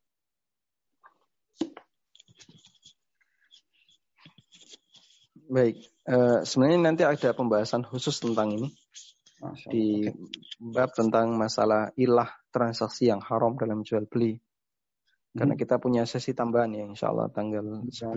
[5.43, 5.75] Baik,
[6.07, 8.71] uh, sebenarnya nanti ada pembahasan khusus tentang ini
[9.67, 10.07] di
[10.55, 14.39] bab tentang masalah ilah transaksi yang haram dalam jual beli.
[15.33, 15.61] Karena hmm.
[15.65, 18.13] kita punya sesi tambahan ya, insya Allah tanggal 11.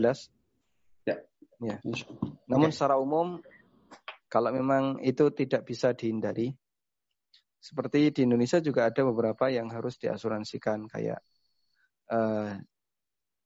[1.09, 1.17] Ya.
[1.65, 1.77] ya.
[2.45, 2.77] Namun okay.
[2.77, 3.41] secara umum,
[4.29, 6.53] kalau memang itu tidak bisa dihindari,
[7.57, 11.19] seperti di Indonesia juga ada beberapa yang harus diasuransikan kayak
[12.13, 12.53] uh,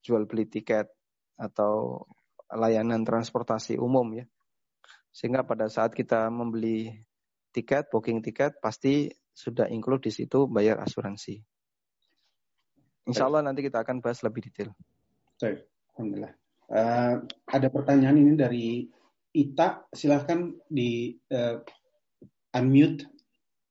[0.02, 0.90] jual beli tiket
[1.38, 2.04] atau
[2.50, 4.26] layanan transportasi umum ya.
[5.14, 6.90] Sehingga pada saat kita membeli
[7.54, 11.38] tiket, booking tiket, pasti sudah include di situ bayar asuransi.
[13.10, 14.70] Insya Allah nanti kita akan bahas lebih detail.
[15.42, 15.66] Baik,
[15.98, 16.32] Alhamdulillah.
[16.70, 17.14] Uh,
[17.50, 18.66] ada pertanyaan ini dari
[19.30, 21.58] Ita, silahkan di uh,
[22.54, 23.06] unmute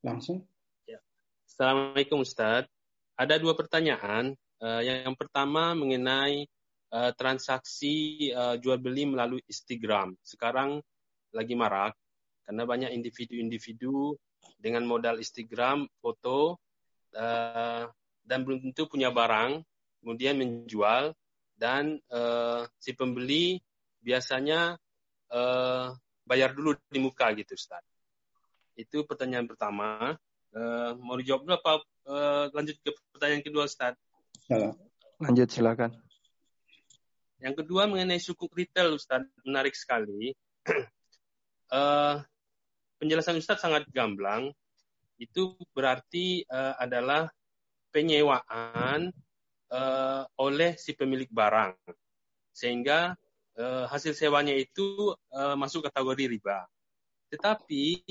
[0.04, 0.44] langsung.
[0.88, 1.00] Ya.
[1.48, 2.68] Assalamualaikum Ustaz.
[3.16, 4.36] Ada dua pertanyaan.
[4.60, 6.48] Uh, yang pertama mengenai
[6.92, 10.16] uh, transaksi uh, jual beli melalui Instagram.
[10.24, 10.84] Sekarang
[11.32, 11.96] lagi marak
[12.48, 14.16] karena banyak individu-individu
[14.60, 16.60] dengan modal Instagram, foto,
[17.16, 17.84] uh,
[18.30, 19.66] dan belum tentu punya barang,
[20.06, 21.18] kemudian menjual,
[21.58, 23.58] dan uh, si pembeli
[24.06, 24.78] biasanya
[25.34, 25.90] uh,
[26.30, 27.82] bayar dulu di muka gitu, Ustaz.
[28.78, 30.14] Itu pertanyaan pertama.
[30.54, 31.72] Uh, mau dijawab dulu apa
[32.06, 33.98] uh, lanjut ke pertanyaan kedua, Ustaz?
[35.18, 35.98] Lanjut, silakan.
[37.42, 40.38] Yang kedua mengenai suku retail, Ustaz, menarik sekali.
[41.74, 42.22] uh,
[43.02, 44.54] penjelasan Ustadz sangat gamblang.
[45.20, 47.28] Itu berarti uh, adalah
[47.90, 49.14] penyewaan
[49.74, 51.76] uh, oleh si pemilik barang.
[52.54, 53.14] Sehingga
[53.58, 56.66] uh, hasil sewanya itu uh, masuk kategori riba.
[57.30, 58.04] Tetapi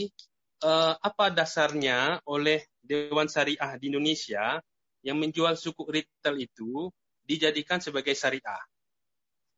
[0.63, 4.63] uh, apa dasarnya oleh Dewan Syariah di Indonesia
[5.03, 6.89] yang menjual suku retail itu
[7.27, 8.63] dijadikan sebagai syariah?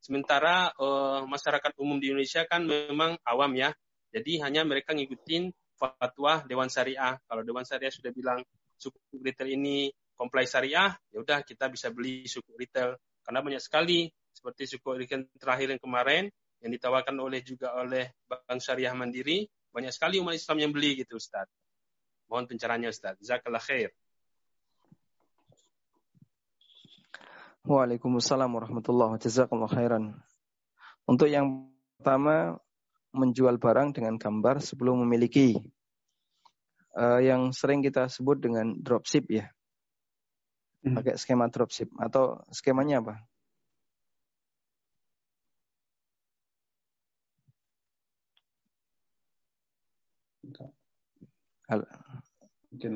[0.00, 3.68] Sementara uh, masyarakat umum di Indonesia kan memang awam ya,
[4.10, 7.20] jadi hanya mereka ngikutin fatwa Dewan Syariah.
[7.28, 8.40] Kalau Dewan Syariah sudah bilang
[8.80, 13.00] suku retail ini comply syariah, ya udah kita bisa beli suku retail.
[13.24, 16.28] Karena banyak sekali seperti suku retail terakhir yang kemarin
[16.60, 21.16] yang ditawarkan oleh juga oleh Bank Syariah Mandiri, banyak sekali umat Islam yang beli gitu
[21.16, 21.48] Ustaz.
[22.28, 23.16] Mohon pencerahannya Ustaz.
[23.16, 23.90] Jazakallah khair.
[27.64, 29.72] Waalaikumsalam warahmatullahi wabarakatuh.
[29.72, 30.20] khairan.
[31.08, 32.60] Untuk yang pertama
[33.10, 35.58] menjual barang dengan gambar sebelum memiliki.
[36.90, 39.46] Uh, yang sering kita sebut dengan dropship ya.
[40.80, 40.96] Hmm.
[40.96, 43.14] Pakai skema dropship atau skemanya apa?
[51.70, 51.84] Halo.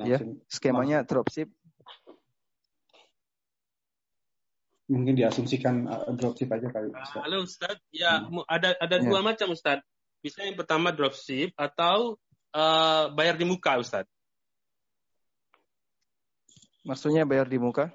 [0.09, 0.18] Ya,
[0.51, 1.53] skemanya dropship.
[4.89, 6.89] Mungkin diasumsikan uh, dropship aja kali.
[6.91, 7.20] Ustaz.
[7.20, 8.49] Halo Ustaz, ya hmm.
[8.49, 9.05] ada ada ya.
[9.05, 9.85] dua macam Ustaz.
[10.24, 12.16] Bisa yang pertama dropship atau
[12.57, 14.09] uh, bayar di muka, Ustaz.
[16.85, 17.89] Maksudnya bayar di muka?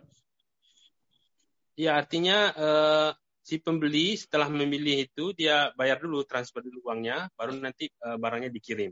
[1.77, 3.09] Ya, artinya uh,
[3.45, 8.49] si pembeli setelah memilih itu dia bayar dulu transfer dulu uangnya, baru nanti uh, barangnya
[8.49, 8.91] dikirim.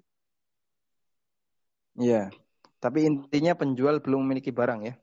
[1.98, 2.30] Iya,
[2.78, 4.94] tapi intinya penjual belum memiliki barang ya?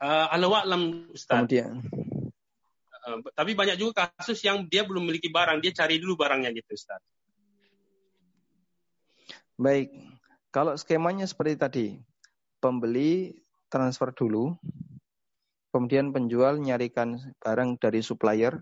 [0.00, 1.40] Uh, alam Ustaz.
[1.40, 1.80] Kemudian.
[3.00, 6.76] Eh, tapi banyak juga kasus yang dia belum memiliki barang, dia cari dulu barangnya gitu,
[6.76, 7.00] Ustaz.
[9.56, 9.92] Baik,
[10.52, 11.86] kalau skemanya seperti tadi,
[12.60, 13.34] pembeli
[13.72, 14.54] transfer dulu,
[15.72, 18.60] kemudian penjual nyarikan barang dari supplier,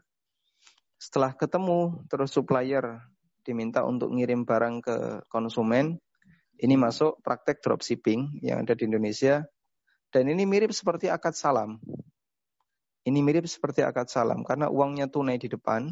[0.99, 3.03] setelah ketemu terus supplier
[3.43, 4.97] diminta untuk ngirim barang ke
[5.31, 5.99] konsumen,
[6.59, 9.47] ini masuk praktek dropshipping yang ada di Indonesia,
[10.11, 11.79] dan ini mirip seperti akad salam.
[13.07, 15.89] Ini mirip seperti akad salam karena uangnya tunai di depan,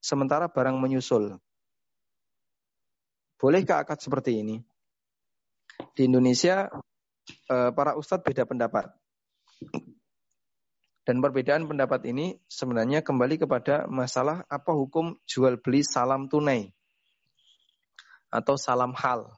[0.00, 1.36] sementara barang menyusul.
[3.36, 4.56] Bolehkah akad seperti ini?
[5.94, 6.70] Di Indonesia,
[7.48, 8.90] para ustadz beda pendapat.
[11.08, 16.68] Dan perbedaan pendapat ini sebenarnya kembali kepada masalah apa hukum jual beli salam tunai
[18.28, 19.32] atau salam hal.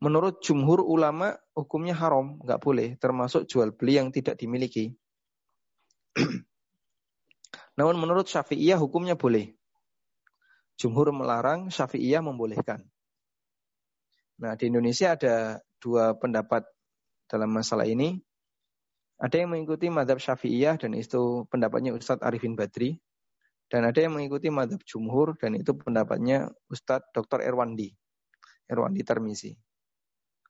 [0.00, 4.96] Menurut jumhur ulama hukumnya haram, nggak boleh, termasuk jual beli yang tidak dimiliki.
[7.76, 9.52] Namun menurut Syafi'iyah hukumnya boleh.
[10.80, 12.80] Jumhur melarang, Syafi'iyah membolehkan.
[14.40, 16.68] Nah, di Indonesia ada dua pendapat
[17.26, 18.20] dalam masalah ini.
[19.20, 22.96] Ada yang mengikuti madhab syafi'iyah dan itu pendapatnya Ustadz Arifin Badri.
[23.70, 27.44] Dan ada yang mengikuti madhab jumhur dan itu pendapatnya Ustadz Dr.
[27.44, 27.92] Erwandi.
[28.66, 29.52] Erwandi Termisi.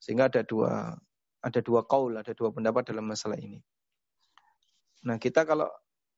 [0.01, 0.95] Sehingga ada dua
[1.41, 3.61] ada dua kaul, ada dua pendapat dalam masalah ini.
[5.09, 5.69] Nah, kita kalau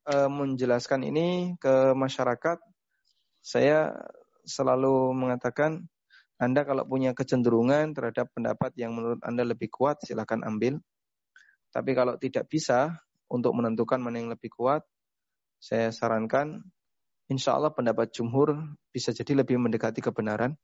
[0.03, 2.59] e, menjelaskan ini ke masyarakat,
[3.39, 3.95] saya
[4.43, 5.87] selalu mengatakan
[6.41, 10.81] anda kalau punya kecenderungan terhadap pendapat yang menurut Anda lebih kuat, silakan ambil.
[11.69, 14.81] Tapi kalau tidak bisa untuk menentukan mana yang lebih kuat,
[15.61, 16.61] saya sarankan
[17.29, 18.53] insya Allah pendapat jumhur
[18.89, 20.57] bisa jadi lebih mendekati kebenaran.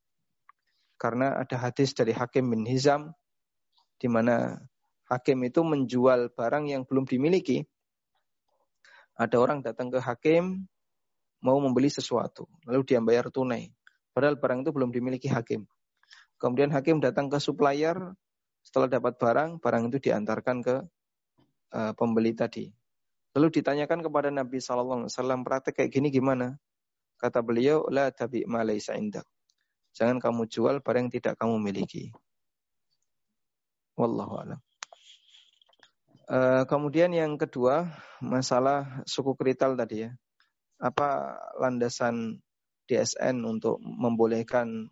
[0.99, 3.15] Karena ada hadis dari Hakim bin Hizam,
[3.95, 4.59] di mana
[5.07, 7.63] Hakim itu menjual barang yang belum dimiliki.
[9.15, 10.67] Ada orang datang ke Hakim,
[11.39, 13.71] mau membeli sesuatu, lalu dia bayar tunai.
[14.19, 15.63] Padahal barang itu belum dimiliki hakim.
[16.35, 17.95] Kemudian hakim datang ke supplier,
[18.59, 20.75] setelah dapat barang, barang itu diantarkan ke
[21.71, 22.67] uh, pembeli tadi.
[23.31, 26.59] Lalu ditanyakan kepada Nabi Shallallahu Alaihi praktek kayak gini gimana?
[27.15, 29.23] Kata beliau, la tabi malaysa indak.
[29.95, 32.11] Jangan kamu jual barang yang tidak kamu miliki.
[33.95, 34.59] Wallahu a'lam.
[36.27, 37.87] Uh, kemudian yang kedua,
[38.19, 40.11] masalah suku krital tadi ya.
[40.75, 42.43] Apa landasan
[42.89, 44.89] DSN untuk membolehkan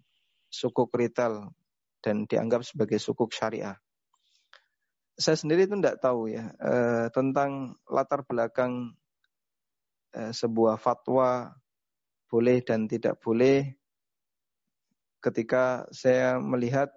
[0.54, 1.50] sukuk retail
[2.06, 3.74] dan dianggap sebagai sukuk syariah.
[5.18, 8.94] Saya sendiri itu tidak tahu ya eh, tentang latar belakang
[10.14, 11.58] eh, sebuah fatwa
[12.30, 13.74] boleh dan tidak boleh
[15.18, 16.94] ketika saya melihat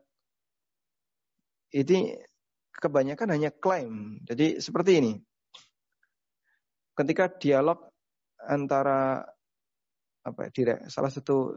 [1.72, 2.20] ini
[2.76, 4.20] kebanyakan hanya klaim.
[4.28, 5.12] Jadi seperti ini.
[6.92, 7.80] Ketika dialog
[8.44, 9.24] antara
[10.20, 11.56] apa direk, salah satu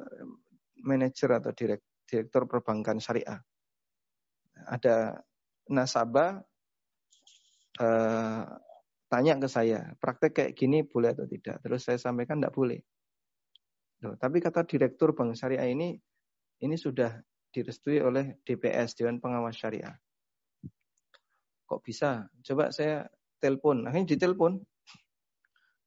[0.88, 3.40] manajer atau direk, direktur perbankan syariah.
[4.70, 5.20] Ada
[5.72, 6.40] nasabah
[7.80, 8.44] eh,
[9.12, 11.60] tanya ke saya, praktek kayak gini boleh atau tidak?
[11.62, 12.80] Terus saya sampaikan tidak boleh.
[14.04, 15.96] Loh, tapi kata direktur bank syariah ini,
[16.64, 17.16] ini sudah
[17.54, 19.94] direstui oleh DPS, Dewan Pengawas Syariah.
[21.64, 22.28] Kok bisa?
[22.44, 23.08] Coba saya
[23.40, 23.88] telepon.
[23.88, 24.60] Akhirnya ditelepon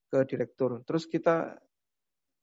[0.08, 0.80] ke direktur.
[0.86, 1.58] Terus kita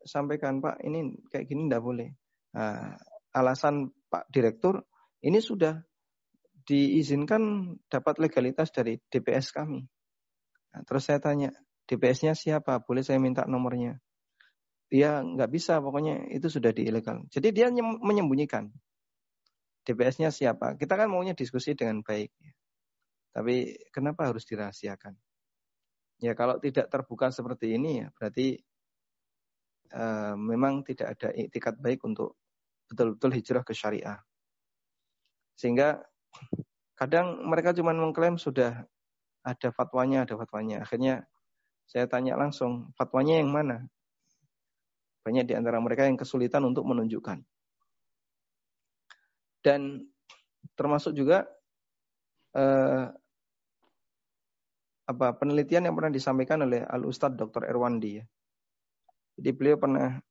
[0.05, 2.09] sampaikan Pak ini kayak gini tidak boleh.
[2.53, 2.95] Nah,
[3.33, 4.85] alasan Pak Direktur
[5.23, 5.79] ini sudah
[6.63, 9.83] diizinkan dapat legalitas dari DPS kami.
[10.73, 11.51] Nah, terus saya tanya,
[11.83, 12.79] DPS-nya siapa?
[12.81, 13.99] Boleh saya minta nomornya?
[14.87, 17.27] Dia nggak bisa, pokoknya itu sudah diilegal.
[17.27, 18.71] Jadi dia menyembunyikan.
[19.83, 20.79] DPS-nya siapa?
[20.79, 22.31] Kita kan maunya diskusi dengan baik.
[23.33, 25.17] Tapi kenapa harus dirahasiakan?
[26.23, 28.63] Ya kalau tidak terbuka seperti ini ya berarti
[29.93, 32.37] uh, memang tidak ada etikat baik untuk
[32.89, 34.19] betul-betul hijrah ke syariah.
[35.57, 36.01] Sehingga
[36.97, 38.85] kadang mereka cuma mengklaim sudah
[39.43, 40.81] ada fatwanya, ada fatwanya.
[40.81, 41.25] Akhirnya
[41.85, 43.85] saya tanya langsung, fatwanya yang mana?
[45.23, 47.43] Banyak di antara mereka yang kesulitan untuk menunjukkan.
[49.63, 50.03] Dan
[50.75, 51.47] termasuk juga
[52.55, 53.07] eh,
[55.03, 57.67] apa penelitian yang pernah disampaikan oleh Al Ustadz Dr.
[57.67, 58.25] Erwandi ya.
[59.37, 60.21] Jadi beliau pernah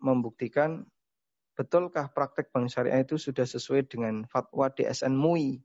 [0.00, 0.86] membuktikan
[1.58, 5.60] betulkah praktek bank syariah itu sudah sesuai dengan fatwa DSN MUI.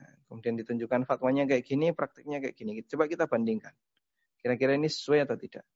[0.00, 2.80] Nah, kemudian ditunjukkan fatwanya kayak gini, prakteknya kayak gini.
[2.88, 3.74] Coba kita bandingkan.
[4.40, 5.66] Kira-kira ini sesuai atau tidak.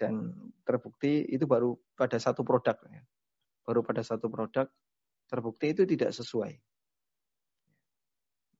[0.00, 0.32] Dan
[0.64, 2.76] terbukti itu baru pada satu produk.
[2.88, 3.02] Ya.
[3.66, 4.70] Baru pada satu produk
[5.26, 6.56] terbukti itu tidak sesuai.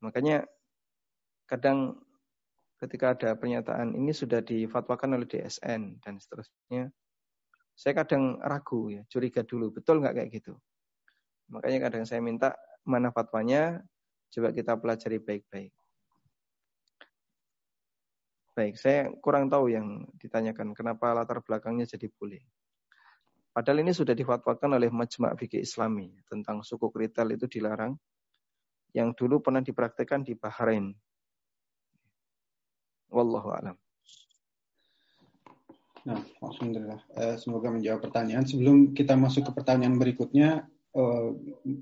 [0.05, 0.45] Makanya
[1.47, 1.97] kadang
[2.77, 6.93] ketika ada pernyataan ini sudah difatwakan oleh DSN dan seterusnya,
[7.77, 10.57] saya kadang ragu ya, curiga dulu, betul nggak kayak gitu.
[11.53, 12.57] Makanya kadang saya minta
[12.89, 13.85] mana fatwanya,
[14.33, 15.73] coba kita pelajari baik-baik.
[18.57, 22.41] Baik, saya kurang tahu yang ditanyakan kenapa latar belakangnya jadi boleh.
[23.53, 27.97] Padahal ini sudah difatwakan oleh Majma' Fikih Islami tentang suku kritel itu dilarang.
[28.97, 30.93] Yang dulu pernah dipraktekkan di Bahrain.
[33.11, 33.77] Wallahu alam.
[36.07, 37.03] Nah, alhamdulillah.
[37.19, 38.47] Uh, semoga menjawab pertanyaan.
[38.47, 40.63] Sebelum kita masuk ke pertanyaan berikutnya,
[40.95, 41.35] uh,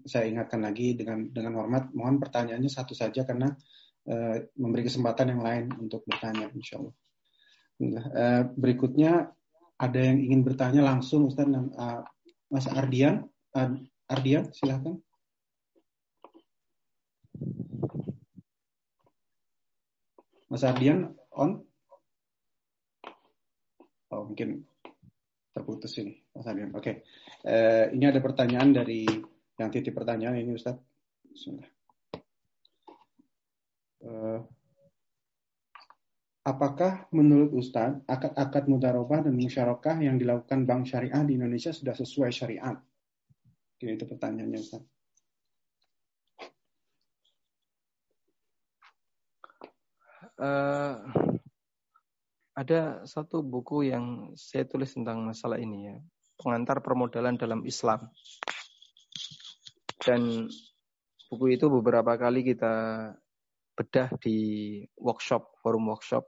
[0.09, 3.53] saya ingatkan lagi dengan dengan hormat, mohon pertanyaannya satu saja karena
[4.09, 6.95] uh, memberi kesempatan yang lain untuk bertanya, insya Allah.
[8.57, 9.29] Berikutnya
[9.77, 11.45] ada yang ingin bertanya langsung, Ustaz,
[12.49, 13.29] Mas Ardian.
[14.09, 15.04] Ardian, silahkan.
[20.55, 21.59] Mas Ardian, on?
[24.15, 24.63] Oh, mungkin
[25.51, 26.71] terputus ini, Mas Ardian.
[26.71, 26.95] Oke, okay.
[27.43, 29.03] uh, ini ada pertanyaan dari
[29.59, 30.79] yang titik pertanyaan ini Ustaz.
[31.27, 31.67] Bismillah.
[34.07, 34.47] Uh,
[36.47, 42.31] apakah menurut Ustaz akad-akad mudarobah dan musyarakah yang dilakukan bank syariah di Indonesia sudah sesuai
[42.31, 42.79] syariat?
[43.75, 44.94] Oke, itu pertanyaannya Ustaz.
[50.35, 50.99] Uh,
[52.55, 55.97] ada satu buku yang saya tulis tentang masalah ini ya,
[56.39, 58.11] pengantar permodalan dalam Islam.
[59.99, 60.51] Dan
[61.31, 62.75] buku itu beberapa kali kita
[63.75, 64.39] bedah di
[64.99, 66.27] workshop, forum workshop.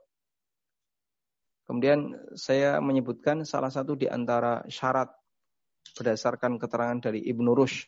[1.67, 5.11] Kemudian saya menyebutkan salah satu di antara syarat
[5.95, 7.87] berdasarkan keterangan dari Ibnu Rush.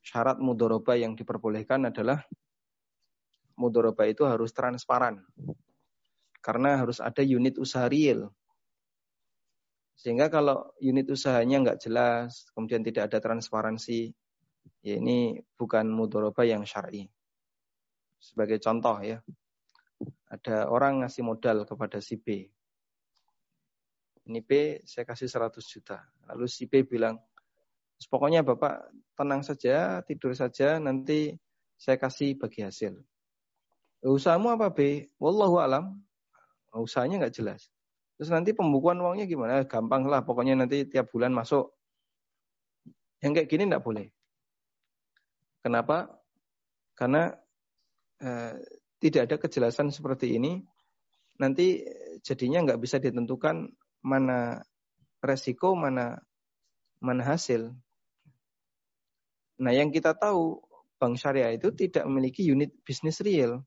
[0.00, 2.24] Syarat mudoroba yang diperbolehkan adalah
[3.58, 5.20] mudoroba itu harus transparan.
[6.38, 8.30] Karena harus ada unit usaha real.
[9.98, 14.14] Sehingga kalau unit usahanya nggak jelas, kemudian tidak ada transparansi,
[14.82, 17.08] Ya ini bukan mudoroba yang syar'i.
[18.18, 19.18] Sebagai contoh ya,
[20.30, 22.46] ada orang ngasih modal kepada si B.
[24.28, 24.50] Ini B
[24.84, 25.98] saya kasih 100 juta.
[26.30, 27.16] Lalu si B bilang,
[28.06, 31.32] pokoknya Bapak tenang saja, tidur saja, nanti
[31.78, 32.94] saya kasih bagi hasil.
[34.04, 35.10] Usahamu apa B?
[35.18, 35.98] Wallahu alam.
[36.70, 37.66] Usahanya nggak jelas.
[38.18, 39.62] Terus nanti pembukuan uangnya gimana?
[39.66, 41.70] Gampang lah, pokoknya nanti tiap bulan masuk.
[43.22, 44.06] Yang kayak gini nggak boleh.
[45.62, 46.06] Kenapa?
[46.94, 47.34] Karena
[48.22, 48.54] eh,
[48.98, 50.62] tidak ada kejelasan seperti ini.
[51.38, 51.82] Nanti
[52.22, 53.70] jadinya nggak bisa ditentukan
[54.02, 54.62] mana
[55.22, 56.18] resiko, mana
[56.98, 57.70] mana hasil.
[59.58, 60.62] Nah, yang kita tahu
[60.98, 63.62] bank syariah itu tidak memiliki unit bisnis real.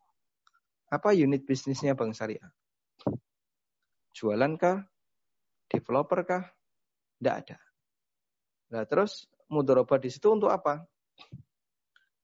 [0.92, 2.52] Apa unit bisnisnya bank syariah?
[4.12, 4.84] Jualan kah?
[5.72, 6.44] Developer kah?
[7.16, 7.58] Tidak ada.
[8.76, 10.84] Nah, terus mudoroba di situ untuk apa?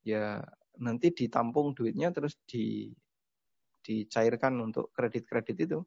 [0.07, 0.39] ya
[0.79, 2.87] nanti ditampung duitnya terus di
[3.83, 5.79] dicairkan untuk kredit-kredit itu.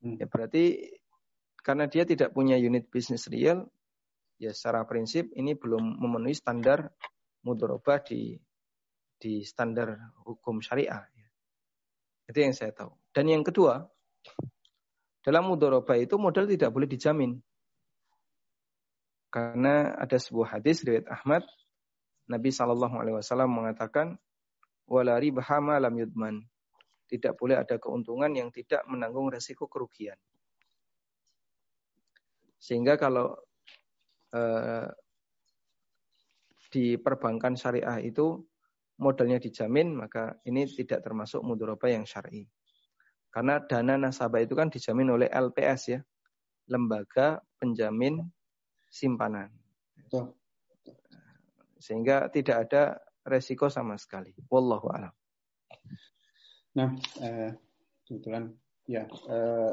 [0.00, 0.16] Hmm.
[0.16, 0.96] Ya berarti
[1.60, 3.68] karena dia tidak punya unit bisnis real,
[4.40, 6.88] ya secara prinsip ini belum memenuhi standar
[7.44, 8.36] mudoroba di
[9.16, 11.04] di standar hukum syariah.
[12.26, 12.92] Itu yang saya tahu.
[13.14, 13.86] Dan yang kedua,
[15.22, 17.38] dalam mudoroba itu modal tidak boleh dijamin.
[19.30, 21.42] Karena ada sebuah hadis riwayat Ahmad
[22.26, 24.18] Nabi Shallallahu Alaihi Wasallam mengatakan,
[24.90, 26.42] walari bahama lam yudman.
[27.06, 30.18] Tidak boleh ada keuntungan yang tidak menanggung resiko kerugian.
[32.58, 33.38] Sehingga kalau
[34.34, 34.90] eh,
[36.74, 38.42] di perbankan syariah itu
[38.96, 42.48] modalnya dijamin, maka ini tidak termasuk mudoroba yang syar'i.
[43.28, 46.00] Karena dana nasabah itu kan dijamin oleh LPS ya,
[46.72, 48.24] lembaga penjamin
[48.88, 49.52] simpanan.
[51.76, 52.96] Sehingga tidak ada
[53.28, 54.32] resiko sama sekali.
[54.48, 55.14] Wallahu a'lam.
[56.76, 57.52] Nah, eh,
[58.08, 58.52] kebetulan
[58.88, 59.72] ya eh,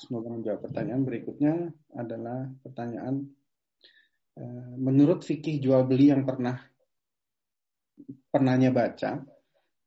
[0.00, 1.54] semoga menjawab pertanyaan berikutnya
[1.96, 3.28] adalah pertanyaan
[4.38, 6.56] eh, menurut fikih jual beli yang pernah
[8.30, 9.22] pernahnya baca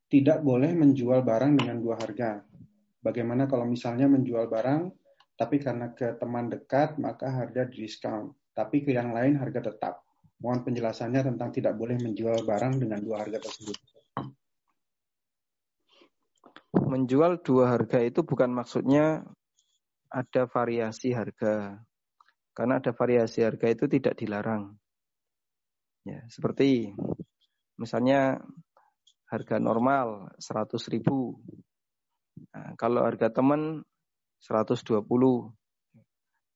[0.08, 2.40] tidak boleh menjual barang dengan dua harga.
[3.04, 4.88] Bagaimana kalau misalnya menjual barang
[5.38, 10.02] tapi karena ke teman dekat maka harga diskon, tapi ke yang lain harga tetap.
[10.42, 13.78] Mohon penjelasannya tentang tidak boleh menjual barang dengan dua harga tersebut.
[16.74, 19.22] Menjual dua harga itu bukan maksudnya
[20.10, 21.78] ada variasi harga.
[22.54, 24.74] Karena ada variasi harga itu tidak dilarang.
[26.02, 26.94] Ya, seperti
[27.78, 28.42] misalnya
[29.30, 31.38] harga normal 100 ribu.
[32.52, 33.86] Nah, kalau harga teman
[34.42, 35.54] 120.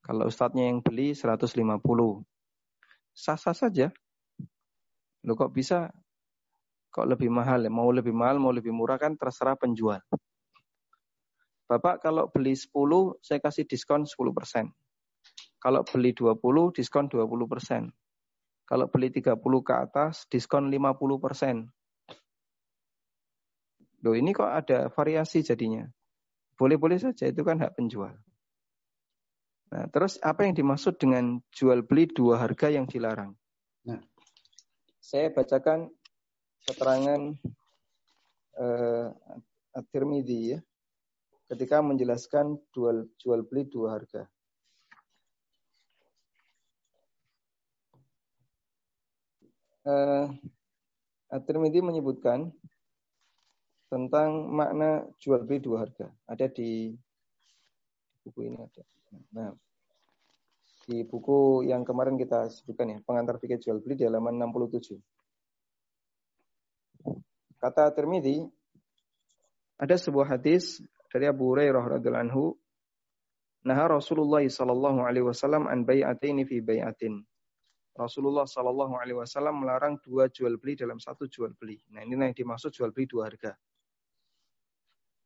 [0.03, 1.63] Kalau ustadznya yang beli 150
[3.15, 3.95] sah-sah saja.
[5.23, 5.95] Lo kok bisa
[6.91, 7.71] kok lebih mahal ya?
[7.71, 10.03] Mau lebih mahal, mau lebih murah kan terserah penjual.
[11.71, 12.69] Bapak kalau beli 10,
[13.23, 14.75] saya kasih diskon 10%.
[15.63, 18.02] Kalau beli 20, diskon 20%.
[18.73, 21.69] Kalau beli 30 ke atas, diskon 50%.
[24.01, 25.85] Loh ini kok ada variasi jadinya.
[26.57, 28.17] Boleh-boleh saja, itu kan hak penjual.
[29.77, 33.37] Nah, terus apa yang dimaksud dengan jual beli dua harga yang dilarang?
[33.85, 34.01] Nah,
[35.05, 35.93] saya bacakan
[36.65, 37.37] keterangan
[38.57, 39.13] uh,
[39.77, 40.65] At-Tirmidzi ya,
[41.53, 44.32] ketika menjelaskan jual jual beli dua harga.
[49.83, 50.31] Uh,
[51.33, 52.53] At-Tirmidzi menyebutkan
[53.93, 56.09] tentang makna jual beli dua harga.
[56.29, 56.93] Ada di
[58.25, 58.83] buku ini ada.
[59.37, 59.53] Nah,
[60.83, 64.99] Di buku yang kemarin kita sebutkan ya, pengantar fikih jual beli di halaman 67.
[67.63, 68.43] Kata Tirmidzi,
[69.79, 72.45] ada sebuah hadis dari Abu Hurairah radhiyallahu anhu,
[73.63, 77.23] "Naha Rasulullah sallallahu alaihi wasallam an bai'ataini fi bai'atin."
[77.93, 81.77] Rasulullah sallallahu alaihi wasallam melarang dua jual beli dalam satu jual beli.
[81.93, 83.53] Nah, ini yang dimaksud jual beli dua harga.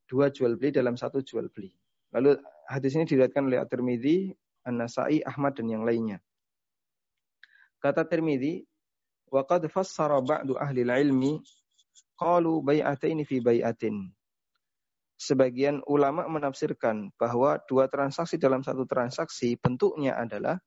[0.07, 1.71] Dua jual beli dalam satu jual beli.
[2.11, 4.35] Lalu hadis ini diriwayatkan oleh At-Tirmidzi,
[4.67, 6.19] An-Nasa'i, Ahmad dan yang lainnya.
[7.79, 8.67] Kata Tirmidzi,
[9.31, 11.39] "Wa qad fassara ba'du ahli ilmi
[12.17, 14.09] Qalu bai'ataini fi bai'atin.
[15.21, 20.61] Sebagian ulama menafsirkan bahwa dua transaksi dalam satu transaksi bentuknya adalah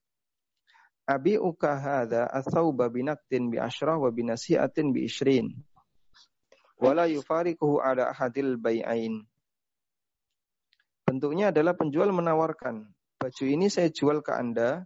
[1.09, 5.57] Abi uka hadha athauba binaktin bi ashrah wa binasiatin bi ishrin.
[6.77, 9.25] Wala yufarikuhu ala ahadil bai'ain.
[11.09, 12.85] Bentuknya adalah penjual menawarkan,
[13.17, 14.85] baju ini saya jual ke Anda,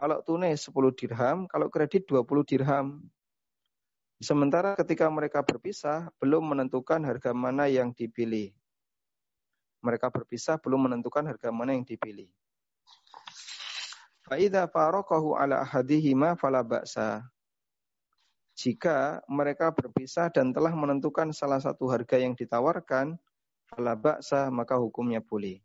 [0.00, 3.04] kalau tunai 10 dirham, kalau kredit 20 dirham.
[4.16, 8.56] Sementara ketika mereka berpisah, belum menentukan harga mana yang dipilih.
[9.84, 12.32] Mereka berpisah belum menentukan harga mana yang dipilih.
[14.30, 17.18] Fa'idha farokahu ala ahadihima fala ba'sa.
[18.54, 23.18] Jika mereka berpisah dan telah menentukan salah satu harga yang ditawarkan,
[23.66, 25.58] fala ba'sa maka hukumnya boleh.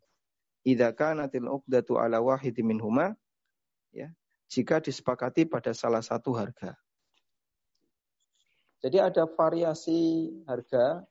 [0.66, 3.14] Idza kanatil uqdatu ala wahidi minhuma
[3.94, 4.10] ya,
[4.50, 6.74] jika disepakati pada salah satu harga.
[8.82, 11.06] Jadi ada variasi harga,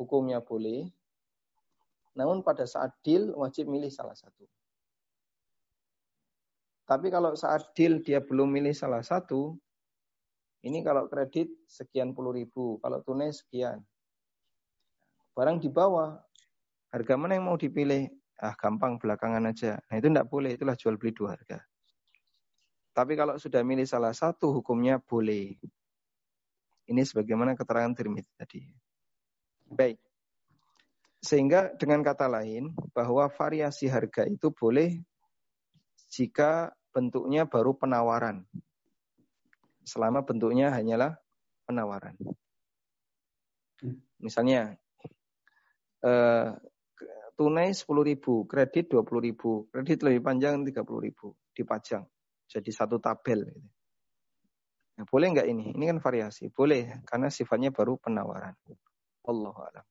[0.00, 0.88] hukumnya boleh.
[2.16, 4.48] Namun pada saat deal wajib milih salah satu.
[6.88, 9.52] Tapi kalau saat deal dia belum milih salah satu,
[10.64, 13.84] ini kalau kredit sekian puluh ribu, kalau tunai sekian.
[15.36, 16.16] Barang di bawah,
[16.88, 18.08] harga mana yang mau dipilih?
[18.40, 19.76] Ah gampang belakangan aja.
[19.90, 21.60] Nah itu tidak boleh, itulah jual beli dua harga.
[22.96, 25.60] Tapi kalau sudah milih salah satu, hukumnya boleh.
[26.88, 28.64] Ini sebagaimana keterangan Tirmidzi tadi.
[29.68, 30.00] Baik.
[31.20, 35.02] Sehingga dengan kata lain bahwa variasi harga itu boleh
[36.08, 38.44] jika bentuknya baru penawaran.
[39.84, 41.16] Selama bentuknya hanyalah
[41.64, 42.16] penawaran.
[44.18, 44.74] Misalnya
[46.02, 46.48] eh,
[47.38, 52.02] tunai 10 ribu, kredit 20 ribu, kredit lebih panjang 30 ribu, dipajang.
[52.50, 53.46] Jadi satu tabel.
[53.46, 53.68] Gitu.
[54.98, 55.70] Nah, boleh nggak ini?
[55.78, 56.50] Ini kan variasi.
[56.50, 58.58] Boleh, karena sifatnya baru penawaran.
[59.30, 59.86] Allah alam.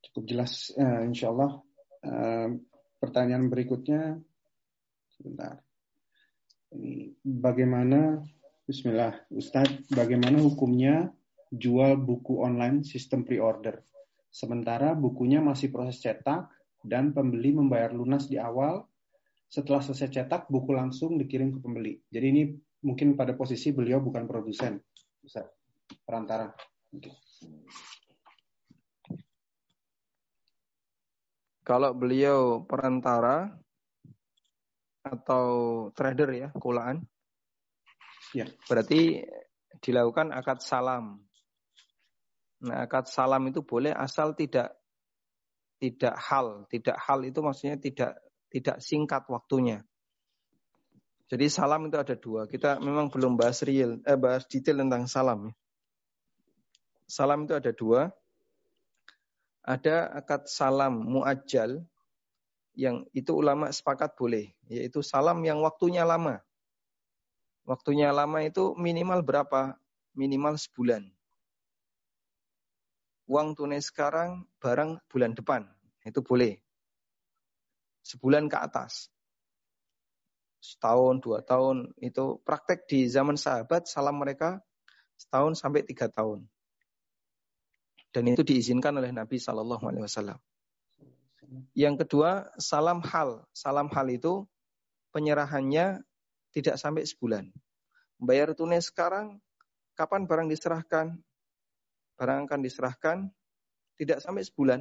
[0.00, 1.60] Cukup jelas, uh, insya Allah.
[2.00, 2.48] Uh,
[2.96, 4.16] pertanyaan berikutnya,
[5.16, 5.58] sebentar.
[6.76, 8.20] Ini bagaimana,
[8.68, 11.08] Bismillah, Ustadz, bagaimana hukumnya
[11.48, 13.80] jual buku online sistem pre-order?
[14.28, 16.52] Sementara bukunya masih proses cetak
[16.84, 18.84] dan pembeli membayar lunas di awal
[19.46, 21.94] setelah selesai cetak buku langsung dikirim ke pembeli.
[22.10, 22.42] Jadi ini
[22.84, 24.76] mungkin pada posisi beliau bukan produsen,
[25.22, 25.46] bisa
[26.04, 26.50] perantara.
[31.66, 33.50] Kalau beliau perantara
[35.06, 35.46] atau
[35.94, 37.06] trader ya, kulaan,
[38.34, 38.46] ya.
[38.66, 39.22] berarti
[39.80, 41.22] dilakukan akad salam.
[42.66, 44.74] Nah, akad salam itu boleh asal tidak
[45.76, 48.16] tidak hal, tidak hal itu maksudnya tidak
[48.48, 49.84] tidak singkat waktunya.
[51.26, 52.46] Jadi salam itu ada dua.
[52.46, 55.50] Kita memang belum bahas real, eh, bahas detail tentang salam.
[55.50, 55.54] Ya.
[57.06, 58.14] Salam itu ada dua.
[59.66, 61.82] Ada akad salam muajjal
[62.76, 66.44] yang itu ulama sepakat boleh, yaitu salam yang waktunya lama.
[67.64, 69.80] Waktunya lama itu minimal berapa?
[70.12, 71.08] Minimal sebulan.
[73.26, 75.66] Uang tunai sekarang, barang bulan depan.
[76.06, 76.62] Itu boleh
[78.06, 79.10] sebulan ke atas.
[80.62, 84.62] Setahun, dua tahun, itu praktek di zaman sahabat, salam mereka
[85.18, 86.46] setahun sampai tiga tahun.
[88.14, 90.38] Dan itu diizinkan oleh Nabi Shallallahu Alaihi Wasallam.
[91.76, 93.44] Yang kedua, salam hal.
[93.52, 94.46] Salam hal itu
[95.12, 96.02] penyerahannya
[96.50, 97.48] tidak sampai sebulan.
[98.16, 99.38] Bayar tunai sekarang,
[99.94, 101.16] kapan barang diserahkan?
[102.16, 103.28] Barang akan diserahkan
[104.00, 104.80] tidak sampai sebulan.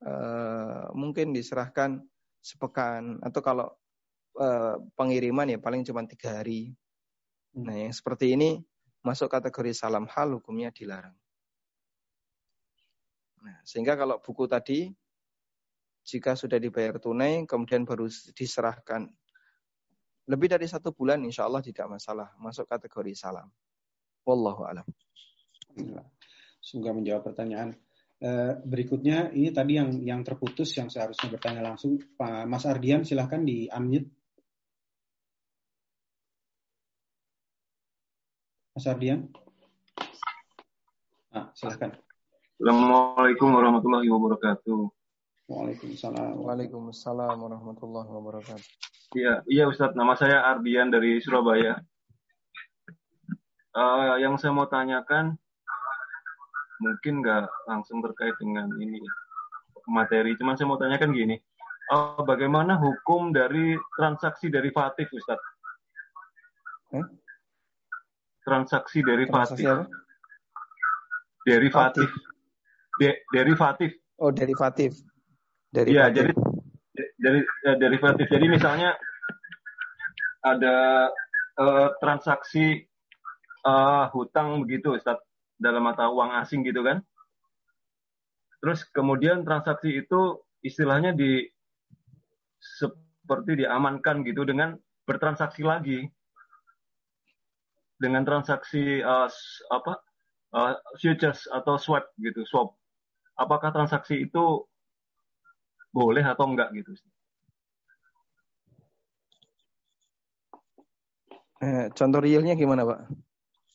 [0.00, 2.00] Eh, mungkin diserahkan
[2.40, 3.68] sepekan atau kalau
[4.40, 6.72] uh, pengiriman ya paling cuma tiga hari.
[7.52, 7.68] Hmm.
[7.68, 8.64] Nah yang seperti ini
[9.04, 11.12] masuk kategori salam hal hukumnya dilarang.
[13.40, 14.92] Nah, sehingga kalau buku tadi
[16.04, 19.08] jika sudah dibayar tunai kemudian baru diserahkan
[20.28, 23.48] lebih dari satu bulan insya Allah tidak masalah masuk kategori salam.
[24.24, 24.86] Wallahu alam.
[26.60, 27.76] Semoga menjawab pertanyaan
[28.20, 33.40] Uh, berikutnya ini tadi yang yang terputus yang seharusnya bertanya langsung Pak Mas Ardian silahkan
[33.40, 34.12] di unmute.
[38.76, 39.24] Mas Ardian.
[41.32, 41.96] Ah, silahkan.
[42.60, 44.92] Assalamualaikum warahmatullahi wabarakatuh.
[45.48, 46.44] Waalaikumsalam.
[46.44, 48.68] Waalaikumsalam warahmatullahi wabarakatuh.
[49.16, 49.96] Iya, iya Ustadz.
[49.96, 51.80] Nama saya Ardian dari Surabaya.
[53.72, 55.40] Uh, yang saya mau tanyakan
[56.84, 59.00] mungkin nggak langsung terkait dengan ini
[59.88, 61.40] materi, cuman saya mau tanyakan gini.
[61.88, 65.48] Uh, bagaimana hukum dari transaksi derivatif, Ustadz?
[66.92, 67.08] Hmm?
[68.44, 69.48] Transaksi derivatif.
[69.48, 69.84] Transaksi apa?
[71.48, 72.29] Derivatif.
[73.00, 73.96] De derivatif.
[74.20, 74.92] Oh, derivatif.
[75.72, 76.36] Iya, jadi
[77.16, 78.28] dari ya, derivatif.
[78.28, 78.92] Jadi misalnya
[80.44, 81.08] ada
[81.56, 82.84] uh, transaksi
[83.64, 85.16] uh, hutang begitu, Ustaz,
[85.56, 87.00] dalam mata uang asing gitu kan.
[88.60, 91.48] Terus kemudian transaksi itu istilahnya di
[92.60, 94.76] seperti diamankan gitu dengan
[95.08, 96.04] bertransaksi lagi
[97.96, 99.28] dengan transaksi uh,
[99.72, 99.92] apa
[100.52, 102.79] uh, futures atau swap gitu swap
[103.40, 104.68] apakah transaksi itu
[105.90, 106.92] boleh atau enggak gitu.
[111.60, 113.00] Eh, contoh realnya gimana Pak?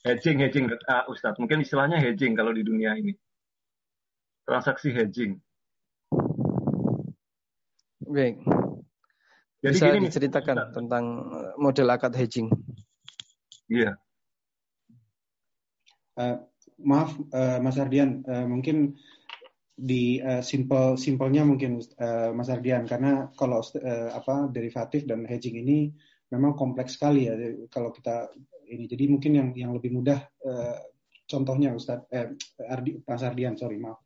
[0.06, 1.38] Hedging, hedging, uh, Ustadz.
[1.38, 3.14] Mungkin istilahnya hedging kalau di dunia ini.
[4.46, 5.38] Transaksi hedging.
[8.06, 8.42] Baik.
[9.66, 10.76] Jadi Bisa gini, diceritakan Ustadz.
[10.78, 12.50] tentang eh, model akad hedging.
[13.70, 13.98] Iya.
[16.16, 16.38] Uh,
[16.82, 18.98] maaf, uh, Mas Ardian, uh, mungkin
[19.76, 25.60] di uh, simple simpelnya mungkin uh, Mas Ardian karena kalau uh, apa derivatif dan hedging
[25.60, 25.92] ini
[26.32, 27.36] memang kompleks sekali ya
[27.68, 28.32] kalau kita
[28.72, 30.80] ini jadi mungkin yang yang lebih mudah uh,
[31.28, 32.32] contohnya Ustaz eh,
[32.72, 34.00] Ardi, Mas Ardian sorry maaf.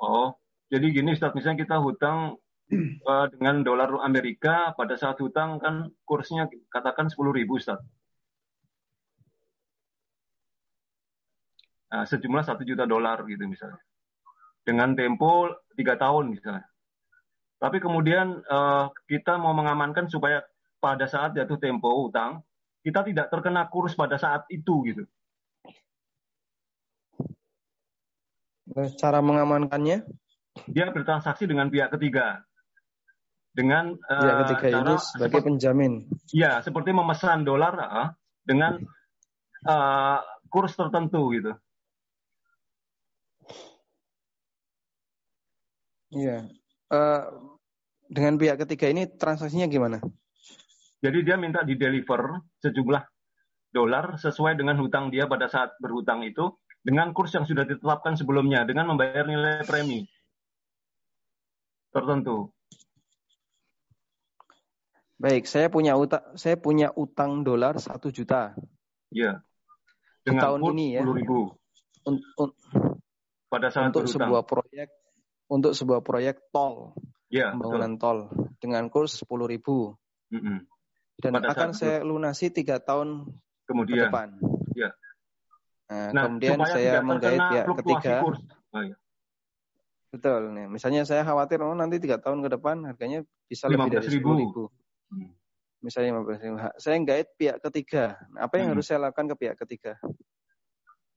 [0.00, 0.32] Oh
[0.72, 2.40] jadi gini Ustaz misalnya kita hutang
[3.04, 7.84] uh, dengan dolar Amerika pada saat hutang kan kursnya katakan sepuluh ribu Ustaz.
[11.88, 13.80] Nah, sejumlah satu juta dolar gitu misalnya
[14.68, 16.68] dengan tempo tiga tahun misalnya.
[17.56, 20.44] Tapi kemudian uh, kita mau mengamankan supaya
[20.76, 22.44] pada saat jatuh tempo utang
[22.84, 25.04] kita tidak terkena kurs pada saat itu gitu.
[29.00, 30.04] Cara mengamankannya?
[30.68, 32.44] Dia bertransaksi dengan pihak ketiga.
[33.56, 35.92] Dengan uh, pihak ketiga cara, ini sebagai penjamin.
[36.30, 38.08] Iya, seperti memesan dolar uh,
[38.44, 38.78] dengan
[39.66, 40.20] uh,
[40.52, 41.56] kurs tertentu gitu.
[46.12, 46.48] Iya.
[46.88, 47.22] Uh,
[48.08, 50.00] dengan pihak ketiga ini transaksinya gimana?
[51.04, 53.04] Jadi dia minta di deliver sejumlah
[53.70, 58.64] dolar sesuai dengan hutang dia pada saat berhutang itu dengan kurs yang sudah ditetapkan sebelumnya
[58.64, 60.08] dengan membayar nilai premi
[61.92, 62.48] tertentu.
[65.18, 68.54] Baik, saya punya utang saya punya utang dolar satu juta.
[69.10, 69.42] Iya.
[70.22, 71.02] Dengan tahun ini ya.
[71.04, 71.52] ribu.
[72.06, 72.50] Un, un,
[73.50, 74.24] pada saat untuk berhutang.
[74.24, 74.88] sebuah proyek
[75.48, 76.92] untuk sebuah proyek tol,
[77.32, 78.04] ya, pembangunan betul.
[78.04, 78.18] tol
[78.60, 79.96] dengan kurs sepuluh ribu.
[80.28, 80.58] Mm -hmm.
[81.18, 83.26] Dan Pada akan saya lunasi tiga tahun
[83.66, 83.96] kemudian.
[83.96, 84.28] ke depan.
[84.76, 84.90] Ya.
[85.88, 88.14] Nah, nah kemudian saya menggait pihak ketiga.
[88.22, 88.40] Kurs.
[88.70, 88.96] Oh, ya.
[90.14, 90.66] Betul nih.
[90.70, 94.62] Misalnya saya khawatir oh nanti tiga tahun ke depan harganya bisa lebih dari sepuluh ribu.
[95.10, 95.32] Hmm.
[95.78, 96.56] Misalnya 15 ribu.
[96.76, 98.18] Saya menggait pihak ketiga.
[98.34, 98.74] Nah, apa yang hmm.
[98.76, 99.92] harus saya lakukan ke pihak ketiga?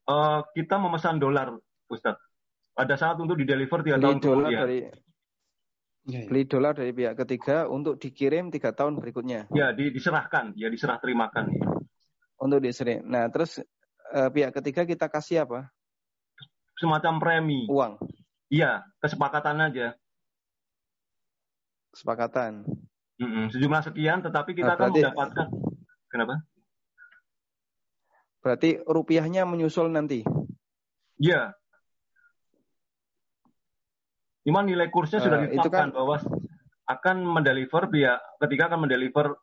[0.06, 1.56] Uh, kita memesan dolar,
[1.90, 2.31] Ustadz
[2.76, 4.62] ada saat untuk di deliver tiga tahun dolar kemudian.
[4.64, 4.80] dari
[6.08, 6.28] ya, ya.
[6.32, 9.52] beli dolar dari pihak ketiga untuk dikirim tiga tahun berikutnya.
[9.52, 11.52] Ya, di, diserahkan, ya diserah terimakan.
[11.52, 11.68] Ya.
[12.40, 13.04] Untuk diserah.
[13.04, 13.60] Nah, terus
[14.16, 15.70] uh, pihak ketiga kita kasih apa?
[16.80, 17.70] Semacam premi.
[17.70, 18.00] Uang.
[18.50, 19.94] Iya, kesepakatan aja.
[21.94, 22.66] Kesepakatan.
[23.22, 25.48] Mm -mm, sejumlah sekian, tetapi kita nah, akan mendapatkan.
[26.10, 26.36] Kenapa?
[28.42, 30.26] Berarti rupiahnya menyusul nanti.
[31.22, 31.54] Iya,
[34.42, 35.96] Cuma nilai kursnya sudah uh, ditetapkan kan...
[35.96, 36.18] bahwa
[36.90, 39.38] akan mendeliver biaya ketika akan mendeliver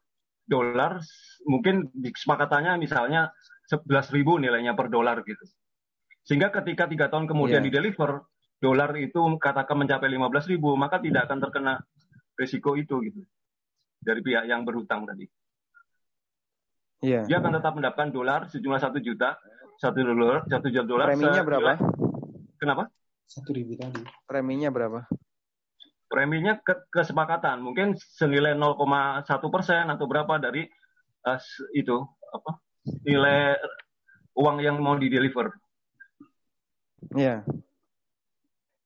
[0.48, 1.00] dolar
[1.44, 3.30] mungkin di kesepakatannya misalnya
[3.68, 5.44] 11 ribu nilainya per dolar gitu.
[6.24, 7.68] Sehingga ketika tiga tahun kemudian yeah.
[7.68, 8.24] dideliver
[8.58, 11.74] dolar itu katakan mencapai 15 ribu maka tidak akan terkena
[12.36, 13.22] risiko itu gitu
[14.02, 15.28] dari pihak yang berhutang tadi.
[17.04, 17.24] Yeah.
[17.30, 19.38] Dia akan tetap mendapatkan dolar sejumlah satu juta,
[19.78, 21.06] satu dolar, satu juta dolar.
[21.14, 21.78] Preminya berapa?
[22.58, 22.90] Kenapa?
[23.28, 24.00] Satu ribu tadi.
[24.24, 25.04] Preminya berapa?
[26.08, 30.64] Preminya ke kesepakatan, mungkin senilai 0,1 persen atau berapa dari
[31.28, 31.36] uh,
[31.76, 32.00] itu
[32.32, 32.56] apa
[33.04, 33.60] nilai
[34.32, 35.52] uang yang mau di deliver.
[37.12, 37.44] Iya.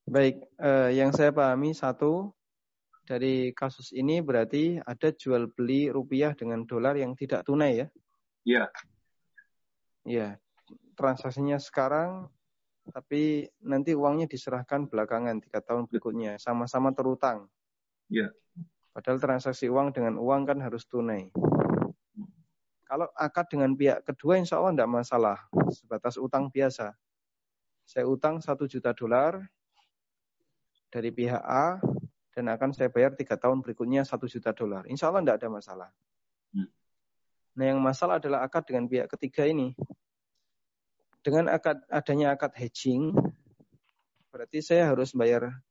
[0.02, 2.34] Baik, eh, yang saya pahami satu
[3.06, 7.86] dari kasus ini berarti ada jual beli rupiah dengan dolar yang tidak tunai ya?
[8.42, 8.64] Iya.
[10.02, 10.28] Iya.
[10.98, 12.26] Transaksinya sekarang,
[12.90, 17.46] tapi nanti uangnya diserahkan belakangan tiga tahun berikutnya, sama-sama terutang.
[18.10, 18.34] Iya.
[18.90, 21.30] Padahal transaksi uang dengan uang kan harus tunai.
[22.84, 25.38] Kalau akad dengan pihak kedua, insya Allah tidak masalah,
[25.72, 26.92] sebatas utang biasa.
[27.88, 29.40] Saya utang satu juta dolar,
[30.92, 31.80] dari pihak A
[32.36, 34.84] dan akan saya bayar tiga tahun berikutnya satu juta dolar.
[34.84, 35.88] Insya Allah tidak ada masalah.
[36.52, 36.68] Hmm.
[37.56, 39.72] Nah yang masalah adalah akad dengan pihak ketiga ini.
[41.22, 43.14] Dengan akad adanya akad hedging,
[44.34, 45.62] berarti saya harus bayar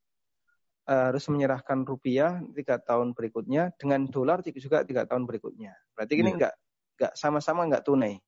[0.88, 5.76] uh, harus menyerahkan rupiah tiga tahun berikutnya dengan dolar juga tiga tahun berikutnya.
[5.92, 6.96] Berarti ini enggak iya.
[6.96, 8.24] enggak sama-sama enggak tunai.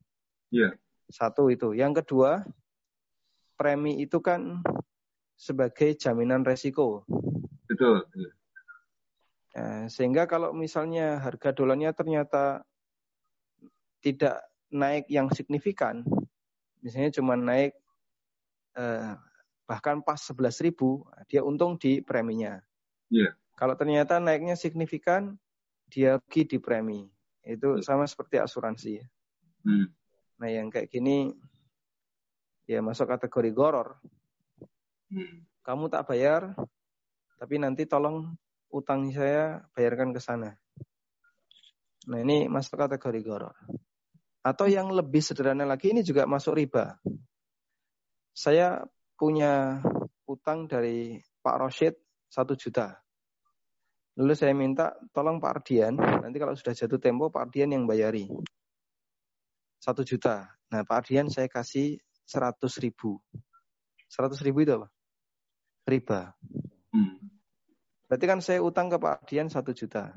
[0.52, 0.76] Iya.
[1.08, 1.72] Satu itu.
[1.72, 2.44] Yang kedua,
[3.56, 4.60] premi itu kan
[5.40, 7.08] sebagai jaminan resiko.
[7.68, 8.06] Betul.
[9.54, 12.66] Nah, sehingga kalau misalnya harga dolarnya ternyata
[14.02, 14.42] tidak
[14.74, 16.02] naik yang signifikan,
[16.84, 17.72] misalnya cuma naik
[18.76, 19.16] eh,
[19.64, 22.60] bahkan pas 11 ribu, dia untung di preminya.
[23.08, 23.34] Yeah.
[23.56, 25.40] Kalau ternyata naiknya signifikan,
[25.88, 27.08] dia rugi di premi.
[27.46, 27.86] Itu iya.
[27.86, 29.00] sama seperti asuransi.
[29.64, 29.88] Hmm.
[30.42, 31.32] Nah yang kayak gini
[32.68, 34.02] ya masuk kategori goror.
[35.08, 35.48] Hmm.
[35.64, 36.58] Kamu tak bayar,
[37.40, 38.36] tapi nanti tolong
[38.74, 40.58] utang saya bayarkan ke sana.
[42.10, 43.56] Nah ini masuk kategori goror.
[44.44, 47.00] Atau yang lebih sederhana lagi ini juga masuk riba.
[48.36, 48.84] Saya
[49.16, 49.80] punya
[50.28, 51.96] utang dari Pak Roshid
[52.28, 53.00] satu juta.
[54.20, 58.30] Lalu saya minta tolong Pak Ardian, nanti kalau sudah jatuh tempo Pak Ardian yang bayari.
[59.80, 60.54] Satu juta.
[60.70, 61.98] Nah Pak Ardian saya kasih
[62.28, 63.18] seratus ribu.
[64.12, 64.94] Seratus ribu itu apa?
[65.88, 66.32] riba.
[66.94, 67.20] Hmm.
[68.08, 70.14] Berarti kan saya utang ke Pak Dian satu juta.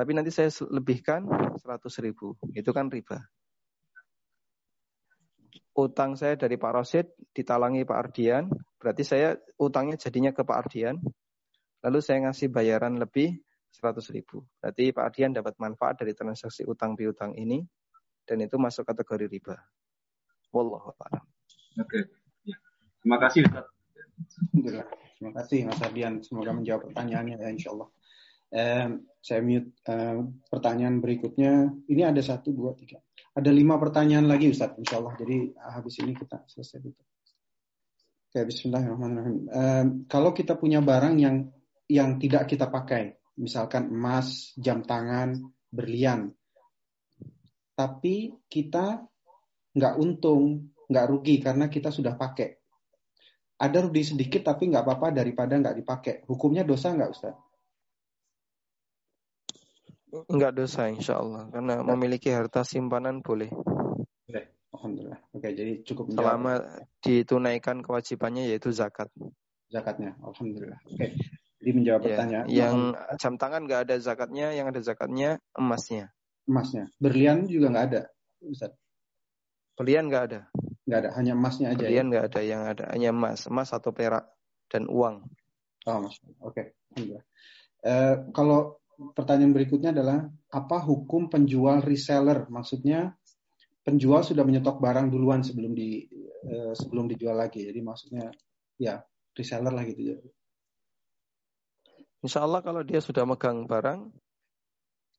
[0.00, 1.28] Tapi nanti saya lebihkan
[1.60, 2.32] seratus ribu.
[2.56, 3.20] Itu kan riba.
[5.76, 8.48] Utang saya dari Pak Rosid ditalangi Pak Ardian.
[8.80, 10.96] Berarti saya utangnya jadinya ke Pak Ardian.
[11.84, 14.40] Lalu saya ngasih bayaran lebih seratus ribu.
[14.56, 17.60] Berarti Pak Ardian dapat manfaat dari transaksi utang piutang ini.
[18.24, 19.60] Dan itu masuk kategori riba.
[20.48, 21.28] Wallahu a'lam.
[21.76, 22.08] Oke.
[22.48, 22.56] Ya.
[23.04, 23.68] Terima kasih Ustaz.
[25.20, 26.24] Terima kasih Mas Ardian.
[26.24, 27.92] Semoga menjawab pertanyaannya ya insya Allah.
[28.50, 28.86] Eh,
[29.22, 30.18] saya mute eh,
[30.50, 31.70] pertanyaan berikutnya.
[31.86, 32.98] Ini ada satu, dua, tiga.
[33.30, 35.14] Ada lima pertanyaan lagi Ustaz, insya Allah.
[35.14, 37.02] Jadi habis ini kita selesai itu.
[38.30, 39.38] Oke, Bismillahirrahmanirrahim.
[39.46, 41.46] Eh, kalau kita punya barang yang
[41.90, 45.34] yang tidak kita pakai, misalkan emas, jam tangan,
[45.70, 46.30] berlian,
[47.74, 49.02] tapi kita
[49.74, 52.60] nggak untung, nggak rugi karena kita sudah pakai
[53.60, 56.14] ada rugi sedikit tapi nggak apa-apa daripada nggak dipakai.
[56.24, 57.36] Hukumnya dosa nggak Ustaz?
[60.10, 61.46] Nggak dosa insya Allah.
[61.50, 63.50] Karena memiliki harta simpanan boleh.
[64.26, 64.44] Boleh.
[64.70, 65.20] Alhamdulillah.
[65.34, 66.24] Oke, jadi cukup menjawab.
[66.24, 66.52] Selama
[67.02, 69.10] ditunaikan kewajibannya yaitu zakat.
[69.70, 70.18] Zakatnya.
[70.22, 70.78] Alhamdulillah.
[70.86, 71.14] Oke.
[71.60, 72.46] Jadi menjawab ya, pertanyaan.
[72.48, 72.76] Yang
[73.20, 76.08] jam tangan nggak ada zakatnya, yang ada zakatnya emasnya.
[76.48, 76.88] Emasnya.
[76.96, 78.02] Berlian juga nggak ada,
[78.40, 78.72] Ustaz.
[79.76, 80.40] Berlian nggak ada.
[80.88, 81.84] Nggak ada, hanya emasnya aja.
[81.84, 82.10] Berlian ya?
[82.10, 84.24] nggak ada, yang ada hanya emas, emas atau perak
[84.72, 85.28] dan uang.
[85.84, 86.08] Oh.
[86.48, 87.20] Oke, okay.
[87.84, 88.79] Uh, kalau
[89.16, 92.46] pertanyaan berikutnya adalah apa hukum penjual reseller?
[92.52, 93.16] Maksudnya
[93.80, 96.04] penjual sudah menyetok barang duluan sebelum di
[96.46, 97.64] uh, sebelum dijual lagi.
[97.64, 98.28] Jadi maksudnya
[98.76, 99.00] ya
[99.36, 100.20] reseller lah gitu.
[102.20, 104.12] Insya Allah kalau dia sudah megang barang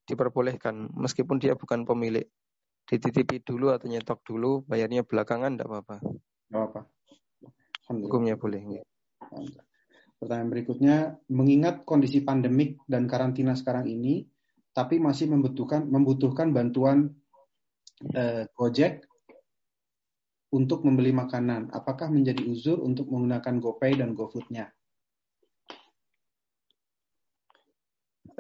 [0.06, 2.30] diperbolehkan meskipun dia bukan pemilik
[2.86, 5.96] dititipi dulu atau nyetok dulu, bayarnya belakangan tidak apa-apa.
[6.04, 6.82] Tidak apa.
[7.88, 8.84] Hukumnya boleh.
[10.22, 10.98] Pertanyaan berikutnya,
[11.34, 14.22] mengingat kondisi pandemik dan karantina sekarang ini,
[14.70, 17.10] tapi masih membutuhkan membutuhkan bantuan
[18.14, 19.02] eh, Gojek
[20.54, 21.74] untuk membeli makanan.
[21.74, 24.70] Apakah menjadi uzur untuk menggunakan GoPay dan GoFood-nya?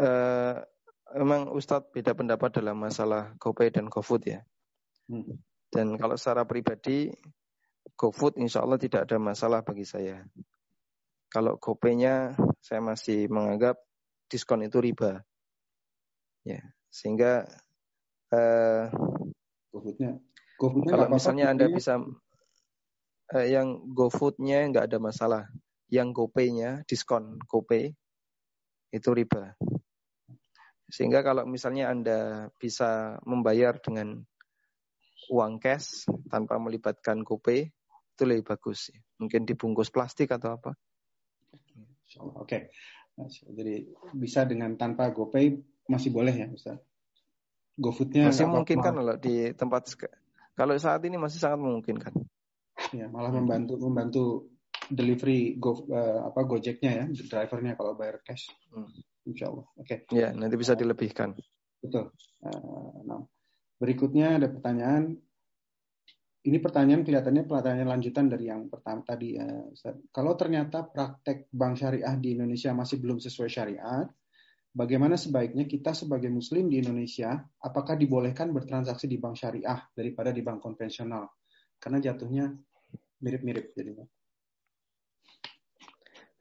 [0.01, 0.57] Uh,
[1.13, 4.39] memang Ustadz beda pendapat dalam masalah GoPay dan GoFood ya.
[5.07, 5.39] Hmm.
[5.71, 7.11] Dan kalau secara pribadi,
[7.95, 10.19] GoFood insya Allah tidak ada masalah bagi saya.
[11.31, 13.79] Kalau GoPay-nya saya masih menganggap
[14.27, 15.23] diskon itu riba.
[16.43, 16.59] Ya,
[16.91, 17.47] sehingga
[18.35, 18.91] uh,
[19.71, 20.19] GoFood-nya,
[20.59, 22.03] GoFood kalau misalnya Anda bisa
[23.31, 25.43] uh, yang GoFood-nya nggak ada masalah.
[25.87, 27.95] Yang GoPay-nya diskon GoPay
[28.91, 29.55] itu riba.
[30.91, 34.19] Sehingga kalau misalnya Anda bisa membayar dengan
[35.31, 37.71] uang cash tanpa melibatkan GoPay,
[38.15, 38.91] itu lebih bagus.
[39.15, 40.75] Mungkin dibungkus plastik atau apa.
[42.19, 42.35] Oke.
[42.43, 42.61] Okay.
[43.53, 43.85] Jadi
[44.17, 45.55] bisa dengan tanpa GoPay
[45.87, 46.79] masih boleh ya Ustaz?
[47.79, 49.95] GoFoodnya masih memungkinkan loh di tempat
[50.55, 52.13] kalau saat ini masih sangat memungkinkan.
[52.91, 54.25] Ya, malah membantu membantu
[54.91, 58.51] delivery go uh, apa Gojeknya ya, drivernya kalau bayar cash.
[58.69, 58.89] Hmm.
[59.25, 59.65] Insya Allah.
[59.77, 60.05] Oke.
[60.05, 60.17] Okay.
[60.17, 61.37] Ya, nanti bisa dilebihkan.
[61.79, 62.11] Betul.
[62.41, 63.21] Uh, nah,
[63.79, 65.17] berikutnya ada pertanyaan.
[66.41, 69.37] Ini pertanyaan kelihatannya pertanyaan lanjutan dari yang pertama tadi.
[69.37, 69.69] Uh,
[70.09, 74.09] Kalau ternyata praktek bank syariah di Indonesia masih belum sesuai syariat,
[74.73, 80.41] bagaimana sebaiknya kita sebagai muslim di Indonesia apakah dibolehkan bertransaksi di bank syariah daripada di
[80.41, 81.29] bank konvensional?
[81.77, 82.49] Karena jatuhnya
[83.21, 84.09] mirip-mirip jadinya.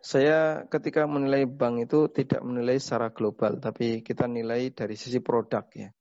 [0.00, 5.68] Saya ketika menilai bank itu tidak menilai secara global, tapi kita nilai dari sisi produk
[5.76, 5.92] ya.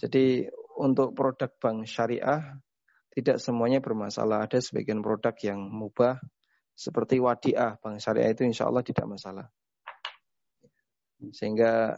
[0.00, 0.48] Jadi
[0.80, 2.40] untuk produk bank syariah
[3.14, 4.44] tidak semuanya bermasalah.
[4.44, 6.18] Ada sebagian produk yang mubah
[6.74, 9.46] seperti wadiah bank syariah itu insya Allah tidak masalah.
[11.30, 11.94] Sehingga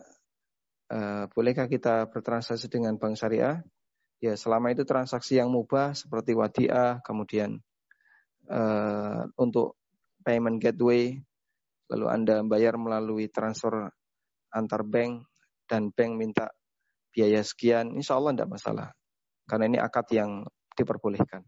[0.92, 3.64] uh, bolehkah kita bertransaksi dengan bank syariah?
[4.20, 7.60] Ya selama itu transaksi yang mubah seperti wadiah, kemudian
[8.48, 9.76] uh, untuk
[10.24, 11.20] payment gateway,
[11.88, 13.92] lalu Anda bayar melalui transfer
[14.52, 15.28] antar bank
[15.68, 16.48] dan bank minta
[17.12, 18.88] biaya sekian, insya Allah tidak masalah.
[19.44, 20.44] Karena ini akad yang
[20.76, 21.42] diperbolehkan.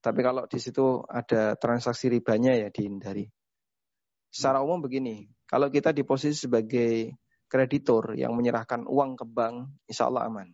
[0.00, 3.24] Tapi kalau di situ ada transaksi ribanya ya dihindari.
[4.28, 7.14] Secara umum begini, kalau kita di posisi sebagai
[7.46, 10.48] kreditor yang menyerahkan uang ke bank, insya Allah aman.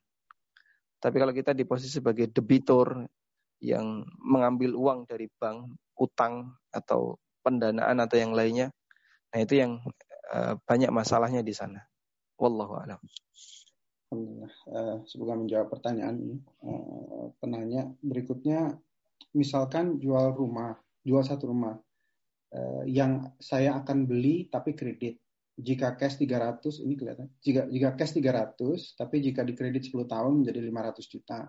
[1.01, 3.09] Tapi kalau kita di posisi sebagai debitor
[3.65, 8.69] yang mengambil uang dari bank, utang atau pendanaan atau yang lainnya.
[9.33, 9.81] Nah itu yang
[10.31, 11.81] uh, banyak masalahnya di sana.
[12.37, 13.01] Wallahu a'lam.
[14.11, 16.37] Uh, semoga menjawab pertanyaan ini.
[16.67, 18.75] Uh, penanya berikutnya,
[19.39, 20.75] misalkan jual rumah,
[21.07, 21.79] jual satu rumah
[22.51, 25.23] uh, yang saya akan beli tapi kredit.
[25.61, 27.31] Jika cash 300 ini kelihatan.
[27.39, 31.41] Jika jika cash 300 tapi jika dikredit 10 tahun menjadi 500 juta.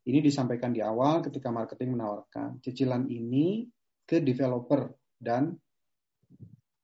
[0.00, 3.68] Ini disampaikan di awal ketika marketing menawarkan cicilan ini
[4.04, 5.54] ke developer dan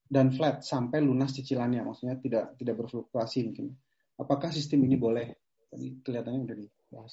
[0.06, 3.74] dan flat sampai lunas cicilannya, maksudnya tidak tidak berfluktuasi mungkin.
[4.16, 5.28] Apakah sistem ini boleh?
[5.68, 7.12] Tadi kelihatannya udah dibahas.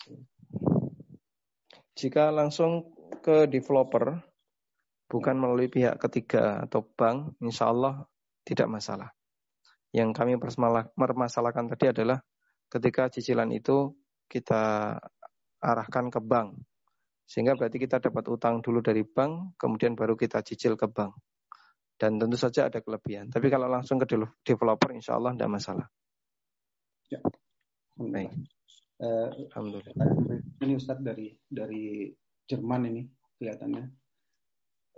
[1.93, 4.23] Jika langsung ke developer,
[5.11, 8.07] bukan melalui pihak ketiga atau bank, insya Allah
[8.47, 9.11] tidak masalah.
[9.93, 10.33] Yang kami
[10.97, 12.17] permasalahkan tadi adalah
[12.71, 13.93] ketika cicilan itu
[14.25, 14.97] kita
[15.61, 16.57] arahkan ke bank.
[17.29, 21.13] Sehingga berarti kita dapat utang dulu dari bank, kemudian baru kita cicil ke bank.
[21.93, 23.29] Dan tentu saja ada kelebihan.
[23.29, 24.09] Tapi kalau langsung ke
[24.41, 25.87] developer, insya Allah tidak masalah.
[27.09, 27.19] Ya.
[27.97, 28.31] Baik.
[29.01, 30.07] Uh, Alhamdulillah.
[30.63, 32.11] Ini Ustadz dari dari
[32.47, 33.01] Jerman ini
[33.39, 33.85] kelihatannya.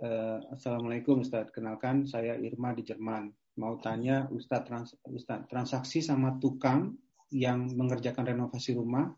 [0.02, 1.50] Uh, Assalamualaikum Ustadz.
[1.50, 3.32] Kenalkan saya Irma di Jerman.
[3.56, 6.92] Mau tanya Ustadz, trans, Ustadz transaksi sama tukang
[7.32, 9.10] yang mengerjakan renovasi rumah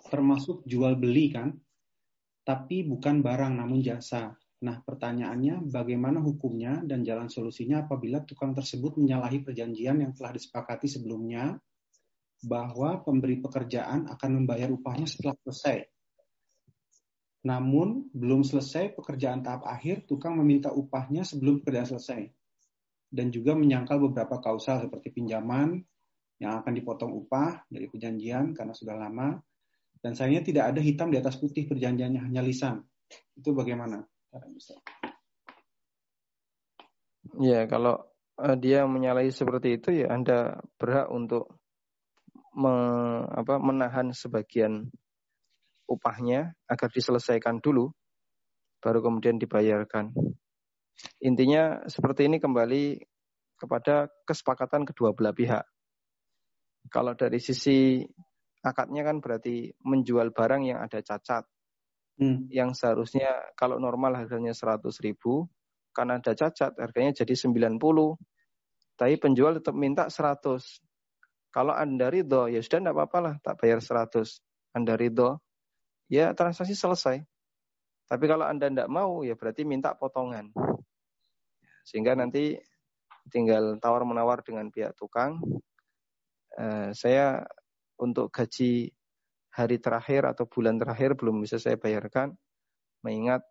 [0.00, 1.52] termasuk jual beli kan?
[2.50, 4.34] tapi bukan barang namun jasa.
[4.60, 10.90] Nah, pertanyaannya bagaimana hukumnya dan jalan solusinya apabila tukang tersebut menyalahi perjanjian yang telah disepakati
[10.90, 11.56] sebelumnya
[12.40, 15.84] bahwa pemberi pekerjaan akan membayar upahnya setelah selesai.
[17.40, 22.22] Namun, belum selesai pekerjaan tahap akhir, tukang meminta upahnya sebelum pekerjaan selesai.
[23.08, 25.80] Dan juga menyangkal beberapa kausal seperti pinjaman
[26.40, 29.36] yang akan dipotong upah dari perjanjian karena sudah lama,
[30.00, 32.80] dan sayangnya tidak ada hitam di atas putih perjanjiannya, hanya lisan.
[33.36, 34.00] Itu bagaimana?
[37.36, 38.00] Ya, kalau
[38.40, 41.59] uh, dia menyalahi seperti itu ya Anda berhak untuk
[42.54, 42.74] me,
[43.30, 44.90] apa, menahan sebagian
[45.90, 47.90] upahnya agar diselesaikan dulu
[48.80, 50.14] baru kemudian dibayarkan.
[51.20, 53.02] Intinya seperti ini kembali
[53.60, 55.64] kepada kesepakatan kedua belah pihak.
[56.88, 58.00] Kalau dari sisi
[58.64, 61.44] akadnya kan berarti menjual barang yang ada cacat.
[62.20, 62.48] Hmm.
[62.52, 65.48] Yang seharusnya kalau normal harganya 100 ribu,
[65.92, 67.76] karena ada cacat harganya jadi 90.
[68.96, 70.80] Tapi penjual tetap minta 100.
[71.50, 74.38] Kalau Anda ridho, ya sudah tidak apa-apa lah, tak bayar 100.
[74.70, 75.42] Anda ridho,
[76.06, 77.26] ya transaksi selesai.
[78.06, 80.54] Tapi kalau Anda tidak mau, ya berarti minta potongan.
[81.82, 82.54] Sehingga nanti
[83.30, 85.42] tinggal tawar-menawar dengan pihak tukang.
[86.54, 87.42] Eh, saya
[87.98, 88.90] untuk gaji
[89.54, 92.34] hari terakhir atau bulan terakhir belum bisa saya bayarkan,
[93.02, 93.42] mengingat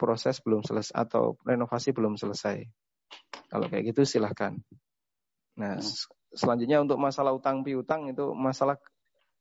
[0.00, 2.64] proses belum selesai atau renovasi belum selesai.
[3.52, 4.56] Kalau kayak gitu silahkan.
[5.60, 6.19] Nah, hmm.
[6.30, 8.78] Selanjutnya untuk masalah utang piutang itu masalah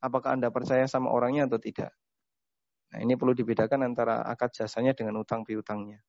[0.02, 1.94] apakah Anda percaya sama orangnya atau tidak.
[2.90, 6.02] Nah, ini perlu dibedakan antara akad jasanya dengan utang piutangnya.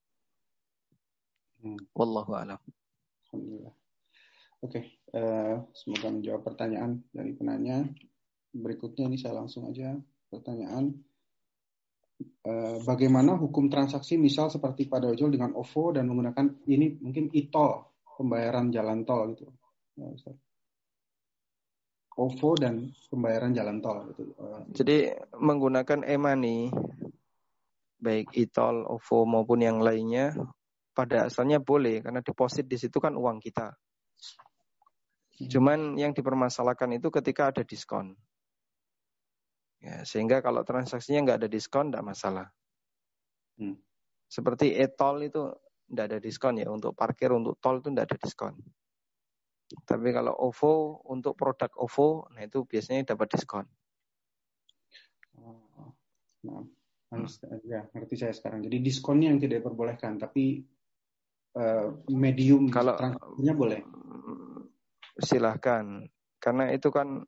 [1.60, 1.76] Hmm.
[1.92, 2.60] Wallahu a'lam.
[3.28, 3.74] Alhamdulillah.
[4.60, 4.84] Oke, okay.
[5.16, 7.84] uh, eh, semoga menjawab pertanyaan dari penanya.
[8.52, 9.96] Berikutnya ini saya langsung aja
[10.32, 10.96] pertanyaan.
[12.44, 17.88] Uh, bagaimana hukum transaksi misal seperti pada ojol dengan OVO dan menggunakan ini mungkin e-tol
[18.20, 19.48] pembayaran jalan tol gitu.
[19.96, 20.12] Ya,
[22.18, 24.34] OVO dan pembayaran jalan tol gitu.
[24.36, 26.70] Uh, Jadi menggunakan e-money
[28.00, 30.32] baik e-tol, OVO maupun yang lainnya
[30.96, 33.70] pada asalnya boleh karena deposit di situ kan uang kita.
[33.70, 35.48] Hmm.
[35.48, 38.16] Cuman yang dipermasalahkan itu ketika ada diskon.
[39.80, 42.52] Ya, sehingga kalau transaksinya nggak ada diskon, nggak masalah.
[43.56, 43.80] Hmm.
[44.28, 45.48] Seperti e-tol itu
[45.90, 48.54] nggak ada diskon ya untuk parkir untuk tol itu nggak ada diskon.
[49.70, 53.66] Tapi kalau OVO untuk produk OVO, nah itu biasanya dapat diskon.
[55.38, 55.94] Oh,
[56.42, 56.66] nah,
[57.14, 57.26] hmm.
[57.62, 58.66] ya ngerti saya sekarang.
[58.66, 60.66] Jadi diskonnya yang tidak diperbolehkan, tapi
[61.54, 63.80] uh, medium kalau transaksinya boleh
[65.20, 66.06] silahkan
[66.40, 67.20] karena itu kan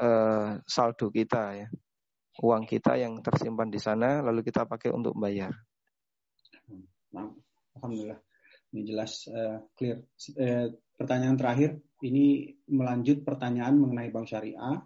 [0.00, 1.68] uh, saldo kita ya
[2.40, 5.52] uang kita yang tersimpan di sana lalu kita pakai untuk bayar.
[7.12, 7.28] Nah,
[7.76, 8.16] Alhamdulillah
[8.72, 10.00] ini jelas uh, clear.
[10.40, 10.72] Uh,
[11.02, 14.78] pertanyaan terakhir ini melanjut pertanyaan mengenai bank syariah.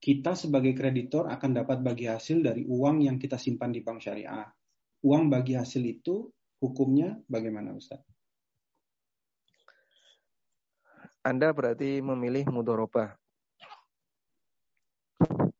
[0.00, 4.48] Kita sebagai kreditor akan dapat bagi hasil dari uang yang kita simpan di bank syariah.
[5.04, 6.32] Uang bagi hasil itu
[6.64, 8.00] hukumnya bagaimana Ustaz?
[11.20, 13.12] Anda berarti memilih mudorobah.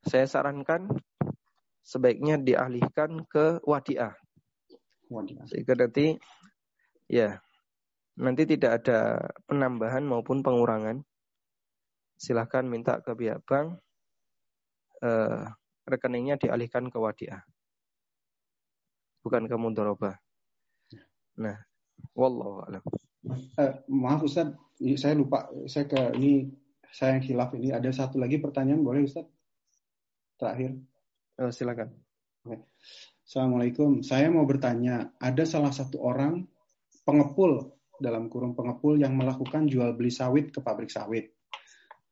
[0.06, 0.86] Saya sarankan
[1.82, 4.14] sebaiknya dialihkan ke wadiah.
[5.10, 5.42] Wadiah.
[5.50, 6.14] Sehingga nanti
[7.10, 7.42] ya
[8.16, 11.05] nanti tidak ada penambahan maupun pengurangan.
[12.16, 13.76] Silahkan minta ke pihak bank
[15.05, 15.44] eh,
[15.84, 17.44] rekeningnya dialihkan ke wadiah.
[19.20, 20.16] Bukan ke mudorobah.
[21.36, 21.59] Nah,
[22.16, 22.82] wallahu alam.
[23.59, 24.55] Eh, maaf Ustaz,
[24.97, 26.48] saya lupa, saya ke ini
[26.88, 29.28] saya yang hilaf ini ada satu lagi pertanyaan boleh Ustaz?
[30.40, 30.80] Terakhir.
[31.36, 31.93] Oh, silakan.
[32.48, 32.64] Oke.
[33.26, 34.01] Assalamualaikum.
[34.06, 36.47] Saya mau bertanya, ada salah satu orang
[37.02, 41.32] pengepul dalam kurung pengepul yang melakukan jual beli sawit ke pabrik sawit.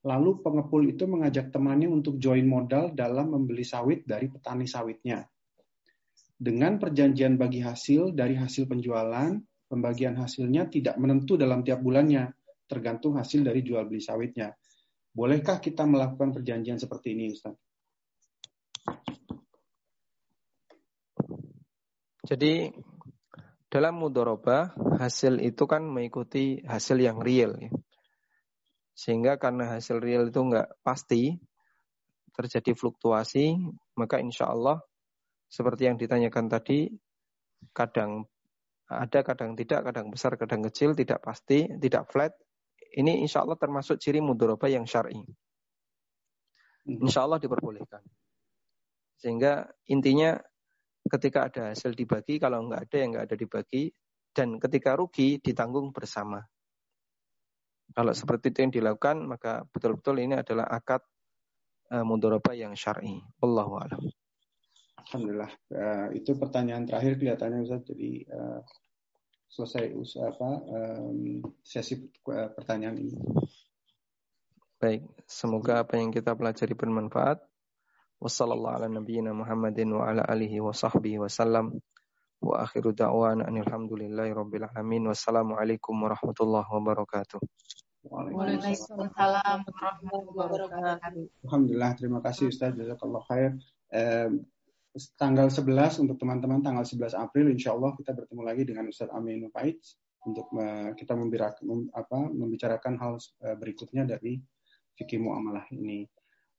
[0.05, 5.25] Lalu pengepul itu mengajak temannya untuk join modal dalam membeli sawit dari petani sawitnya.
[6.37, 9.33] Dengan perjanjian bagi hasil dari hasil penjualan,
[9.65, 12.37] pembagian hasilnya tidak menentu dalam tiap bulannya,
[12.69, 14.53] tergantung hasil dari jual beli sawitnya.
[15.15, 17.57] Bolehkah kita melakukan perjanjian seperti ini, Ustaz?
[22.25, 22.73] Jadi
[23.75, 24.71] dalam mudoroba
[25.03, 27.59] hasil itu kan mengikuti hasil yang real.
[27.59, 27.75] Ya.
[28.95, 31.35] Sehingga karena hasil real itu enggak pasti,
[32.39, 33.59] terjadi fluktuasi,
[33.99, 34.79] maka insya Allah
[35.51, 36.87] seperti yang ditanyakan tadi,
[37.75, 38.31] kadang
[38.87, 42.31] ada kadang tidak, kadang besar, kadang kecil, tidak pasti, tidak flat.
[42.95, 45.19] Ini insya Allah termasuk ciri mudoroba yang syar'i.
[45.19, 47.03] Hmm.
[47.03, 48.07] Insya Allah diperbolehkan.
[49.19, 50.39] Sehingga intinya
[51.09, 53.85] ketika ada hasil dibagi, kalau nggak ada yang nggak ada dibagi,
[54.35, 56.43] dan ketika rugi ditanggung bersama.
[57.95, 61.05] Kalau seperti itu yang dilakukan, maka betul-betul ini adalah akad
[61.95, 63.23] uh, mudoroba yang syar'i.
[63.39, 64.03] Allahu a'lam.
[65.05, 65.53] Alhamdulillah.
[65.71, 67.85] Uh, itu pertanyaan terakhir kelihatannya Ustaz.
[67.93, 68.65] Jadi uh,
[69.53, 73.15] selesai usaha apa um, sesi uh, pertanyaan ini.
[74.81, 77.39] Baik, semoga apa yang kita pelajari bermanfaat.
[78.25, 80.01] Wassalamualaikum warahmatullahi wabarakatuh.
[80.01, 81.77] wa ala alihi wa sahbihi wasallam.
[82.41, 85.13] Wa akhiru da'wana alhamdulillahi rabbil alamin.
[85.13, 87.37] Wassalamualaikum warahmatullahi wabarakatuh.
[88.09, 91.45] Waalaikumsalam warahmatullahi wabarakatuh.
[91.45, 92.73] Alhamdulillah, terima kasih Ustaz.
[92.73, 93.61] Jazakallah khair.
[93.93, 94.49] Um,
[95.21, 99.53] tanggal 11 untuk teman-teman tanggal 11 April insya Allah kita bertemu lagi dengan Ustaz Amin
[99.53, 99.77] Pait
[100.25, 104.41] untuk uh, kita membicarakan, apa, membicarakan hal uh, berikutnya dari
[104.97, 106.09] fikih muamalah ini.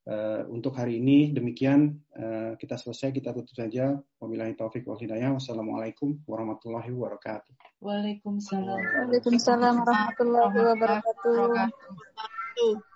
[0.06, 3.98] Uh, untuk hari ini demikian uh, kita selesai kita tutup saja.
[4.22, 5.34] Wabillahi taufik wal hidayah.
[5.34, 7.82] Wassalamualaikum warahmatullahi wabarakatuh.
[7.82, 8.78] Waalaikumsalam.
[8.78, 12.94] Waalaikumsalam warahmatullahi wabarakatuh.